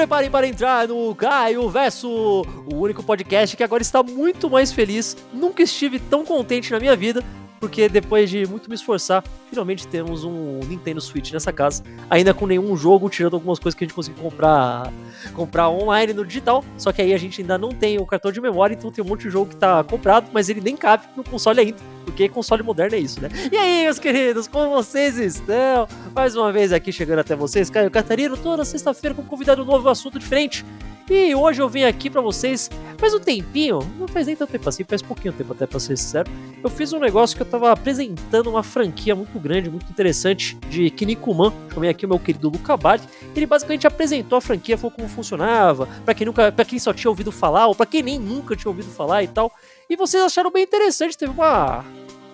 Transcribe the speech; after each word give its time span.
preparem 0.00 0.30
para 0.30 0.48
entrar 0.48 0.88
no 0.88 1.14
Caio 1.14 1.68
Verso, 1.68 2.08
o 2.08 2.74
único 2.74 3.02
podcast 3.02 3.54
que 3.54 3.62
agora 3.62 3.82
está 3.82 4.02
muito 4.02 4.48
mais 4.48 4.72
feliz. 4.72 5.14
Nunca 5.30 5.62
estive 5.62 5.98
tão 5.98 6.24
contente 6.24 6.72
na 6.72 6.80
minha 6.80 6.96
vida, 6.96 7.22
porque 7.60 7.88
depois 7.88 8.30
de 8.30 8.46
muito 8.46 8.70
me 8.70 8.74
esforçar, 8.74 9.22
finalmente 9.50 9.86
temos 9.86 10.24
um 10.24 10.60
Nintendo 10.60 11.00
Switch 11.00 11.30
nessa 11.30 11.52
casa. 11.52 11.84
Ainda 12.08 12.32
com 12.32 12.46
nenhum 12.46 12.74
jogo, 12.74 13.10
tirando 13.10 13.34
algumas 13.34 13.58
coisas 13.58 13.78
que 13.78 13.84
a 13.84 13.86
gente 13.86 13.94
conseguiu 13.94 14.22
comprar, 14.22 14.90
comprar 15.34 15.68
online 15.68 16.14
no 16.14 16.24
digital. 16.24 16.64
Só 16.78 16.90
que 16.90 17.02
aí 17.02 17.12
a 17.12 17.18
gente 17.18 17.42
ainda 17.42 17.58
não 17.58 17.68
tem 17.68 17.98
o 17.98 18.06
cartão 18.06 18.32
de 18.32 18.40
memória, 18.40 18.74
então 18.74 18.90
tem 18.90 19.04
um 19.04 19.08
monte 19.08 19.24
de 19.24 19.30
jogo 19.30 19.50
que 19.50 19.56
tá 19.56 19.84
comprado, 19.84 20.30
mas 20.32 20.48
ele 20.48 20.62
nem 20.62 20.74
cabe 20.74 21.06
no 21.14 21.22
console 21.22 21.60
ainda. 21.60 21.78
Porque 22.06 22.28
console 22.30 22.62
moderno 22.62 22.96
é 22.96 22.98
isso, 22.98 23.20
né? 23.20 23.28
E 23.52 23.56
aí, 23.56 23.84
meus 23.84 23.98
queridos, 23.98 24.48
como 24.48 24.70
vocês 24.70 25.18
estão? 25.18 25.86
Mais 26.14 26.34
uma 26.34 26.50
vez 26.50 26.72
aqui 26.72 26.90
chegando 26.90 27.18
até 27.18 27.36
vocês, 27.36 27.68
Caio 27.68 27.90
Catarino, 27.90 28.36
toda 28.38 28.64
sexta-feira 28.64 29.14
com 29.14 29.20
um 29.20 29.26
convidado 29.26 29.64
novo, 29.64 29.86
um 29.86 29.90
assunto 29.90 30.18
diferente. 30.18 30.64
E 31.08 31.34
hoje 31.34 31.60
eu 31.60 31.68
vim 31.68 31.84
aqui 31.84 32.08
para 32.08 32.20
vocês, 32.20 32.70
faz 32.96 33.14
um 33.14 33.18
tempinho, 33.18 33.80
não 33.98 34.06
faz 34.06 34.26
nem 34.26 34.36
tanto 34.36 34.50
tempo 34.50 34.68
assim, 34.68 34.84
faz 34.84 35.02
pouquinho 35.02 35.32
tempo 35.32 35.52
até 35.52 35.66
pra 35.66 35.80
ser 35.80 35.96
sincero. 35.96 36.30
Eu 36.62 36.70
fiz 36.70 36.92
um 36.92 36.98
negócio 36.98 37.36
que 37.36 37.42
eu 37.42 37.46
tava 37.46 37.72
apresentando 37.72 38.48
uma 38.48 38.62
franquia 38.62 39.14
muito 39.14 39.38
grande, 39.38 39.70
muito 39.70 39.90
interessante 39.90 40.56
de 40.68 40.90
Kinnikuman. 40.90 41.52
Chamei 41.72 41.90
aqui 41.90 42.06
o 42.06 42.08
meu 42.08 42.18
querido 42.18 42.48
Luca 42.48 42.76
Bari. 42.76 43.02
Ele 43.34 43.46
basicamente 43.46 43.86
apresentou 43.86 44.36
a 44.36 44.40
franquia, 44.40 44.76
falou 44.76 44.94
como 44.94 45.08
funcionava, 45.08 45.88
para 46.04 46.14
quem 46.14 46.26
nunca, 46.26 46.52
para 46.52 46.64
quem 46.64 46.78
só 46.78 46.92
tinha 46.92 47.10
ouvido 47.10 47.32
falar, 47.32 47.66
ou 47.66 47.74
para 47.74 47.86
quem 47.86 48.02
nem 48.02 48.18
nunca 48.18 48.54
tinha 48.54 48.70
ouvido 48.70 48.88
falar 48.90 49.22
e 49.22 49.28
tal. 49.28 49.52
E 49.88 49.96
vocês 49.96 50.22
acharam 50.22 50.50
bem 50.50 50.62
interessante, 50.62 51.18
teve 51.18 51.32
uma 51.32 51.84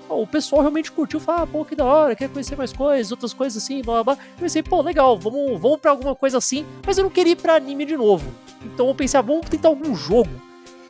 o 0.09 0.27
pessoal 0.27 0.62
realmente 0.62 0.92
curtiu, 0.92 1.20
falou, 1.20 1.42
ah, 1.42 1.46
pô, 1.46 1.65
que 1.65 1.74
da 1.74 1.84
hora, 1.84 2.14
quer 2.14 2.28
conhecer 2.28 2.56
mais 2.56 2.73
coisas, 2.73 3.10
outras 3.10 3.33
coisas 3.33 3.62
assim, 3.62 3.83
blá 3.83 4.02
blá 4.02 4.14
blá. 4.14 4.24
Eu 4.37 4.41
pensei, 4.41 4.62
pô, 4.62 4.80
legal, 4.80 5.19
vamos, 5.19 5.61
vamos 5.61 5.78
pra 5.78 5.91
alguma 5.91 6.14
coisa 6.14 6.39
assim, 6.39 6.64
mas 6.84 6.98
eu 6.98 7.05
não 7.05 7.11
queria 7.11 7.33
ir 7.33 7.36
pra 7.36 7.56
anime 7.56 7.84
de 7.84 7.97
novo. 7.97 8.30
Então 8.64 8.89
eu 8.89 8.95
pensei, 8.95 9.19
ah, 9.19 9.22
vamos 9.22 9.48
tentar 9.48 9.69
algum 9.69 9.95
jogo. 9.95 10.30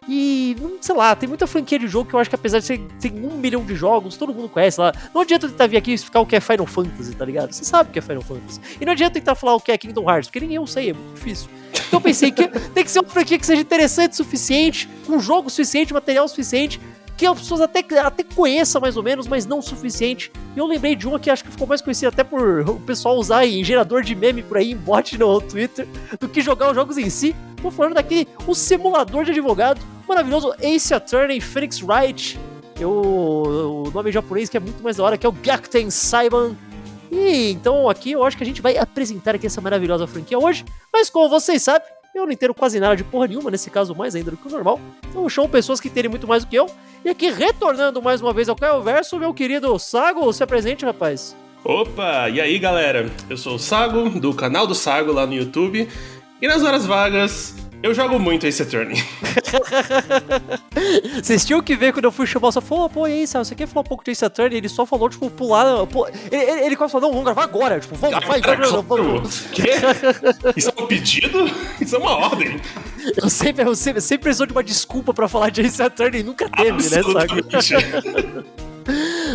E, 0.08 0.56
sei 0.80 0.94
lá, 0.94 1.16
tem 1.16 1.28
muita 1.28 1.46
franquia 1.46 1.78
de 1.78 1.88
jogo 1.88 2.08
que 2.08 2.14
eu 2.14 2.20
acho 2.20 2.30
que 2.30 2.36
apesar 2.36 2.60
de 2.60 2.64
ser, 2.64 2.78
ter 3.00 3.12
um 3.12 3.36
milhão 3.36 3.64
de 3.64 3.74
jogos, 3.74 4.16
todo 4.16 4.32
mundo 4.32 4.48
conhece 4.48 4.80
lá. 4.80 4.92
Não 5.12 5.22
adianta 5.22 5.48
tentar 5.48 5.66
vir 5.66 5.76
aqui 5.76 5.90
e 5.90 5.94
explicar 5.94 6.20
o 6.20 6.26
que 6.26 6.36
é 6.36 6.40
Final 6.40 6.66
Fantasy, 6.66 7.14
tá 7.14 7.24
ligado? 7.24 7.52
Você 7.52 7.64
sabe 7.64 7.90
o 7.90 7.92
que 7.92 7.98
é 7.98 8.02
Final 8.02 8.22
Fantasy. 8.22 8.60
E 8.80 8.84
não 8.84 8.92
adianta 8.92 9.14
tentar 9.14 9.34
falar 9.34 9.56
o 9.56 9.60
que 9.60 9.72
é 9.72 9.78
Kingdom 9.78 10.08
Hearts, 10.08 10.28
porque 10.28 10.46
nem 10.46 10.54
eu 10.54 10.66
sei, 10.66 10.90
é 10.90 10.92
muito 10.92 11.14
difícil. 11.14 11.48
Então 11.88 11.98
eu 11.98 12.00
pensei 12.00 12.30
que 12.30 12.46
tem 12.46 12.84
que 12.84 12.90
ser 12.90 13.00
uma 13.00 13.08
franquia 13.08 13.36
que 13.36 13.44
seja 13.44 13.60
interessante 13.60 14.12
o 14.12 14.16
suficiente, 14.16 14.88
com 15.06 15.18
jogo 15.18 15.50
suficiente, 15.50 15.92
material 15.92 16.28
suficiente, 16.28 16.80
que 17.16 17.26
as 17.26 17.38
pessoas 17.38 17.60
até, 17.60 17.84
até 17.98 18.22
conheçam 18.22 18.80
mais 18.80 18.96
ou 18.96 19.02
menos, 19.02 19.26
mas 19.26 19.46
não 19.46 19.58
o 19.58 19.62
suficiente. 19.62 20.30
E 20.54 20.58
eu 20.58 20.66
lembrei 20.66 20.94
de 20.94 21.08
uma 21.08 21.18
que 21.18 21.30
acho 21.30 21.42
que 21.42 21.50
ficou 21.50 21.66
mais 21.66 21.80
conhecida 21.80 22.08
até 22.08 22.22
por 22.22 22.68
o 22.68 22.80
pessoal 22.80 23.16
usar 23.16 23.46
em 23.46 23.64
gerador 23.64 24.02
de 24.02 24.14
meme 24.14 24.42
por 24.42 24.58
aí, 24.58 24.72
em 24.72 24.76
bot 24.76 25.16
no 25.16 25.40
Twitter, 25.40 25.88
do 26.20 26.28
que 26.28 26.40
jogar 26.42 26.68
os 26.68 26.74
jogos 26.74 26.98
em 26.98 27.08
si. 27.08 27.34
Tô 27.62 27.70
falando 27.70 27.94
daquele, 27.94 28.28
o 28.46 28.54
simulador 28.54 29.24
de 29.24 29.30
advogado, 29.30 29.80
maravilhoso 30.06 30.54
Ace 30.60 30.92
Attorney 30.92 31.40
Phoenix 31.40 31.82
Wright. 31.82 32.38
Eu, 32.78 32.90
o 32.90 33.90
nome 33.92 34.12
japonês 34.12 34.50
que 34.50 34.56
é 34.56 34.60
muito 34.60 34.82
mais 34.82 34.96
da 34.96 35.04
hora, 35.04 35.16
que 35.16 35.26
é 35.26 35.28
o 35.28 35.32
Gyakuten 35.32 35.90
Saiban. 35.90 36.54
E 37.10 37.50
então 37.50 37.88
aqui 37.88 38.12
eu 38.12 38.24
acho 38.24 38.36
que 38.36 38.42
a 38.42 38.46
gente 38.46 38.60
vai 38.60 38.76
apresentar 38.76 39.34
aqui 39.34 39.46
essa 39.46 39.60
maravilhosa 39.60 40.06
franquia 40.06 40.38
hoje. 40.38 40.64
Mas 40.92 41.08
como 41.08 41.28
vocês 41.28 41.62
sabem, 41.62 41.88
eu 42.16 42.26
não 42.26 42.32
entendo 42.32 42.54
quase 42.54 42.80
nada 42.80 42.96
de 42.96 43.04
porra 43.04 43.26
nenhuma, 43.26 43.50
nesse 43.50 43.70
caso 43.70 43.94
mais 43.94 44.14
ainda 44.14 44.30
do 44.30 44.36
que 44.36 44.48
o 44.48 44.50
normal. 44.50 44.80
Então 45.08 45.28
chamo 45.28 45.48
pessoas 45.48 45.80
que 45.80 45.88
entendem 45.88 46.10
muito 46.10 46.26
mais 46.26 46.44
do 46.44 46.50
que 46.50 46.56
eu. 46.56 46.66
E 47.04 47.08
aqui, 47.08 47.30
retornando 47.30 48.02
mais 48.02 48.20
uma 48.20 48.32
vez 48.32 48.48
ao 48.48 48.56
Caio 48.56 48.82
Verso, 48.82 49.18
meu 49.18 49.32
querido 49.32 49.78
Sago, 49.78 50.32
se 50.32 50.42
apresente, 50.42 50.84
rapaz. 50.84 51.36
Opa, 51.64 52.28
e 52.28 52.40
aí 52.40 52.58
galera? 52.58 53.10
Eu 53.28 53.36
sou 53.36 53.56
o 53.56 53.58
Sago, 53.58 54.08
do 54.20 54.32
canal 54.32 54.66
do 54.66 54.74
Sago 54.74 55.12
lá 55.12 55.26
no 55.26 55.34
YouTube. 55.34 55.88
E 56.40 56.46
nas 56.46 56.62
horas 56.62 56.84
vagas, 56.84 57.54
eu 57.86 57.94
jogo 57.94 58.18
muito 58.18 58.46
Ace 58.46 58.62
Attorney. 58.62 59.02
Vocês 61.22 61.44
tinham 61.44 61.62
que 61.62 61.76
ver 61.76 61.92
quando 61.92 62.04
eu 62.04 62.12
fui 62.12 62.26
chamar, 62.26 62.50
só 62.52 62.60
falou, 62.60 62.90
pô, 62.90 63.06
e 63.06 63.12
aí, 63.12 63.26
Sal, 63.26 63.44
você 63.44 63.54
quer 63.54 63.66
falar 63.66 63.82
um 63.82 63.88
pouco 63.88 64.04
de 64.04 64.10
Ace 64.10 64.24
Attorney? 64.24 64.56
Ele 64.56 64.68
só 64.68 64.84
falou, 64.84 65.08
tipo, 65.08 65.30
pular. 65.30 65.86
Pô, 65.86 66.06
ele, 66.08 66.16
ele, 66.30 66.66
ele 66.66 66.76
quase 66.76 66.92
falou, 66.92 67.08
não, 67.08 67.12
vamos 67.12 67.24
gravar 67.24 67.44
agora. 67.44 67.78
Tipo, 67.80 67.94
vamos, 67.94 68.26
vai, 68.26 68.40
vai, 68.40 68.56
vai, 68.56 68.82
vamos. 68.82 69.40
Quê? 69.52 69.70
Isso 70.56 70.72
é 70.76 70.82
um 70.82 70.86
pedido? 70.86 71.50
Isso 71.80 71.94
é 71.96 71.98
uma 71.98 72.16
ordem. 72.16 72.60
Eu 73.16 73.30
sempre, 73.30 73.64
eu 73.64 73.74
sempre, 73.76 74.00
sempre 74.00 74.24
precisou 74.24 74.46
de 74.46 74.52
uma 74.52 74.64
desculpa 74.64 75.14
pra 75.14 75.28
falar 75.28 75.50
de 75.50 75.60
Ace 75.60 75.80
Attorney, 75.80 76.22
nunca 76.22 76.48
teve, 76.48 76.72
né, 76.72 77.02
sabe? 77.02 77.44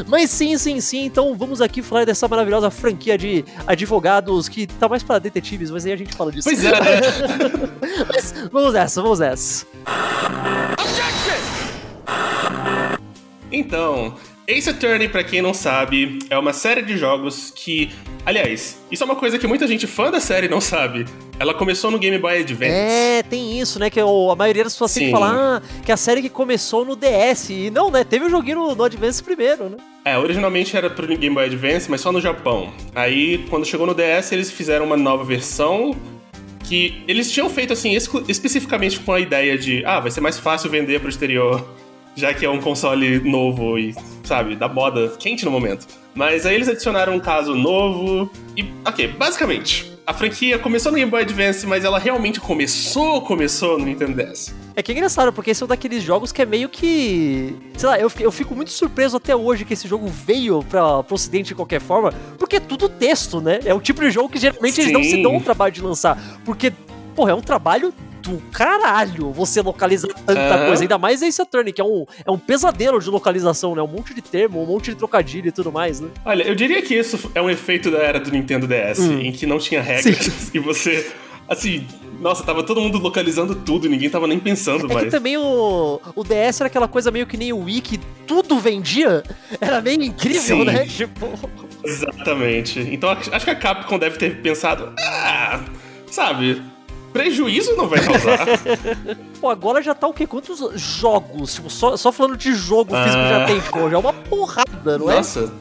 Mas 0.07 0.29
sim, 0.29 0.57
sim, 0.57 0.79
sim. 0.79 1.05
Então 1.05 1.35
vamos 1.35 1.61
aqui 1.61 1.81
falar 1.81 2.05
dessa 2.05 2.27
maravilhosa 2.27 2.69
franquia 2.69 3.17
de 3.17 3.43
advogados 3.67 4.47
que 4.47 4.67
tá 4.67 4.87
mais 4.87 5.03
para 5.03 5.19
detetives, 5.19 5.69
mas 5.69 5.85
aí 5.85 5.91
a 5.91 5.97
gente 5.97 6.13
fala 6.13 6.31
disso. 6.31 6.49
Pois 6.49 6.63
é. 6.63 6.71
mas 8.07 8.33
vamos 8.51 8.73
nessa, 8.73 9.01
vamos 9.01 9.19
nessa. 9.19 9.65
Então, 13.51 14.15
Ace 14.51 14.69
Attorney, 14.69 15.07
para 15.07 15.23
quem 15.23 15.41
não 15.41 15.53
sabe, 15.53 16.19
é 16.29 16.37
uma 16.37 16.51
série 16.51 16.81
de 16.81 16.97
jogos 16.97 17.53
que, 17.55 17.89
aliás, 18.25 18.77
isso 18.91 19.01
é 19.01 19.05
uma 19.05 19.15
coisa 19.15 19.39
que 19.39 19.47
muita 19.47 19.65
gente 19.65 19.87
fã 19.87 20.11
da 20.11 20.19
série 20.19 20.49
não 20.49 20.59
sabe. 20.59 21.05
Ela 21.39 21.53
começou 21.53 21.89
no 21.89 21.97
Game 21.97 22.17
Boy 22.17 22.41
Advance. 22.41 22.71
É, 22.71 23.23
tem 23.23 23.57
isso, 23.59 23.79
né? 23.79 23.89
Que 23.89 24.01
a 24.01 24.35
maioria 24.37 24.65
das 24.65 24.73
pessoas 24.73 24.91
sempre 24.91 25.11
fala 25.11 25.57
ah, 25.57 25.81
que 25.85 25.91
a 25.91 25.95
série 25.95 26.21
que 26.21 26.29
começou 26.29 26.83
no 26.83 26.97
DS. 26.97 27.49
E 27.49 27.69
não, 27.71 27.89
né? 27.89 28.03
Teve 28.03 28.25
o 28.25 28.27
um 28.27 28.29
joguinho 28.29 28.57
no, 28.57 28.75
no 28.75 28.83
Advance 28.83 29.23
primeiro, 29.23 29.69
né? 29.69 29.77
É, 30.03 30.17
originalmente 30.17 30.75
era 30.75 30.89
pro 30.89 31.07
Game 31.07 31.33
Boy 31.33 31.45
Advance, 31.45 31.89
mas 31.89 32.01
só 32.01 32.11
no 32.11 32.19
Japão. 32.19 32.73
Aí, 32.93 33.45
quando 33.49 33.65
chegou 33.65 33.87
no 33.87 33.93
DS, 33.93 34.33
eles 34.33 34.51
fizeram 34.51 34.85
uma 34.85 34.97
nova 34.97 35.23
versão 35.23 35.95
que 36.65 37.01
eles 37.07 37.31
tinham 37.31 37.49
feito 37.49 37.71
assim 37.73 37.95
especificamente 38.27 38.99
com 38.99 39.13
a 39.13 39.19
ideia 39.19 39.57
de, 39.57 39.83
ah, 39.85 39.99
vai 39.99 40.11
ser 40.11 40.21
mais 40.21 40.37
fácil 40.37 40.69
vender 40.69 40.99
pro 40.99 41.09
exterior 41.09 41.65
já 42.15 42.33
que 42.33 42.45
é 42.45 42.49
um 42.49 42.59
console 42.59 43.19
novo 43.19 43.77
e, 43.77 43.95
sabe, 44.23 44.55
da 44.55 44.67
moda 44.67 45.09
quente 45.19 45.45
no 45.45 45.51
momento. 45.51 45.87
Mas 46.13 46.45
aí 46.45 46.55
eles 46.55 46.67
adicionaram 46.67 47.15
um 47.15 47.19
caso 47.19 47.55
novo 47.55 48.29
e, 48.55 48.65
ok, 48.85 49.07
basicamente, 49.07 49.91
a 50.05 50.13
franquia 50.13 50.59
começou 50.59 50.91
no 50.91 50.97
Game 50.97 51.09
Boy 51.09 51.21
Advance, 51.21 51.65
mas 51.65 51.85
ela 51.85 51.97
realmente 51.97 52.39
começou, 52.39 53.21
começou 53.21 53.77
no 53.77 53.85
Nintendo 53.85 54.13
DS. 54.13 54.53
É 54.75 54.81
que 54.81 54.91
é 54.91 54.95
engraçado, 54.95 55.31
porque 55.31 55.51
esse 55.51 55.61
é 55.61 55.65
um 55.65 55.67
daqueles 55.67 56.01
jogos 56.01 56.31
que 56.31 56.41
é 56.41 56.45
meio 56.45 56.67
que. 56.69 57.55
Sei 57.77 57.87
lá, 57.87 57.99
eu, 57.99 58.11
eu 58.19 58.31
fico 58.31 58.55
muito 58.55 58.71
surpreso 58.71 59.17
até 59.17 59.35
hoje 59.35 59.65
que 59.65 59.73
esse 59.73 59.87
jogo 59.87 60.07
veio 60.07 60.63
pra, 60.63 61.03
pro 61.03 61.15
ocidente 61.15 61.49
de 61.49 61.55
qualquer 61.55 61.81
forma, 61.81 62.13
porque 62.37 62.55
é 62.55 62.59
tudo 62.59 62.89
texto, 62.89 63.41
né? 63.41 63.59
É 63.65 63.73
o 63.73 63.81
tipo 63.81 64.01
de 64.01 64.09
jogo 64.09 64.29
que 64.29 64.39
geralmente 64.39 64.75
Sim. 64.75 64.81
eles 64.81 64.93
não 64.93 65.03
se 65.03 65.21
dão 65.21 65.37
o 65.37 65.41
trabalho 65.41 65.71
de 65.71 65.81
lançar. 65.81 66.17
Porque, 66.45 66.73
porra, 67.15 67.31
é 67.31 67.35
um 67.35 67.41
trabalho 67.41 67.93
do 68.21 68.41
caralho 68.51 69.31
você 69.31 69.61
localizar 69.61 70.07
tanta 70.25 70.59
uhum. 70.59 70.67
coisa. 70.67 70.83
Ainda 70.83 70.97
mais 70.97 71.21
Ace 71.21 71.41
Attorney, 71.41 71.73
que 71.73 71.81
é 71.81 71.83
um, 71.83 72.05
é 72.25 72.31
um 72.31 72.37
pesadelo 72.37 72.99
de 72.99 73.09
localização, 73.09 73.75
né? 73.75 73.81
Um 73.81 73.87
monte 73.87 74.13
de 74.13 74.21
termo, 74.21 74.61
um 74.61 74.65
monte 74.65 74.91
de 74.91 74.95
trocadilho 74.95 75.47
e 75.47 75.51
tudo 75.51 75.71
mais, 75.71 75.99
né? 75.99 76.09
Olha, 76.25 76.43
eu 76.43 76.55
diria 76.55 76.81
que 76.81 76.93
isso 76.93 77.31
é 77.33 77.41
um 77.41 77.49
efeito 77.49 77.89
da 77.89 77.99
era 77.99 78.19
do 78.19 78.31
Nintendo 78.31 78.67
DS, 78.67 78.99
hum. 78.99 79.19
em 79.19 79.31
que 79.31 79.45
não 79.45 79.57
tinha 79.57 79.81
regras 79.81 80.17
Sim. 80.17 80.51
e 80.53 80.59
você. 80.59 81.11
Assim, 81.49 81.85
nossa, 82.21 82.43
tava 82.43 82.63
todo 82.63 82.79
mundo 82.79 82.97
localizando 82.97 83.55
tudo, 83.55 83.89
ninguém 83.89 84.09
tava 84.09 84.25
nem 84.25 84.39
pensando 84.39 84.85
é 84.89 84.93
mais. 84.93 85.05
Que 85.05 85.11
também 85.11 85.37
o, 85.37 85.99
o 86.15 86.23
DS 86.23 86.61
era 86.61 86.67
aquela 86.67 86.87
coisa 86.87 87.11
meio 87.11 87.27
que 87.27 87.35
nem 87.35 87.51
o 87.51 87.63
Wii, 87.63 87.81
que 87.81 87.99
tudo 88.25 88.57
vendia. 88.59 89.23
Era 89.59 89.81
meio 89.81 90.01
incrível, 90.01 90.39
Sim. 90.59 90.63
né? 90.63 90.85
Tipo. 90.87 91.27
Exatamente. 91.83 92.79
Então 92.79 93.09
acho 93.09 93.43
que 93.43 93.49
a 93.49 93.55
Capcom 93.55 93.97
deve 93.97 94.17
ter 94.17 94.41
pensado, 94.41 94.93
ah, 94.99 95.61
sabe, 96.09 96.61
Prejuízo 97.11 97.75
não 97.75 97.87
vai 97.87 97.99
causar. 97.99 98.47
Pô, 99.39 99.49
agora 99.49 99.81
já 99.81 99.93
tá 99.93 100.07
o 100.07 100.13
quê? 100.13 100.25
Quantos 100.25 100.59
jogos? 100.79 101.55
Tipo, 101.55 101.69
só, 101.69 101.97
só 101.97 102.11
falando 102.11 102.37
de 102.37 102.53
jogo 102.53 102.95
físico 102.95 103.17
ah. 103.17 103.39
já 103.39 103.45
tem, 103.45 103.59
tipo, 103.59 103.89
já 103.89 103.95
é 103.95 103.99
uma 103.99 104.13
porrada, 104.13 104.97
não 104.97 105.07
Nossa. 105.07 105.39
é? 105.39 105.43
Nossa. 105.43 105.53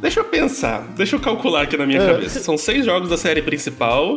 Deixa 0.00 0.20
eu 0.20 0.24
pensar, 0.24 0.86
deixa 0.94 1.16
eu 1.16 1.20
calcular 1.20 1.62
aqui 1.62 1.76
na 1.76 1.86
minha 1.86 2.00
é. 2.00 2.06
cabeça. 2.06 2.40
São 2.40 2.58
seis 2.58 2.84
jogos 2.84 3.08
da 3.08 3.16
série 3.16 3.40
principal, 3.40 4.16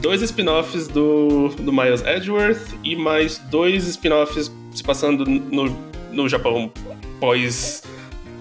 dois 0.00 0.20
spin-offs 0.22 0.88
do, 0.88 1.48
do 1.48 1.72
Miles 1.72 2.02
Edgeworth 2.02 2.74
e 2.82 2.96
mais 2.96 3.38
dois 3.38 3.86
spin-offs 3.86 4.50
se 4.74 4.82
passando 4.82 5.24
no, 5.24 5.76
no 6.10 6.28
Japão 6.28 6.72
pós 7.20 7.82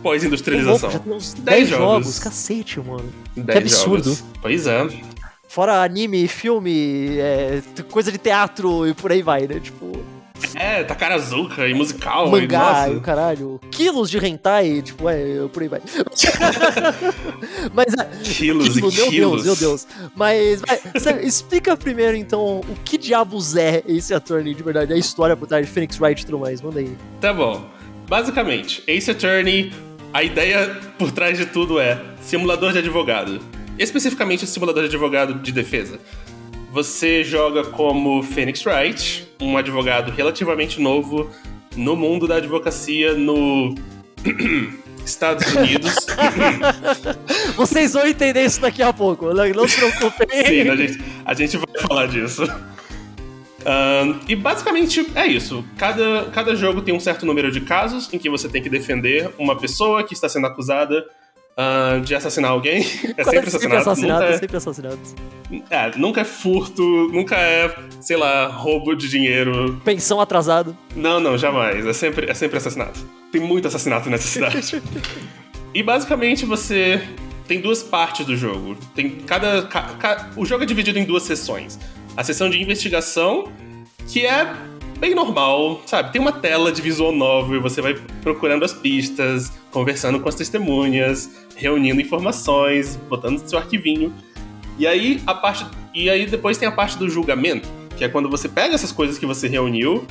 pós-industrialização. 0.01 0.92
Já 0.92 1.00
tem 1.00 1.13
uns 1.13 1.33
10 1.33 1.69
jogos. 1.69 1.86
jogos. 1.88 2.19
Cacete, 2.19 2.80
mano. 2.80 3.03
que 3.33 3.57
absurdo. 3.57 4.03
Jogos. 4.06 4.24
Pois 4.42 4.68
é. 4.68 4.88
Fora 5.50 5.81
anime, 5.81 6.28
filme, 6.28 7.18
é, 7.18 7.60
coisa 7.90 8.12
de 8.12 8.19
teatro 8.19 8.88
e 8.88 8.94
por 8.94 9.12
aí 9.12 9.24
vai, 9.24 9.48
né? 9.48 9.60
Tipo. 9.60 10.06
É, 10.54 10.84
Takarazuka 10.84 11.68
e 11.68 11.74
musical. 11.74 12.30
Mangá 12.30 12.88
e, 12.88 12.96
o 12.96 13.01
caralho. 13.01 13.60
Quilos 13.72 14.12
de 14.12 14.24
hentai, 14.24 14.84
tipo, 14.84 15.10
é, 15.10 15.48
por 15.51 15.63
aí 15.63 15.68
vai. 15.68 15.81
Mas. 17.74 17.96
Quilos 18.38 18.75
quilo, 18.75 18.92
e 18.92 18.96
meu 18.96 19.07
quilos. 19.10 19.44
Deus, 19.44 19.46
meu 19.46 19.56
Deus. 19.56 19.88
Mas, 20.16 20.62
vai, 20.62 21.24
explica 21.24 21.75
primeiro, 21.75 22.16
então, 22.16 22.60
o 22.60 22.75
que 22.86 22.96
diabos 22.96 23.56
é 23.56 23.81
esse 23.88 24.13
Attorney 24.13 24.54
de 24.54 24.62
verdade, 24.62 24.94
a 24.94 24.98
história 24.98 25.36
por 25.36 25.48
trás 25.48 25.66
de 25.66 25.72
Phoenix 25.72 26.00
Wright 26.00 26.22
e 26.22 26.25
tudo 26.28 26.38
mais. 26.38 26.62
Manda 26.62 26.80
aí. 26.80 26.96
Tá 27.19 27.34
bom. 27.34 27.66
Basicamente, 28.07 28.84
Ace 28.86 29.10
Attorney, 29.10 29.74
a 30.13 30.22
ideia 30.22 30.80
por 31.00 31.12
trás 31.12 31.40
de 31.40 31.48
tudo 31.48 31.80
é 31.80 32.00
simulador 32.22 32.72
de 32.72 32.78
advogado 32.78 33.42
especificamente 33.79 34.43
o 34.43 34.47
simulador 34.47 34.83
de 34.83 34.89
advogado 34.89 35.35
de 35.35 35.51
defesa. 35.51 35.99
você 36.71 37.23
joga 37.23 37.63
como 37.63 38.21
Phoenix 38.21 38.63
Wright, 38.65 39.27
um 39.41 39.57
advogado 39.57 40.11
relativamente 40.11 40.79
novo 40.79 41.29
no 41.75 41.95
mundo 41.95 42.27
da 42.27 42.35
advocacia 42.35 43.13
no 43.13 43.73
Estados 45.03 45.51
Unidos. 45.55 45.95
Vocês 47.55 47.93
vão 47.93 48.05
entender 48.05 48.45
isso 48.45 48.61
daqui 48.61 48.83
a 48.83 48.93
pouco, 48.93 49.33
não 49.33 49.67
se 49.67 49.77
preocupem. 49.77 50.27
Sim, 50.45 50.69
a 50.69 50.75
gente, 50.75 51.03
a 51.25 51.33
gente 51.33 51.57
vai 51.57 51.81
falar 51.81 52.07
disso. 52.07 52.43
Um, 53.65 54.19
e 54.27 54.35
basicamente 54.35 55.05
é 55.15 55.25
isso. 55.25 55.65
Cada, 55.77 56.25
cada 56.31 56.55
jogo 56.55 56.81
tem 56.81 56.93
um 56.93 56.99
certo 56.99 57.25
número 57.25 57.51
de 57.51 57.61
casos 57.61 58.11
em 58.13 58.17
que 58.17 58.29
você 58.29 58.47
tem 58.47 58.61
que 58.61 58.69
defender 58.69 59.33
uma 59.37 59.57
pessoa 59.57 60.03
que 60.03 60.13
está 60.13 60.29
sendo 60.29 60.47
acusada 60.47 61.03
uh, 61.57 62.01
de 62.01 62.16
assassinar 62.16 62.51
alguém. 62.51 62.80
É 63.18 63.24
sempre 63.24 63.48
assassinato. 63.50 63.51
Sempre 63.51 63.78
assassinato, 63.78 64.24
é, 64.24 64.38
sempre 64.38 64.57
assassinato. 64.57 65.00
É, 65.69 65.98
nunca 65.98 66.22
é 66.22 66.25
furto, 66.25 66.84
nunca 67.12 67.36
é, 67.36 67.75
sei 68.01 68.18
lá, 68.18 68.48
roubo 68.48 68.96
de 68.96 69.10
dinheiro. 69.10 69.80
Pensão 69.84 70.22
atrasado. 70.22 70.78
Não, 70.96 71.19
não, 71.19 71.38
jamais. 71.38 71.86
É 71.86 71.94
sempre, 71.94 72.30
é 72.30 72.34
sempre 72.34 72.57
assassinato. 72.57 73.00
Tem 73.31 73.42
muito 73.42 73.68
assassinato 73.68 74.10
nessa 74.10 74.28
cidade. 74.30 74.81
e 75.74 75.84
basicamente 75.84 76.46
você 76.46 77.01
tem 77.48 77.60
duas 77.60 77.81
partes 77.81 78.25
do 78.25 78.38
jogo. 78.38 78.78
Tem 78.96 79.10
cada, 79.10 79.63
ca, 79.63 80.30
o 80.36 80.46
jogo 80.46 80.63
é 80.63 80.66
dividido 80.66 81.00
em 81.00 81.04
duas 81.04 81.24
sessões 81.24 81.80
a 82.19 82.24
sessão 82.24 82.50
de 82.50 82.62
investigação, 82.62 83.50
que 84.07 84.25
é 84.25 84.54
bem 85.00 85.16
normal, 85.16 85.81
sabe? 85.86 86.12
Tem 86.12 86.22
uma 86.22 86.31
tela 86.31 86.72
de 86.72 86.81
visual 86.81 87.12
novel 87.12 87.57
e 87.57 87.60
você 87.60 87.81
vai 87.81 87.96
procurando 88.22 88.66
as 88.66 88.74
pistas, 88.74 89.51
conversando 89.72 90.19
com 90.19 90.28
as 90.28 90.36
testemunhas, 90.36 91.30
reunindo 91.56 92.01
informações, 92.01 92.98
botando 93.10 93.42
no 93.42 93.48
seu 93.48 93.57
arquivinho. 93.57 94.13
E 94.78 94.86
aí 94.86 95.22
a 95.25 95.34
parte 95.34 95.66
e 95.94 96.10
aí 96.10 96.25
depois 96.25 96.57
tem 96.57 96.68
a 96.68 96.72
parte 96.72 96.98
do 96.98 97.10
julgamento, 97.10 97.68
que 97.98 98.04
é 98.04 98.10
quando 98.10 98.30
você 98.30 98.48
pega 98.48 98.75
essas 98.75 98.92
coisas 98.92 99.18
que 99.18 99.25
você 99.25 99.48
reuniu 99.48 100.06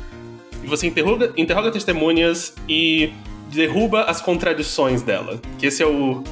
e 0.64 0.66
você 0.66 0.86
interroga, 0.86 1.32
interroga 1.36 1.70
testemunhas 1.70 2.54
e 2.68 3.12
derruba 3.52 4.02
as 4.02 4.20
contradições 4.20 5.02
dela. 5.02 5.40
Que 5.58 5.66
esse 5.66 5.82
é 5.82 5.86
o 5.86 6.22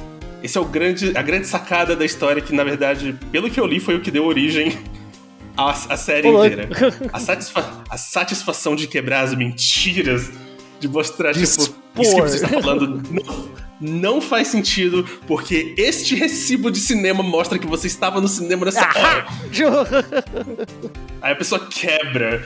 esse 0.43 0.57
é 0.57 0.61
o 0.61 0.65
grande 0.65 1.15
a 1.15 1.21
grande 1.21 1.47
sacada 1.47 1.95
da 1.95 2.05
história 2.05 2.41
que 2.41 2.53
na 2.53 2.63
verdade, 2.63 3.15
pelo 3.31 3.49
que 3.49 3.59
eu 3.59 3.65
li, 3.65 3.79
foi 3.79 3.95
o 3.95 4.01
que 4.01 4.11
deu 4.11 4.25
origem 4.25 4.77
a, 5.57 5.71
a 5.71 5.97
série 5.97 6.27
Olá. 6.27 6.47
inteira. 6.47 6.69
A, 7.11 7.19
satisfa 7.19 7.83
a 7.89 7.97
satisfação 7.97 8.75
de 8.75 8.87
quebrar 8.87 9.21
as 9.21 9.33
mentiras, 9.33 10.31
de 10.79 10.87
mostrar, 10.87 11.31
de 11.31 11.39
tipo, 11.39 11.61
isso 11.61 11.73
que 11.95 12.21
você 12.21 12.35
está 12.35 12.49
falando 12.49 13.01
não, 13.09 13.49
não 13.79 14.21
faz 14.21 14.49
sentido, 14.49 15.03
porque 15.25 15.73
este 15.77 16.15
recibo 16.15 16.69
de 16.69 16.79
cinema 16.79 17.23
mostra 17.23 17.57
que 17.57 17.67
você 17.67 17.87
estava 17.87 18.21
no 18.21 18.27
cinema 18.27 18.65
nessa 18.65 18.85
ah, 18.85 18.99
hora. 18.99 19.25
Aí 21.21 21.31
a 21.31 21.35
pessoa 21.35 21.67
quebra 21.67 22.45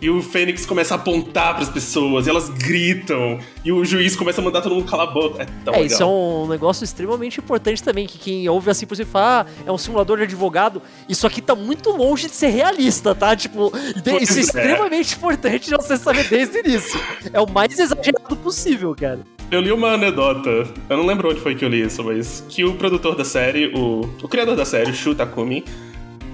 e 0.00 0.10
o 0.10 0.22
Fênix 0.22 0.66
começa 0.66 0.94
a 0.94 0.96
apontar 0.96 1.54
para 1.54 1.62
as 1.62 1.70
pessoas, 1.70 2.26
e 2.26 2.30
elas 2.30 2.48
gritam, 2.48 3.38
e 3.64 3.72
o 3.72 3.84
juiz 3.84 4.14
começa 4.14 4.40
a 4.40 4.44
mandar 4.44 4.60
todo 4.60 4.74
mundo 4.74 4.88
calar 4.88 5.08
a 5.08 5.10
boca. 5.10 5.42
É 5.42 5.46
tão 5.64 5.74
é, 5.74 5.78
legal. 5.78 5.86
isso 5.86 6.02
é 6.02 6.06
um 6.06 6.46
negócio 6.48 6.84
extremamente 6.84 7.40
importante 7.40 7.82
também, 7.82 8.06
que 8.06 8.18
quem 8.18 8.48
ouve 8.48 8.70
assim 8.70 8.86
por 8.86 8.96
si 8.96 9.04
fala, 9.04 9.46
ah, 9.48 9.62
é 9.66 9.72
um 9.72 9.78
simulador 9.78 10.18
de 10.18 10.24
advogado, 10.24 10.82
isso 11.08 11.26
aqui 11.26 11.40
tá 11.40 11.54
muito 11.54 11.90
longe 11.90 12.26
de 12.28 12.34
ser 12.34 12.48
realista, 12.48 13.14
tá? 13.14 13.34
Tipo, 13.34 13.70
pois 14.04 14.30
isso 14.30 14.56
é, 14.56 14.60
é 14.60 14.66
extremamente 14.66 15.14
importante 15.16 15.70
de 15.70 15.76
você 15.76 15.96
saber 15.96 16.28
desde 16.28 16.58
o 16.58 16.60
início. 16.60 17.00
É 17.32 17.40
o 17.40 17.48
mais 17.48 17.78
exagerado 17.78 18.36
possível, 18.36 18.94
cara. 18.94 19.20
Eu 19.50 19.60
li 19.60 19.70
uma 19.70 19.92
anedota, 19.92 20.50
eu 20.90 20.96
não 20.96 21.06
lembro 21.06 21.30
onde 21.30 21.40
foi 21.40 21.54
que 21.54 21.64
eu 21.64 21.68
li 21.68 21.80
isso, 21.80 22.02
mas 22.02 22.44
que 22.48 22.64
o 22.64 22.74
produtor 22.74 23.14
da 23.14 23.24
série, 23.24 23.72
o, 23.76 24.00
o 24.20 24.28
criador 24.28 24.56
da 24.56 24.64
série, 24.64 24.92
Shu 24.92 25.14
Takumi, 25.14 25.64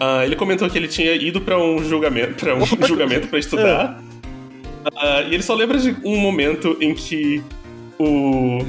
Uh, 0.00 0.22
ele 0.24 0.36
comentou 0.36 0.68
que 0.68 0.76
ele 0.76 0.88
tinha 0.88 1.14
ido 1.14 1.40
para 1.40 1.58
um 1.58 1.82
julgamento 1.84 2.34
para 2.34 2.54
um 2.54 2.64
julgamento 2.86 3.28
para 3.28 3.38
estudar. 3.38 4.02
Uh, 4.84 5.28
e 5.30 5.34
ele 5.34 5.42
só 5.42 5.54
lembra 5.54 5.78
de 5.78 5.96
um 6.04 6.16
momento 6.16 6.76
em 6.80 6.94
que 6.94 7.42
o 7.98 8.64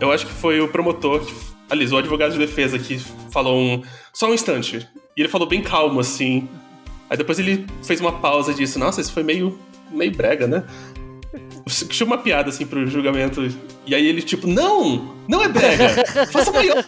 eu 0.00 0.12
acho 0.12 0.26
que 0.26 0.32
foi 0.32 0.60
o 0.60 0.68
promotor, 0.68 1.26
aliás, 1.68 1.92
o 1.92 1.96
advogado 1.96 2.32
de 2.32 2.38
defesa 2.38 2.78
que 2.78 2.98
falou 3.30 3.58
um 3.58 3.82
só 4.12 4.30
um 4.30 4.34
instante. 4.34 4.88
E 5.16 5.20
ele 5.20 5.28
falou 5.28 5.48
bem 5.48 5.60
calmo 5.60 5.98
assim. 6.00 6.48
Aí 7.10 7.16
depois 7.16 7.38
ele 7.38 7.66
fez 7.82 8.00
uma 8.00 8.12
pausa 8.12 8.52
e 8.52 8.54
disse: 8.54 8.78
"Nossa, 8.78 9.00
isso 9.00 9.12
foi 9.12 9.22
meio 9.22 9.58
meio 9.90 10.12
brega, 10.12 10.46
né?" 10.46 10.64
Tinha 11.90 12.06
uma 12.06 12.18
piada 12.18 12.48
assim 12.48 12.64
pro 12.66 12.86
julgamento. 12.86 13.46
E 13.86 13.94
aí 13.94 14.06
ele, 14.06 14.22
tipo, 14.22 14.46
não! 14.46 15.14
Não 15.28 15.42
é 15.42 15.48
brega! 15.48 16.04
Faça 16.32 16.50
maior! 16.50 16.82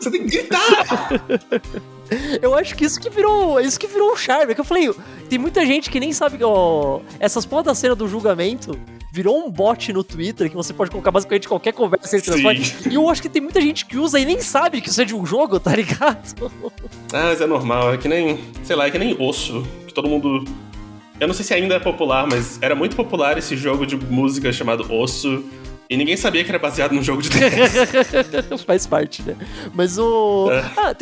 Você 0.00 0.10
tem 0.10 0.26
que 0.26 0.36
gritar! 0.36 0.86
Eu 2.42 2.54
acho 2.54 2.74
que 2.74 2.84
isso 2.84 3.00
que 3.00 3.10
virou. 3.10 3.60
Isso 3.60 3.78
que 3.78 3.86
virou 3.86 4.12
um 4.12 4.16
charme. 4.16 4.52
É 4.52 4.54
que 4.54 4.60
eu 4.60 4.64
falei, 4.64 4.92
tem 5.28 5.38
muita 5.38 5.64
gente 5.64 5.90
que 5.90 6.00
nem 6.00 6.12
sabe, 6.12 6.38
ó. 6.42 7.00
Essas 7.20 7.44
porra 7.44 7.64
da 7.64 7.74
cena 7.74 7.94
do 7.94 8.08
julgamento 8.08 8.78
virou 9.10 9.38
um 9.44 9.50
bot 9.50 9.92
no 9.92 10.04
Twitter 10.04 10.50
que 10.50 10.56
você 10.56 10.72
pode 10.72 10.90
colocar 10.90 11.10
basicamente 11.10 11.48
qualquer 11.48 11.72
conversa 11.72 12.16
entre 12.16 12.34
as 12.34 12.86
E 12.86 12.94
eu 12.94 13.08
acho 13.08 13.22
que 13.22 13.28
tem 13.28 13.42
muita 13.42 13.60
gente 13.60 13.86
que 13.86 13.96
usa 13.96 14.20
e 14.20 14.24
nem 14.24 14.40
sabe 14.40 14.80
que 14.80 14.90
isso 14.90 15.00
é 15.00 15.04
de 15.04 15.14
um 15.14 15.24
jogo, 15.24 15.58
tá 15.58 15.74
ligado? 15.74 16.34
Ah, 17.10 17.28
mas 17.28 17.40
é 17.40 17.46
normal, 17.46 17.94
é 17.94 17.96
que 17.96 18.06
nem. 18.06 18.38
Sei 18.62 18.76
lá, 18.76 18.86
é 18.86 18.90
que 18.90 18.98
nem 18.98 19.16
osso. 19.18 19.66
Que 19.86 19.94
todo 19.94 20.08
mundo. 20.08 20.44
Eu 21.18 21.26
não 21.26 21.34
sei 21.34 21.44
se 21.44 21.54
ainda 21.54 21.74
é 21.74 21.80
popular, 21.80 22.26
mas 22.26 22.58
era 22.60 22.74
muito 22.74 22.94
popular 22.94 23.38
esse 23.38 23.56
jogo 23.56 23.86
de 23.86 23.96
música 23.96 24.52
chamado 24.52 24.92
Osso 24.92 25.42
e 25.90 25.96
ninguém 25.96 26.16
sabia 26.18 26.44
que 26.44 26.50
era 26.50 26.58
baseado 26.58 26.92
num 26.92 27.02
jogo 27.02 27.22
de 27.22 27.30
DS. 27.30 28.60
Faz 28.66 28.86
parte, 28.86 29.22
né? 29.22 29.34
Mas 29.74 29.96
o. 29.96 30.50
É. 30.50 30.64
Ah, 30.76 30.94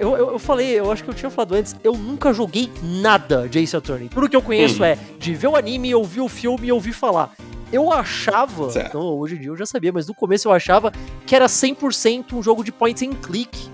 eu, 0.00 0.16
eu, 0.16 0.32
eu, 0.32 0.38
falei, 0.38 0.78
eu 0.78 0.90
acho 0.90 1.04
que 1.04 1.10
eu 1.10 1.14
tinha 1.14 1.30
falado 1.30 1.54
antes, 1.54 1.76
eu 1.84 1.92
nunca 1.92 2.32
joguei 2.32 2.68
nada 2.82 3.48
de 3.48 3.60
Ace 3.60 3.76
Attorney. 3.76 4.08
Tudo 4.08 4.28
que 4.28 4.34
eu 4.34 4.42
conheço 4.42 4.82
hum. 4.82 4.86
é 4.86 4.98
de 5.18 5.32
ver 5.32 5.46
o 5.46 5.54
anime, 5.54 5.94
ouvir 5.94 6.20
o 6.20 6.28
filme 6.28 6.66
e 6.66 6.72
ouvir 6.72 6.92
falar. 6.92 7.32
Eu 7.72 7.92
achava, 7.92 8.70
certo. 8.70 8.88
então 8.88 9.00
hoje 9.00 9.36
em 9.36 9.38
dia 9.38 9.48
eu 9.48 9.56
já 9.56 9.66
sabia, 9.66 9.92
mas 9.92 10.06
no 10.06 10.14
começo 10.14 10.48
eu 10.48 10.52
achava 10.52 10.92
que 11.24 11.34
era 11.34 11.46
100% 11.46 12.32
um 12.32 12.42
jogo 12.42 12.64
de 12.64 12.72
point 12.72 13.06
and 13.06 13.14
click. 13.14 13.68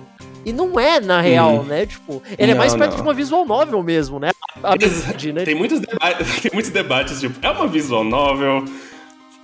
E 0.44 0.52
não 0.52 0.78
é, 0.78 1.00
na 1.00 1.20
real, 1.20 1.60
hum. 1.60 1.62
né? 1.62 1.86
Tipo, 1.86 2.22
ele 2.36 2.50
é 2.50 2.54
não, 2.54 2.54
é 2.54 2.58
mais 2.58 2.74
perto 2.74 2.90
não. 2.90 2.96
de 2.96 3.02
uma 3.02 3.14
visual 3.14 3.46
novel 3.46 3.82
mesmo, 3.82 4.18
né? 4.18 4.32
A, 4.62 4.72
a 4.72 4.76
né? 4.76 5.44
Tem 5.44 5.54
muitos, 5.54 5.80
tem 6.42 6.50
muitos 6.52 6.70
debates, 6.70 7.20
tipo, 7.20 7.38
é 7.40 7.50
uma 7.50 7.66
visual 7.66 8.04
novel 8.04 8.64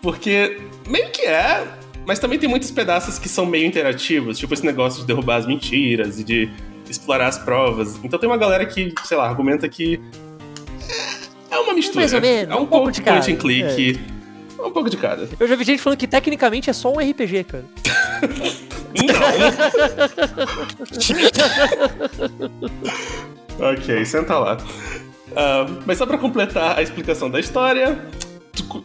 porque 0.03 0.61
meio 0.87 1.11
que 1.11 1.23
é, 1.23 1.67
mas 2.07 2.19
também 2.19 2.39
tem 2.39 2.49
muitos 2.49 2.71
pedaços 2.71 3.19
que 3.19 3.29
são 3.29 3.45
meio 3.45 3.67
interativos, 3.67 4.39
tipo 4.39 4.55
esse 4.55 4.65
negócio 4.65 5.01
de 5.01 5.07
derrubar 5.07 5.37
as 5.37 5.47
mentiras 5.47 6.19
e 6.19 6.25
de 6.25 6.51
explorar 6.89 7.29
as 7.29 7.39
provas. 7.39 7.99
Então 8.03 8.19
tem 8.19 8.29
uma 8.29 8.37
galera 8.37 8.65
que, 8.65 8.95
sei 9.05 9.17
lá, 9.17 9.29
argumenta 9.29 9.69
que 9.69 10.01
é 11.51 11.59
uma 11.59 11.73
mistura. 11.75 12.01
Mais 12.01 12.15
ou 12.15 12.21
menos, 12.21 12.55
é 12.55 12.59
um, 12.59 12.63
um 12.63 12.67
pouco 12.67 12.91
de 12.91 13.03
point 13.03 13.33
and 13.33 13.37
click. 13.37 14.01
É. 14.05 14.19
Um 14.63 14.73
pouco 14.73 14.91
de 14.91 14.97
cada. 14.97 15.29
Eu 15.39 15.47
já 15.47 15.55
vi 15.55 15.65
gente 15.65 15.81
falando 15.81 15.99
que 15.99 16.07
tecnicamente 16.07 16.69
é 16.69 16.73
só 16.73 16.93
um 16.93 16.99
RPG, 16.99 17.45
cara. 17.45 17.65
Não. 23.59 23.69
ok, 23.73 24.05
senta 24.05 24.39
lá. 24.39 24.57
Uh, 24.57 25.83
mas 25.87 25.99
só 25.99 26.07
pra 26.07 26.19
completar 26.19 26.77
a 26.79 26.83
explicação 26.83 27.31
da 27.31 27.39
história, 27.39 28.05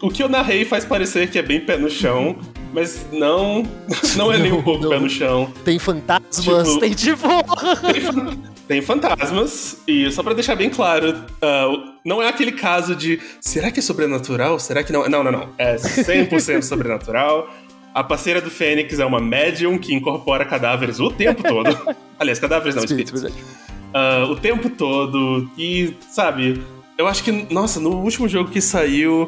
o 0.02 0.10
que 0.10 0.22
eu 0.24 0.30
narrei 0.30 0.66
faz 0.66 0.86
parecer 0.86 1.30
que 1.30 1.40
é 1.40 1.42
bem 1.42 1.60
pé 1.60 1.78
no 1.78 1.90
chão, 1.90 2.38
mas 2.74 3.06
não, 3.12 3.64
não 4.16 4.32
é 4.32 4.38
nem 4.38 4.52
um 4.52 4.62
pouco 4.62 4.84
não. 4.84 4.90
pé 4.90 5.00
no 5.00 5.10
chão. 5.10 5.52
Tem 5.64 5.80
fantasmas, 5.80 6.68
tipo, 6.68 6.80
tem 6.80 6.94
tipo. 6.94 7.28
Tem, 7.28 8.44
tem, 8.68 8.82
fantasmas, 8.82 9.82
e 9.88 10.10
só 10.12 10.24
para 10.24 10.34
deixar 10.34 10.56
bem 10.56 10.70
claro, 10.70 11.12
uh, 11.12 11.94
não 12.04 12.22
é 12.22 12.28
aquele 12.28 12.52
caso 12.52 12.96
de 12.96 13.20
será 13.40 13.72
que 13.72 13.80
é 13.80 13.84
sobrenatural? 13.84 14.60
Será 14.60 14.84
que 14.84 14.92
não? 14.92 15.08
Não, 15.10 15.24
não, 15.24 15.32
não. 15.32 15.50
É 15.58 15.76
100% 15.76 16.62
sobrenatural. 16.64 17.50
A 17.94 18.04
parceira 18.04 18.42
do 18.42 18.50
Fênix 18.50 18.98
é 18.98 19.06
uma 19.06 19.20
médium 19.20 19.78
que 19.78 19.94
incorpora 19.94 20.44
cadáveres 20.44 21.00
o 21.00 21.12
tempo 21.12 21.44
todo. 21.44 21.78
Aliás, 22.18 22.40
cadáveres 22.40 22.76
não, 22.76 22.84
espíritos. 22.84 23.24
Uh, 23.24 24.32
o 24.32 24.36
tempo 24.36 24.68
todo. 24.68 25.48
E, 25.56 25.94
sabe, 26.10 26.64
eu 26.98 27.08
acho 27.08 27.24
que, 27.24 27.32
nossa, 27.54 27.80
no 27.80 27.92
último 27.98 28.28
jogo 28.28 28.50
que 28.50 28.62
saiu, 28.62 29.28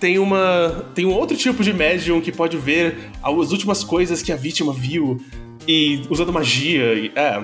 tem 0.00 0.18
uma 0.18 0.86
tem 0.94 1.04
um 1.04 1.12
outro 1.12 1.36
tipo 1.36 1.62
de 1.62 1.72
médium 1.72 2.20
que 2.20 2.32
pode 2.32 2.56
ver 2.56 3.10
as 3.22 3.52
últimas 3.52 3.84
coisas 3.84 4.22
que 4.22 4.32
a 4.32 4.36
vítima 4.36 4.72
viu 4.72 5.20
e 5.68 6.02
usando 6.08 6.32
magia. 6.32 6.94
E, 6.94 7.12
é, 7.14 7.40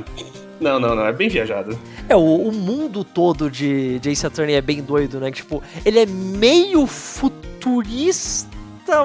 não, 0.59 0.81
não, 0.81 0.97
não, 0.97 1.07
é 1.07 1.13
bem 1.13 1.29
viajado. 1.29 1.79
É, 2.09 2.17
o, 2.17 2.21
o 2.21 2.53
mundo 2.53 3.05
todo 3.05 3.51
de, 3.51 4.01
Ace 4.07 4.27
Attorney 4.27 4.55
é 4.55 4.63
bem 4.63 4.83
doido, 4.83 5.21
né? 5.21 5.31
Tipo, 5.31 5.63
ele 5.85 5.99
é 5.99 6.07
meio 6.07 6.87
futurista, 6.87 8.49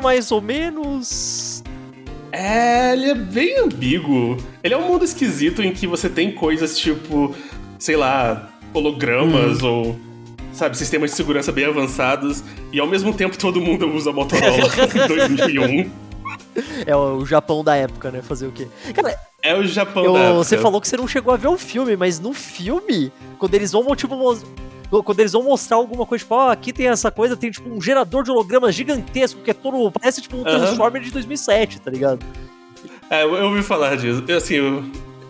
mais 0.01 0.31
ou 0.31 0.41
menos. 0.41 1.62
É, 2.31 2.93
ele 2.93 3.10
é 3.10 3.15
bem 3.15 3.60
ambíguo. 3.60 4.38
Ele 4.63 4.74
é 4.74 4.77
um 4.77 4.88
mundo 4.88 5.03
esquisito 5.03 5.62
em 5.62 5.74
que 5.74 5.86
você 5.86 6.10
tem 6.10 6.31
coisas 6.31 6.79
tipo, 6.79 7.36
sei 7.77 7.98
lá, 7.98 8.50
hologramas 8.74 9.62
hum. 9.62 9.67
ou 9.67 10.11
sabe, 10.53 10.77
sistemas 10.77 11.12
de 11.12 11.17
segurança 11.17 11.51
bem 11.51 11.65
avançados 11.65 12.43
e 12.72 12.79
ao 12.79 12.88
mesmo 12.88 13.13
tempo 13.13 13.38
todo 13.38 13.60
mundo 13.62 13.88
usa 13.93 14.12
Motorola 14.12 14.58
em 15.03 15.08
2001. 15.08 15.89
É 16.86 16.93
o 16.96 17.25
Japão 17.25 17.63
da 17.63 17.75
época, 17.77 18.12
né? 18.12 18.22
Fazer 18.22 18.46
o 18.48 18.51
quê? 18.51 18.67
Cara, 18.93 19.17
É 19.41 19.55
o 19.55 19.65
Japão 19.65 20.03
Eu- 20.03 20.13
da 20.13 20.20
época. 20.20 20.43
você 20.43 20.58
falou 20.58 20.81
que 20.81 20.88
você 20.88 20.98
não 20.98 21.08
chegou 21.08 21.34
a 21.34 21.38
ver 21.38 21.48
o 21.48 21.58
filme, 21.58 21.96
mas 21.96 22.20
no 22.20 22.34
filme, 22.34 23.12
quando 23.39 23.53
eles 23.53 23.72
vão, 23.72 23.96
tipo, 23.96 24.17
quando 25.03 25.20
eles 25.22 25.31
vão 25.31 25.43
mostrar 25.43 25.77
alguma 25.77 26.05
coisa, 26.05 26.24
tipo, 26.24 26.36
ó, 26.36 26.50
aqui 26.51 26.74
tem 26.74 26.88
essa 26.89 27.10
coisa, 27.10 27.38
tem 27.38 27.51
tipo 27.51 27.70
um 27.70 27.81
gerador 27.81 28.24
de 28.24 28.31
hologramas 28.31 28.75
gigantesco, 28.75 29.39
que 29.41 29.51
é 29.51 29.53
todo. 29.53 29.89
Parece 29.91 30.22
tipo 30.22 30.36
um 30.38 30.41
Aham. 30.46 30.60
Transformer 30.60 31.01
de 31.01 31.12
2007, 31.12 31.79
tá 31.79 31.89
ligado? 31.89 32.20
É, 33.10 33.24
eu 33.24 33.46
ouvi 33.46 33.63
falar 33.63 33.96
disso. 33.96 34.22
Assim, 34.36 34.55
eu, 34.55 34.84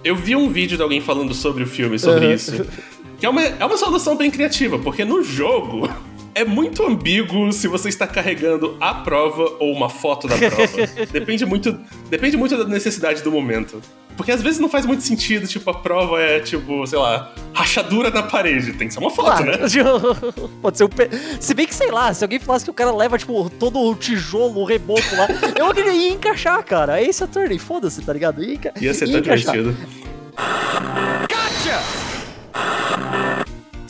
eu 0.04 0.16
vi 0.16 0.36
um 0.36 0.50
vídeo 0.50 0.76
de 0.76 0.82
alguém 0.84 1.02
falando 1.02 1.34
sobre 1.36 1.64
o 1.64 1.68
filme, 1.68 2.00
sobre 2.00 2.26
Aham. 2.26 2.34
isso. 2.34 2.66
Que 3.22 3.26
é 3.28 3.30
uma, 3.30 3.42
é 3.44 3.64
uma 3.64 3.78
solução 3.78 4.18
bem 4.18 4.30
criativa, 4.32 4.80
porque 4.80 5.06
no 5.06 5.24
jogo 5.24 5.88
é 6.34 6.44
muito 6.44 6.84
ambíguo 6.86 7.54
se 7.54 7.68
você 7.68 7.88
está 7.88 8.08
carregando 8.08 8.76
a 8.82 8.96
prova 8.96 9.44
ou 9.60 9.72
uma 9.74 9.90
foto 9.90 10.28
da 10.28 10.36
prova. 10.38 10.88
depende, 11.14 11.46
muito, 11.46 11.80
depende 12.10 12.36
muito 12.36 12.58
da 12.58 12.66
necessidade 12.66 13.22
do 13.22 13.32
momento. 13.32 13.80
Porque 14.18 14.32
às 14.32 14.42
vezes 14.42 14.60
não 14.60 14.68
faz 14.68 14.86
muito 14.86 15.04
sentido, 15.04 15.48
tipo, 15.48 15.70
a 15.70 15.74
prova 15.74 16.20
é, 16.22 16.40
tipo, 16.40 16.86
sei 16.86 16.98
lá, 17.00 17.32
rachadura 17.54 18.10
na 18.10 18.24
parede. 18.24 18.74
Tem 18.74 18.88
que 18.88 18.94
ser 18.94 19.00
uma 19.00 19.10
foto, 19.10 19.44
né? 19.44 19.54
Claro. 19.58 20.34
Pode 20.62 20.78
ser 20.78 20.84
um. 20.84 20.90
pe- 20.90 21.10
Se 21.40 21.54
bem 21.54 21.66
que, 21.66 21.74
sei 21.76 21.92
lá, 21.92 22.14
se 22.14 22.24
alguém 22.24 22.40
falasse 22.40 22.66
que 22.66 22.72
o 22.72 22.74
cara 22.74 22.92
leva, 22.92 23.18
tipo, 23.18 23.50
todo 23.52 23.80
o 23.80 23.96
tijolo, 23.96 24.60
o 24.62 24.66
reboco 24.66 25.02
lá, 25.16 25.28
eu 25.58 25.66
acredito 25.68 25.96
ia 25.96 26.10
encaixar, 26.12 26.64
cara. 26.66 27.00
É 27.00 27.06
esse 27.08 27.24
Attorney, 27.24 27.58
foda-se, 27.60 28.02
tá 28.02 28.12
ligado? 28.14 28.44
Ia. 28.44 28.74
Ia 28.82 28.94
ser 28.94 29.06
ia 29.08 29.12
tão 29.14 29.22
encaixar. 29.22 29.54
divertido. 29.56 29.88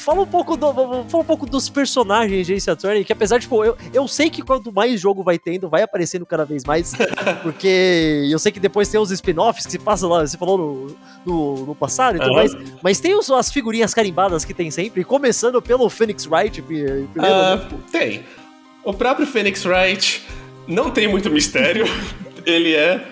Fala 0.03 0.21
um 0.21 0.25
pouco 0.25 0.57
do, 0.57 0.73
fala 0.73 1.23
um 1.23 1.25
pouco 1.25 1.45
dos 1.45 1.69
personagens 1.69 2.47
de 2.47 2.53
Ace 2.53 2.69
Attorney, 2.69 3.03
que 3.05 3.13
apesar, 3.13 3.39
tipo, 3.39 3.63
eu, 3.63 3.77
eu 3.93 4.07
sei 4.07 4.29
que 4.29 4.41
quanto 4.41 4.71
mais 4.71 4.99
jogo 4.99 5.21
vai 5.23 5.37
tendo, 5.37 5.69
vai 5.69 5.83
aparecendo 5.83 6.25
cada 6.25 6.43
vez 6.43 6.63
mais, 6.65 6.93
porque 7.43 8.27
eu 8.29 8.39
sei 8.39 8.51
que 8.51 8.59
depois 8.59 8.87
tem 8.89 8.99
os 8.99 9.11
spin-offs 9.11 9.65
que 9.65 9.71
se 9.71 9.79
passa 9.79 10.07
lá, 10.07 10.25
você 10.25 10.37
falou 10.37 10.57
no, 10.57 10.95
no, 11.25 11.65
no 11.67 11.75
passado 11.75 12.15
e 12.15 12.19
tudo 12.19 12.29
Aham. 12.31 12.35
mais, 12.37 12.55
mas 12.81 12.99
tem 12.99 13.13
os- 13.15 13.29
as 13.29 13.51
figurinhas 13.51 13.93
carimbadas 13.93 14.43
que 14.43 14.53
tem 14.53 14.71
sempre, 14.71 15.03
começando 15.03 15.61
pelo 15.61 15.89
Phoenix 15.89 16.25
Wright, 16.25 16.61
pri- 16.61 17.07
primeiro, 17.13 17.35
Ah, 17.35 17.55
né? 17.57 17.69
tem. 17.91 18.23
O 18.83 18.93
próprio 18.93 19.27
Phoenix 19.27 19.63
Wright 19.65 20.23
não 20.67 20.89
tem 20.89 21.07
muito 21.07 21.29
mistério. 21.29 21.85
ele 22.45 22.73
é 22.75 23.05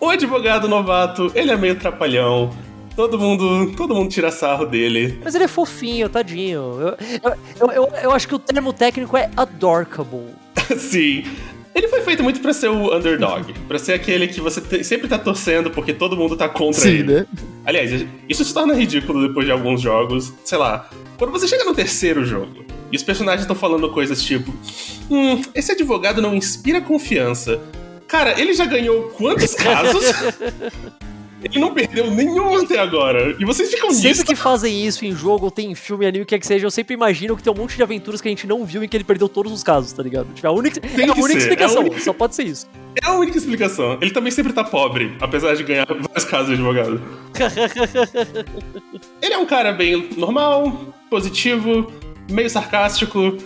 um 0.00 0.10
advogado 0.10 0.68
novato, 0.68 1.32
ele 1.34 1.50
é 1.50 1.56
meio 1.56 1.76
trapalhão. 1.76 2.50
Todo 2.96 3.18
mundo, 3.18 3.72
todo 3.76 3.94
mundo 3.94 4.08
tira 4.08 4.30
sarro 4.30 4.64
dele. 4.66 5.20
Mas 5.22 5.34
ele 5.34 5.44
é 5.44 5.48
fofinho, 5.48 6.08
tadinho. 6.08 6.60
Eu, 6.80 6.96
eu, 7.22 7.36
eu, 7.60 7.70
eu, 7.72 7.88
eu 8.04 8.10
acho 8.12 8.26
que 8.26 8.34
o 8.34 8.38
termo 8.38 8.72
técnico 8.72 9.16
é 9.16 9.30
adorkable. 9.36 10.34
Sim. 10.78 11.22
Ele 11.74 11.88
foi 11.88 12.00
feito 12.00 12.22
muito 12.22 12.40
pra 12.40 12.54
ser 12.54 12.68
o 12.68 12.96
underdog, 12.96 13.52
Pra 13.68 13.78
ser 13.78 13.92
aquele 13.92 14.26
que 14.28 14.40
você 14.40 14.62
te- 14.62 14.82
sempre 14.82 15.06
tá 15.08 15.18
torcendo 15.18 15.70
porque 15.70 15.92
todo 15.92 16.16
mundo 16.16 16.34
tá 16.34 16.48
contra 16.48 16.88
ele. 16.88 17.02
né? 17.12 17.26
Aliás, 17.66 18.06
isso 18.26 18.42
se 18.46 18.54
torna 18.54 18.72
ridículo 18.72 19.28
depois 19.28 19.44
de 19.44 19.52
alguns 19.52 19.82
jogos. 19.82 20.32
Sei 20.42 20.56
lá, 20.56 20.88
quando 21.18 21.32
você 21.32 21.46
chega 21.46 21.64
no 21.64 21.74
terceiro 21.74 22.24
jogo 22.24 22.64
e 22.90 22.96
os 22.96 23.02
personagens 23.02 23.42
estão 23.42 23.54
falando 23.54 23.90
coisas 23.90 24.22
tipo: 24.22 24.54
Hum, 25.10 25.42
esse 25.54 25.70
advogado 25.72 26.22
não 26.22 26.34
inspira 26.34 26.80
confiança. 26.80 27.60
Cara, 28.08 28.40
ele 28.40 28.54
já 28.54 28.64
ganhou 28.64 29.10
quantos 29.10 29.52
casos? 29.54 30.02
ele 31.42 31.58
não 31.58 31.72
perdeu 31.74 32.10
nenhum 32.10 32.56
até 32.56 32.78
agora. 32.78 33.36
E 33.38 33.44
vocês 33.44 33.70
ficam 33.70 33.90
Sempre 33.90 34.24
que 34.24 34.34
fazem 34.34 34.86
isso 34.86 35.04
em 35.04 35.12
jogo, 35.14 35.44
ou 35.44 35.50
tem 35.50 35.70
em 35.70 35.74
filme, 35.74 36.06
anime, 36.06 36.22
o 36.22 36.26
que 36.26 36.34
é 36.34 36.38
que 36.38 36.46
seja, 36.46 36.66
eu 36.66 36.70
sempre 36.70 36.94
imagino 36.94 37.36
que 37.36 37.42
tem 37.42 37.52
um 37.52 37.56
monte 37.56 37.76
de 37.76 37.82
aventuras 37.82 38.20
que 38.20 38.28
a 38.28 38.30
gente 38.30 38.46
não 38.46 38.64
viu 38.64 38.82
e 38.82 38.88
que 38.88 38.96
ele 38.96 39.04
perdeu 39.04 39.28
todos 39.28 39.52
os 39.52 39.62
casos, 39.62 39.92
tá 39.92 40.02
ligado? 40.02 40.26
Tipo, 40.34 40.46
é 40.46 40.50
a 40.50 40.52
única, 40.52 40.80
é 40.84 41.02
a 41.04 41.12
única 41.14 41.22
ser, 41.22 41.38
explicação, 41.38 41.76
é 41.76 41.78
a 41.78 41.82
única- 41.82 42.00
só 42.00 42.12
pode 42.12 42.34
ser 42.34 42.44
isso. 42.44 42.66
É 43.02 43.06
a 43.06 43.12
única 43.12 43.36
explicação. 43.36 43.98
Ele 44.00 44.10
também 44.10 44.30
sempre 44.32 44.52
tá 44.52 44.64
pobre, 44.64 45.12
apesar 45.20 45.54
de 45.54 45.62
ganhar 45.62 45.86
vários 45.86 46.24
casos 46.24 46.46
de 46.48 46.54
advogado. 46.54 47.00
Ele 49.20 49.34
é 49.34 49.38
um 49.38 49.46
cara 49.46 49.72
bem 49.72 50.08
normal, 50.16 50.94
positivo, 51.10 51.92
meio 52.30 52.48
sarcástico. 52.50 53.36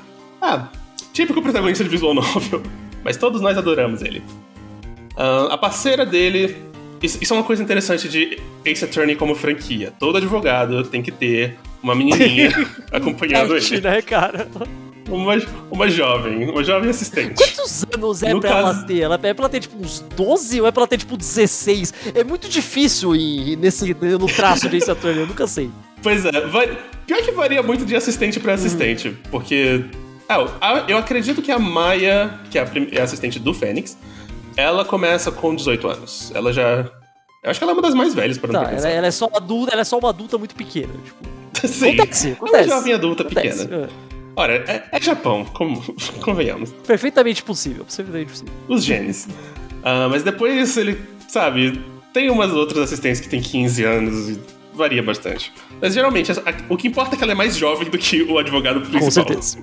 Ah, 0.41 0.69
típico 1.13 1.43
protagonista 1.43 1.83
de 1.85 1.91
visual 1.91 2.15
novel. 2.15 2.63
Mas 3.05 3.17
todos 3.17 3.41
nós 3.41 3.57
adoramos 3.57 4.03
ele. 4.03 4.23
Ah, 5.17 5.49
a 5.53 5.59
parceira 5.59 6.05
dele. 6.07 6.57
Isso, 7.02 7.19
isso 7.21 7.33
é 7.33 7.37
uma 7.37 7.45
coisa 7.45 7.62
interessante 7.62 8.09
de 8.09 8.38
Ace 8.64 8.85
Attorney 8.85 9.16
como 9.16 9.35
franquia. 9.35 9.92
Todo 9.99 10.19
advogado 10.19 10.83
tem 10.85 11.02
que 11.02 11.11
ter 11.11 11.57
uma 11.83 11.95
menininha 11.95 12.50
acompanhando 12.92 13.57
ele. 13.57 13.80
né, 13.80 14.02
cara? 14.02 14.47
Uma, 15.09 15.33
uma 15.71 15.88
jovem, 15.88 16.49
uma 16.49 16.62
jovem 16.62 16.90
assistente. 16.90 17.35
Quantos 17.35 17.85
anos 17.92 18.23
é 18.23 18.33
No 18.35 18.40
pra 18.40 18.50
caso- 18.50 18.69
ela 18.78 18.87
ter? 18.87 19.00
Ela, 19.00 19.14
é 19.14 19.19
pra 19.35 19.42
ela 19.45 19.49
ter, 19.49 19.61
tipo, 19.61 19.76
uns 19.83 20.00
12 20.14 20.61
ou 20.61 20.66
é 20.66 20.71
pra 20.71 20.83
ela 20.83 20.87
ter, 20.88 20.99
tipo, 20.99 21.16
16? 21.16 21.92
É 22.14 22.23
muito 22.23 22.49
difícil 22.49 23.16
ir 23.16 23.57
nesse, 23.57 23.92
no 23.95 24.26
traço 24.26 24.69
de 24.69 24.76
Ace 24.76 24.90
Attorney, 24.90 25.23
eu 25.23 25.26
nunca 25.26 25.47
sei. 25.47 25.71
Pois 26.02 26.25
é, 26.25 26.30
vari- 26.47 26.78
pior 27.07 27.23
que 27.23 27.33
varia 27.33 27.62
muito 27.62 27.85
de 27.85 27.97
assistente 27.97 28.38
pra 28.38 28.54
assistente, 28.54 29.16
porque. 29.30 29.85
Ah, 30.28 30.85
eu 30.87 30.97
acredito 30.97 31.42
que 31.42 31.50
a 31.50 31.59
Maia, 31.59 32.38
que 32.50 32.57
é 32.57 32.62
a, 32.62 32.71
é 32.92 33.00
a 33.00 33.02
assistente 33.04 33.40
do 33.40 33.52
Fênix, 33.52 33.99
ela 34.61 34.85
começa 34.85 35.31
com 35.33 35.55
18 35.55 35.88
anos. 35.88 36.33
Ela 36.35 36.52
já. 36.52 36.90
Eu 37.43 37.50
acho 37.50 37.59
que 37.59 37.64
ela 37.64 37.73
é 37.73 37.75
uma 37.75 37.83
das 37.83 37.95
mais 37.95 38.12
velhas, 38.14 38.37
para 38.38 38.52
não 38.52 38.61
Tá, 38.62 38.69
ter 38.69 38.76
ela, 38.76 38.88
ela 38.88 39.07
é 39.07 39.11
só 39.11 39.29
adulta, 39.35 39.73
ela 39.73 39.81
é 39.81 39.85
só 39.85 39.99
uma 39.99 40.11
adulta 40.11 40.37
muito 40.37 40.55
pequena. 40.55 40.93
Tipo, 41.05 41.29
Sim. 41.67 41.95
acontece, 41.95 42.26
É 42.29 42.31
uma 42.31 42.37
acontece. 42.37 42.69
jovem 42.69 42.93
adulta 42.93 43.23
acontece. 43.23 43.67
pequena. 43.67 43.87
É. 43.87 43.88
Ora, 44.37 44.55
é, 44.69 44.85
é 44.93 45.00
Japão, 45.00 45.45
como, 45.47 45.83
convenhamos. 46.23 46.71
Perfeitamente 46.87 47.43
possível, 47.43 47.85
perfeitamente 47.85 48.31
possível. 48.31 48.52
Os 48.69 48.85
genes. 48.85 49.29
Ah, 49.83 50.09
mas 50.11 50.23
depois 50.23 50.76
ele, 50.76 51.00
sabe, 51.29 51.83
tem 52.12 52.31
umas 52.31 52.52
outras 52.52 52.79
assistentes 52.85 53.21
que 53.21 53.29
tem 53.29 53.40
15 53.40 53.85
anos 53.85 54.29
e 54.31 54.40
varia 54.75 55.02
bastante. 55.02 55.52
Mas 55.81 55.95
geralmente, 55.95 56.31
a- 56.33 56.37
o 56.69 56.76
que 56.76 56.87
importa 56.88 57.14
é 57.14 57.19
que 57.19 57.25
ela 57.25 57.33
é 57.33 57.35
mais 57.35 57.57
jovem 57.57 57.88
do 57.90 57.99
que 57.99 58.23
o 58.23 58.38
advogado 58.38 58.81
principal. 58.83 59.05
Com 59.05 59.11
certeza. 59.11 59.59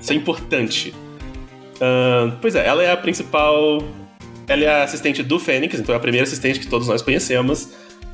Isso 0.00 0.12
é 0.12 0.16
importante. 0.16 0.94
Ah, 1.80 2.36
pois 2.40 2.54
é, 2.54 2.66
ela 2.66 2.82
é 2.82 2.90
a 2.90 2.96
principal. 2.96 3.82
Ela 4.46 4.64
é 4.64 4.82
assistente 4.82 5.22
do 5.22 5.38
Fênix, 5.38 5.78
então 5.78 5.94
é 5.94 5.98
a 5.98 6.00
primeira 6.00 6.26
assistente 6.26 6.60
que 6.60 6.66
todos 6.66 6.88
nós 6.88 7.02
conhecemos. 7.02 7.70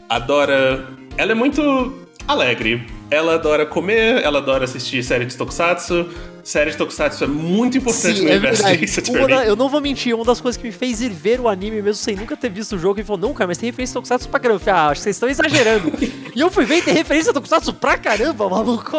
Adora. 0.08 0.86
Ela 1.16 1.32
é 1.32 1.34
muito 1.34 2.06
alegre. 2.26 2.86
Ela 3.10 3.34
adora 3.34 3.66
comer, 3.66 4.22
ela 4.22 4.38
adora 4.38 4.64
assistir 4.64 5.02
série 5.02 5.24
de 5.26 5.36
Tokusatsu. 5.36 6.08
Série 6.42 6.70
de 6.70 6.76
Tokusatsu 6.76 7.24
é 7.24 7.26
muito 7.26 7.76
importante 7.78 8.16
Sim, 8.18 8.22
no 8.24 8.28
é 8.28 8.32
universo 8.32 8.62
verdade. 8.62 8.78
de 8.78 8.84
Ace 8.84 9.00
Attorney. 9.00 9.26
da- 9.36 9.44
eu 9.46 9.56
não 9.56 9.68
vou 9.68 9.80
mentir, 9.80 10.14
uma 10.14 10.24
das 10.24 10.40
coisas 10.40 10.60
que 10.60 10.66
me 10.66 10.72
fez 10.72 11.00
ir 11.00 11.10
ver 11.10 11.40
o 11.40 11.48
anime 11.48 11.82
mesmo 11.82 12.02
sem 12.02 12.16
nunca 12.16 12.36
ter 12.36 12.48
visto 12.50 12.76
o 12.76 12.78
jogo, 12.78 12.98
ele 13.00 13.06
falou, 13.06 13.20
não, 13.20 13.34
cara, 13.34 13.48
mas 13.48 13.58
tem 13.58 13.68
referência 13.68 13.92
a 13.92 13.94
Tokusatsu 13.94 14.28
pra 14.28 14.40
caramba. 14.40 14.56
Eu 14.60 14.64
falei, 14.64 14.80
ah, 14.80 14.86
acho 14.88 15.00
que 15.00 15.04
vocês 15.04 15.16
estão 15.16 15.28
exagerando. 15.28 15.92
e 16.34 16.40
eu 16.40 16.50
fui 16.50 16.64
ver 16.64 16.78
e 16.78 16.82
tem 16.82 16.94
referência 16.94 17.30
a 17.30 17.34
Tokusatsu 17.34 17.74
pra 17.74 17.96
caramba, 17.98 18.48
maluco. 18.48 18.90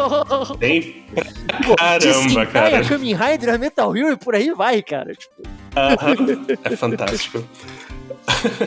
Tem 0.59 1.05
Pô, 1.65 1.75
caramba, 1.75 2.01
Shisenkai, 2.13 2.45
cara. 2.71 2.77
a 2.79 2.85
Kamen 2.87 3.15
Rider, 3.15 3.53
a 3.53 3.57
Metal 3.57 3.95
Hero 3.97 4.11
e 4.13 4.17
por 4.17 4.35
aí 4.35 4.51
vai, 4.51 4.81
cara. 4.81 5.13
Tipo, 5.13 5.41
Aham, 5.75 6.45
é 6.63 6.75
fantástico. 6.75 7.43